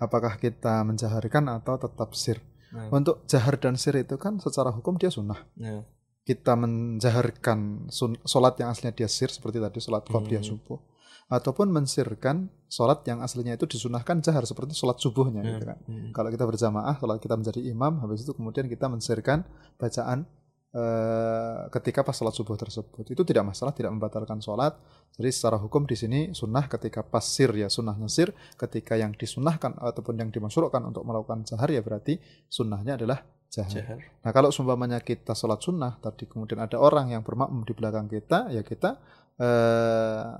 apakah 0.00 0.40
kita 0.40 0.80
menjaharkan 0.84 1.52
atau 1.52 1.76
tetap 1.76 2.16
sir 2.16 2.40
nah. 2.72 2.88
untuk 2.88 3.28
jahar 3.28 3.60
dan 3.60 3.76
sir 3.76 3.92
itu 4.00 4.16
kan 4.16 4.40
secara 4.40 4.72
hukum 4.72 4.96
dia 4.96 5.12
sunnah 5.12 5.44
nah 5.56 5.84
kita 6.20 6.52
menjaharkan 6.52 7.90
sholat 8.28 8.54
yang 8.60 8.70
aslinya 8.70 8.92
dia 8.94 9.08
sir 9.08 9.32
seperti 9.32 9.58
tadi 9.58 9.80
sholat 9.80 10.04
qobliyah 10.06 10.44
hmm. 10.44 10.50
subuh 10.52 10.89
ataupun 11.30 11.70
mensirkan 11.70 12.50
sholat 12.66 13.06
yang 13.06 13.22
aslinya 13.22 13.54
itu 13.54 13.70
disunahkan 13.70 14.18
jahar 14.18 14.42
seperti 14.42 14.74
sholat 14.74 14.98
subuhnya 14.98 15.46
gitu 15.46 15.62
kan. 15.62 15.78
Hmm. 15.86 16.10
Kalau 16.10 16.28
kita 16.34 16.44
berjamaah, 16.44 16.98
sholat 16.98 17.22
kita 17.22 17.34
menjadi 17.38 17.60
imam, 17.70 18.02
habis 18.02 18.26
itu 18.26 18.34
kemudian 18.34 18.66
kita 18.66 18.90
mensirkan 18.90 19.46
bacaan 19.78 20.26
Uh, 20.70 21.66
ketika 21.74 22.06
pas 22.06 22.14
sholat 22.14 22.30
subuh 22.30 22.54
tersebut 22.54 23.02
itu 23.02 23.26
tidak 23.26 23.42
masalah 23.42 23.74
tidak 23.74 23.90
membatalkan 23.90 24.38
sholat 24.38 24.78
jadi 25.18 25.26
secara 25.34 25.58
hukum 25.58 25.82
di 25.82 25.98
sini 25.98 26.30
sunnah 26.30 26.70
ketika 26.70 27.02
pas 27.02 27.26
sir 27.26 27.50
ya 27.58 27.66
sunnahnya 27.66 28.06
sir 28.06 28.30
ketika 28.54 28.94
yang 28.94 29.10
disunahkan 29.10 29.74
ataupun 29.82 30.22
yang 30.22 30.30
dimasukkan 30.30 30.78
untuk 30.86 31.02
melakukan 31.02 31.42
jahar 31.42 31.74
ya 31.74 31.82
berarti 31.82 32.22
sunnahnya 32.46 32.94
adalah 33.02 33.18
jahar. 33.50 33.82
jahar. 33.82 33.98
Nah 33.98 34.30
kalau 34.30 34.54
sumpamanya 34.54 35.02
kita 35.02 35.34
sholat 35.34 35.58
sunnah 35.58 35.98
tadi 35.98 36.30
kemudian 36.30 36.62
ada 36.62 36.78
orang 36.78 37.18
yang 37.18 37.26
bermakmum 37.26 37.66
di 37.66 37.74
belakang 37.74 38.06
kita 38.06 38.54
ya 38.54 38.62
kita 38.62 38.94
uh, 39.42 40.38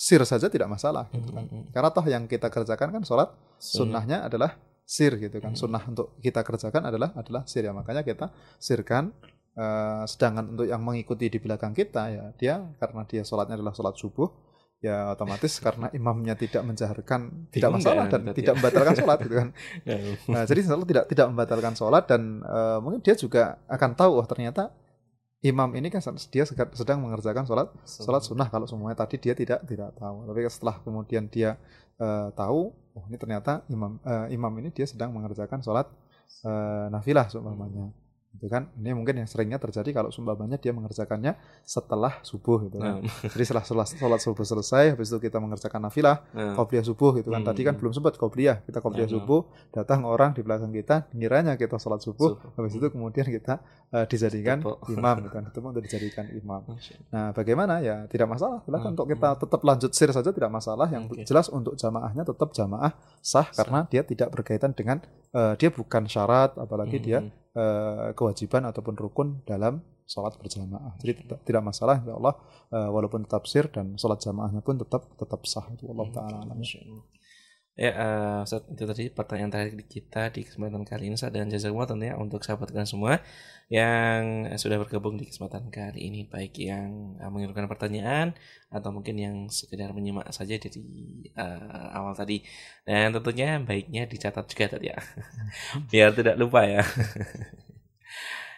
sir 0.00 0.24
saja 0.24 0.48
tidak 0.48 0.72
masalah 0.72 1.12
gitu 1.12 1.28
kan. 1.36 1.44
Mm 1.44 1.52
-hmm. 1.52 1.64
Karena 1.76 1.88
toh 1.92 2.06
yang 2.08 2.24
kita 2.24 2.48
kerjakan 2.48 2.88
kan 2.88 3.02
sholat 3.04 3.28
sunnahnya 3.60 4.24
adalah 4.24 4.56
sir 4.88 5.12
gitu 5.20 5.36
kan. 5.36 5.52
Mm 5.52 5.60
-hmm. 5.60 5.60
Sunnah 5.60 5.82
untuk 5.84 6.16
kita 6.24 6.40
kerjakan 6.40 6.88
adalah 6.88 7.12
adalah 7.12 7.44
sir 7.44 7.68
ya 7.68 7.76
makanya 7.76 8.00
kita 8.00 8.32
sirkan. 8.56 9.12
Uh, 9.50 10.06
sedangkan 10.06 10.54
untuk 10.54 10.62
yang 10.62 10.78
mengikuti 10.78 11.26
di 11.26 11.42
belakang 11.42 11.74
kita 11.74 12.06
ya 12.06 12.24
dia 12.38 12.70
karena 12.78 13.02
dia 13.02 13.26
sholatnya 13.26 13.58
adalah 13.58 13.74
sholat 13.74 13.98
subuh 13.98 14.30
ya 14.78 15.12
otomatis 15.12 15.58
karena 15.66 15.90
imamnya 15.90 16.38
tidak 16.38 16.62
menjaharkan 16.64 17.50
tidak 17.50 17.70
masalah 17.74 18.06
dan 18.08 18.30
tidak 18.30 18.54
membatalkan 18.56 18.94
sholat 18.96 19.18
gitu 19.26 19.34
kan. 19.36 19.48
Ya. 19.90 19.96
Nah, 20.30 20.42
jadi 20.46 20.60
selalu 20.64 20.84
tidak 20.86 21.04
tidak 21.10 21.26
membatalkan 21.34 21.74
sholat 21.74 22.06
dan 22.06 22.46
uh, 22.46 22.78
mungkin 22.78 23.02
dia 23.02 23.18
juga 23.18 23.58
akan 23.66 23.90
tahu 23.98 24.22
oh 24.22 24.26
ternyata 24.30 24.70
imam 25.40 25.72
ini 25.72 25.88
kan 25.88 26.04
dia 26.28 26.44
sedang 26.48 27.00
mengerjakan 27.00 27.48
sholat 27.48 27.68
sholat 27.84 28.22
sunnah 28.24 28.48
kalau 28.52 28.68
semuanya. 28.68 29.00
Tadi 29.00 29.16
dia 29.16 29.32
tidak 29.32 29.64
tidak 29.64 29.96
tahu. 29.96 30.28
Tapi 30.28 30.40
setelah 30.52 30.76
kemudian 30.84 31.24
dia 31.32 31.56
uh, 32.00 32.28
tahu 32.32 32.72
oh 32.96 33.04
ini 33.06 33.16
ternyata 33.16 33.62
imam 33.70 34.00
uh, 34.02 34.26
imam 34.32 34.52
ini 34.58 34.68
dia 34.74 34.88
sedang 34.88 35.14
mengerjakan 35.14 35.62
sholat 35.62 35.86
uh, 36.42 36.90
nafilah 36.90 37.30
seumpamanya 37.30 37.92
gitu 38.30 38.46
kan 38.46 38.70
ini 38.78 38.94
mungkin 38.94 39.18
yang 39.18 39.26
seringnya 39.26 39.58
terjadi 39.58 39.90
kalau 39.90 40.14
sumpamanya 40.14 40.54
dia 40.54 40.70
mengerjakannya 40.70 41.34
setelah 41.66 42.22
subuh 42.22 42.62
gitu 42.70 42.78
kan 42.78 43.02
nah. 43.02 43.10
jadi 43.34 43.42
setelah 43.42 43.64
sholat, 43.66 43.88
sholat 43.98 44.20
subuh 44.22 44.46
selesai 44.46 44.94
habis 44.94 45.10
itu 45.10 45.18
kita 45.18 45.42
mengerjakan 45.42 45.90
nafilah 45.90 46.22
nah. 46.30 46.54
qobliyah 46.54 46.86
subuh 46.86 47.18
gitu 47.18 47.34
kan 47.34 47.42
hmm. 47.42 47.50
tadi 47.50 47.60
kan 47.66 47.74
belum 47.74 47.90
sempat 47.90 48.14
qobliyah 48.14 48.62
kita 48.62 48.78
qobliyah 48.78 49.10
nah. 49.10 49.14
subuh 49.18 49.40
datang 49.74 50.06
orang 50.06 50.30
di 50.30 50.46
belakang 50.46 50.70
kita 50.70 51.10
ngiranya 51.10 51.58
kita 51.58 51.82
sholat 51.82 51.98
subuh, 52.06 52.38
subuh. 52.38 52.54
habis 52.54 52.72
itu 52.78 52.86
kemudian 52.86 53.26
kita 53.26 53.58
uh, 53.90 54.06
dijadikan 54.06 54.62
Tepo. 54.62 54.78
imam 54.94 55.14
gitu 55.26 55.30
kan 55.34 55.42
itu 55.50 55.58
untuk 55.58 55.82
dijadikan 55.82 56.24
imam 56.30 56.60
nah 57.10 57.34
bagaimana 57.34 57.82
ya 57.82 58.06
tidak 58.06 58.30
masalah 58.30 58.62
silahkan 58.62 58.94
hmm. 58.94 58.94
untuk 58.94 59.06
kita 59.10 59.28
tetap 59.42 59.60
lanjut 59.66 59.90
sir 59.90 60.10
saja 60.14 60.30
tidak 60.30 60.50
masalah 60.54 60.86
yang 60.86 61.10
okay. 61.10 61.26
jelas 61.26 61.50
untuk 61.50 61.74
jamaahnya 61.74 62.22
tetap 62.22 62.54
jamaah 62.54 62.94
sah, 63.18 63.42
sah. 63.50 63.58
karena 63.58 63.90
dia 63.90 64.06
tidak 64.06 64.30
berkaitan 64.30 64.70
dengan 64.70 65.02
uh, 65.34 65.58
dia 65.58 65.74
bukan 65.74 66.06
syarat 66.06 66.54
apalagi 66.54 67.02
hmm. 67.02 67.04
dia 67.04 67.18
uh, 67.56 68.12
kewajiban 68.14 68.66
ataupun 68.68 68.94
rukun 68.98 69.28
dalam 69.46 69.82
sholat 70.10 70.34
berjamaah. 70.42 70.98
Jadi 70.98 71.22
tidak, 71.22 71.38
tidak 71.46 71.62
masalah 71.62 72.02
insya 72.02 72.18
Allah 72.18 72.34
uh, 72.74 72.90
walaupun 72.90 73.22
tetap 73.22 73.46
sir 73.46 73.70
dan 73.70 73.94
sholat 73.94 74.18
jamaahnya 74.18 74.58
pun 74.60 74.74
tetap 74.78 75.06
tetap 75.14 75.40
sah. 75.46 75.66
Itu 75.70 75.86
Allah 75.94 76.06
taala 76.10 76.52
Ya, 77.80 77.96
uh, 77.96 78.44
itu 78.44 78.84
tadi 78.84 79.04
pertanyaan 79.08 79.48
terakhir 79.48 79.72
kita 79.88 80.28
di 80.36 80.44
kesempatan 80.44 80.84
kali 80.84 81.08
ini 81.08 81.16
dan 81.16 81.48
jazakumullah 81.48 81.88
tentunya 81.88 82.12
untuk 82.12 82.44
sahabat 82.44 82.68
kalian 82.68 82.84
semua 82.84 83.24
yang 83.72 84.52
sudah 84.60 84.76
bergabung 84.76 85.16
di 85.16 85.24
kesempatan 85.24 85.72
kali 85.72 86.12
ini. 86.12 86.28
Baik 86.28 86.60
yang 86.60 87.16
uh, 87.16 87.32
mengirimkan 87.32 87.64
pertanyaan 87.72 88.36
atau 88.68 88.92
mungkin 88.92 89.16
yang 89.16 89.36
sekedar 89.48 89.96
menyimak 89.96 90.28
saja 90.28 90.60
dari 90.60 90.84
uh, 91.40 91.96
awal 91.96 92.12
tadi. 92.12 92.44
Dan 92.84 93.16
tentunya 93.16 93.56
baiknya 93.64 94.04
dicatat 94.04 94.44
juga 94.44 94.76
tadi 94.76 94.92
ya. 94.92 95.00
Biar 95.90 96.12
tidak 96.12 96.36
lupa 96.36 96.68
ya 96.68 96.84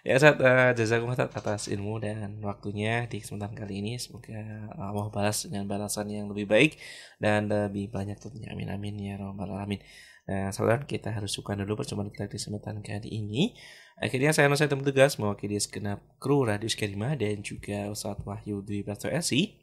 Ya 0.02 0.18
saat 0.18 0.42
uh, 0.42 0.74
jazakumullah 0.74 1.30
atas 1.30 1.70
ilmu 1.70 2.02
dan 2.02 2.42
waktunya 2.42 3.06
di 3.06 3.22
kesempatan 3.22 3.54
kali 3.54 3.78
ini. 3.78 4.02
Semoga 4.02 4.34
Allah 4.74 5.06
balas 5.14 5.46
dengan 5.46 5.70
balasan 5.70 6.10
yang 6.10 6.26
lebih 6.26 6.50
baik 6.50 6.74
dan 7.22 7.46
lebih 7.46 7.86
banyak 7.86 8.18
tentunya. 8.18 8.50
Amin 8.50 8.66
amin 8.66 8.98
ya 8.98 9.14
robbal 9.22 9.54
alamin. 9.54 9.78
Nah, 10.26 10.50
saudara 10.50 10.82
kita 10.86 11.14
harus 11.14 11.30
suka 11.34 11.54
dulu 11.54 11.78
percuma 11.78 12.02
kita 12.06 12.26
di 12.26 12.34
kesempatan 12.34 12.82
kali 12.82 13.14
ini. 13.14 13.54
Akhirnya 14.02 14.34
saya 14.34 14.50
Nusa 14.50 14.66
Temu 14.66 14.82
Tegas 14.82 15.22
mewakili 15.22 15.54
segenap 15.62 16.02
kru 16.18 16.42
Radio 16.50 16.66
Skerima 16.66 17.14
dan 17.14 17.38
juga 17.46 17.86
Ustadz 17.86 18.26
Wahyu 18.26 18.58
Dwi 18.66 18.82
Prasto 18.82 19.06
LC. 19.06 19.62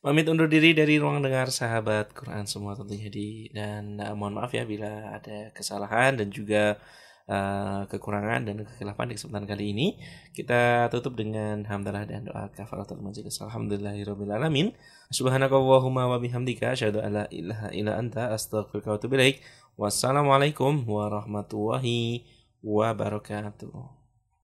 Pamit 0.00 0.28
undur 0.28 0.48
diri 0.48 0.72
dari 0.76 0.96
ruang 0.96 1.20
dengar 1.24 1.52
sahabat 1.52 2.16
Quran 2.16 2.48
semua 2.48 2.72
tentunya 2.76 3.12
di 3.12 3.52
dan 3.52 4.00
uh, 4.00 4.16
mohon 4.16 4.36
maaf 4.36 4.52
ya 4.52 4.64
bila 4.64 5.16
ada 5.16 5.52
kesalahan 5.52 6.16
dan 6.16 6.32
juga 6.32 6.80
uh, 7.30 7.86
kekurangan 7.86 8.42
dan 8.42 8.66
kekhilafan 8.66 9.08
di 9.08 9.14
kesempatan 9.14 9.46
kali 9.46 9.64
ini. 9.70 9.86
Kita 10.34 10.90
tutup 10.90 11.14
dengan 11.14 11.62
hamdalah 11.64 12.02
dan 12.04 12.26
doa 12.26 12.50
kafaratul 12.50 12.98
majelis. 12.98 13.38
Alhamdulillahirabbil 13.38 14.34
alamin. 14.34 14.74
Subhanakallahumma 15.14 16.10
wa 16.10 16.18
bihamdika 16.18 16.74
asyhadu 16.74 16.98
an 16.98 17.22
la 17.22 17.24
ilaha 17.30 17.70
illa 17.70 17.94
anta 17.94 18.34
astaghfiruka 18.34 18.90
wa 18.90 18.96
atubu 18.98 19.14
ilaik. 19.14 19.38
Wassalamualaikum 19.78 20.84
warahmatullahi 20.84 22.26
wabarakatuh. 22.60 23.99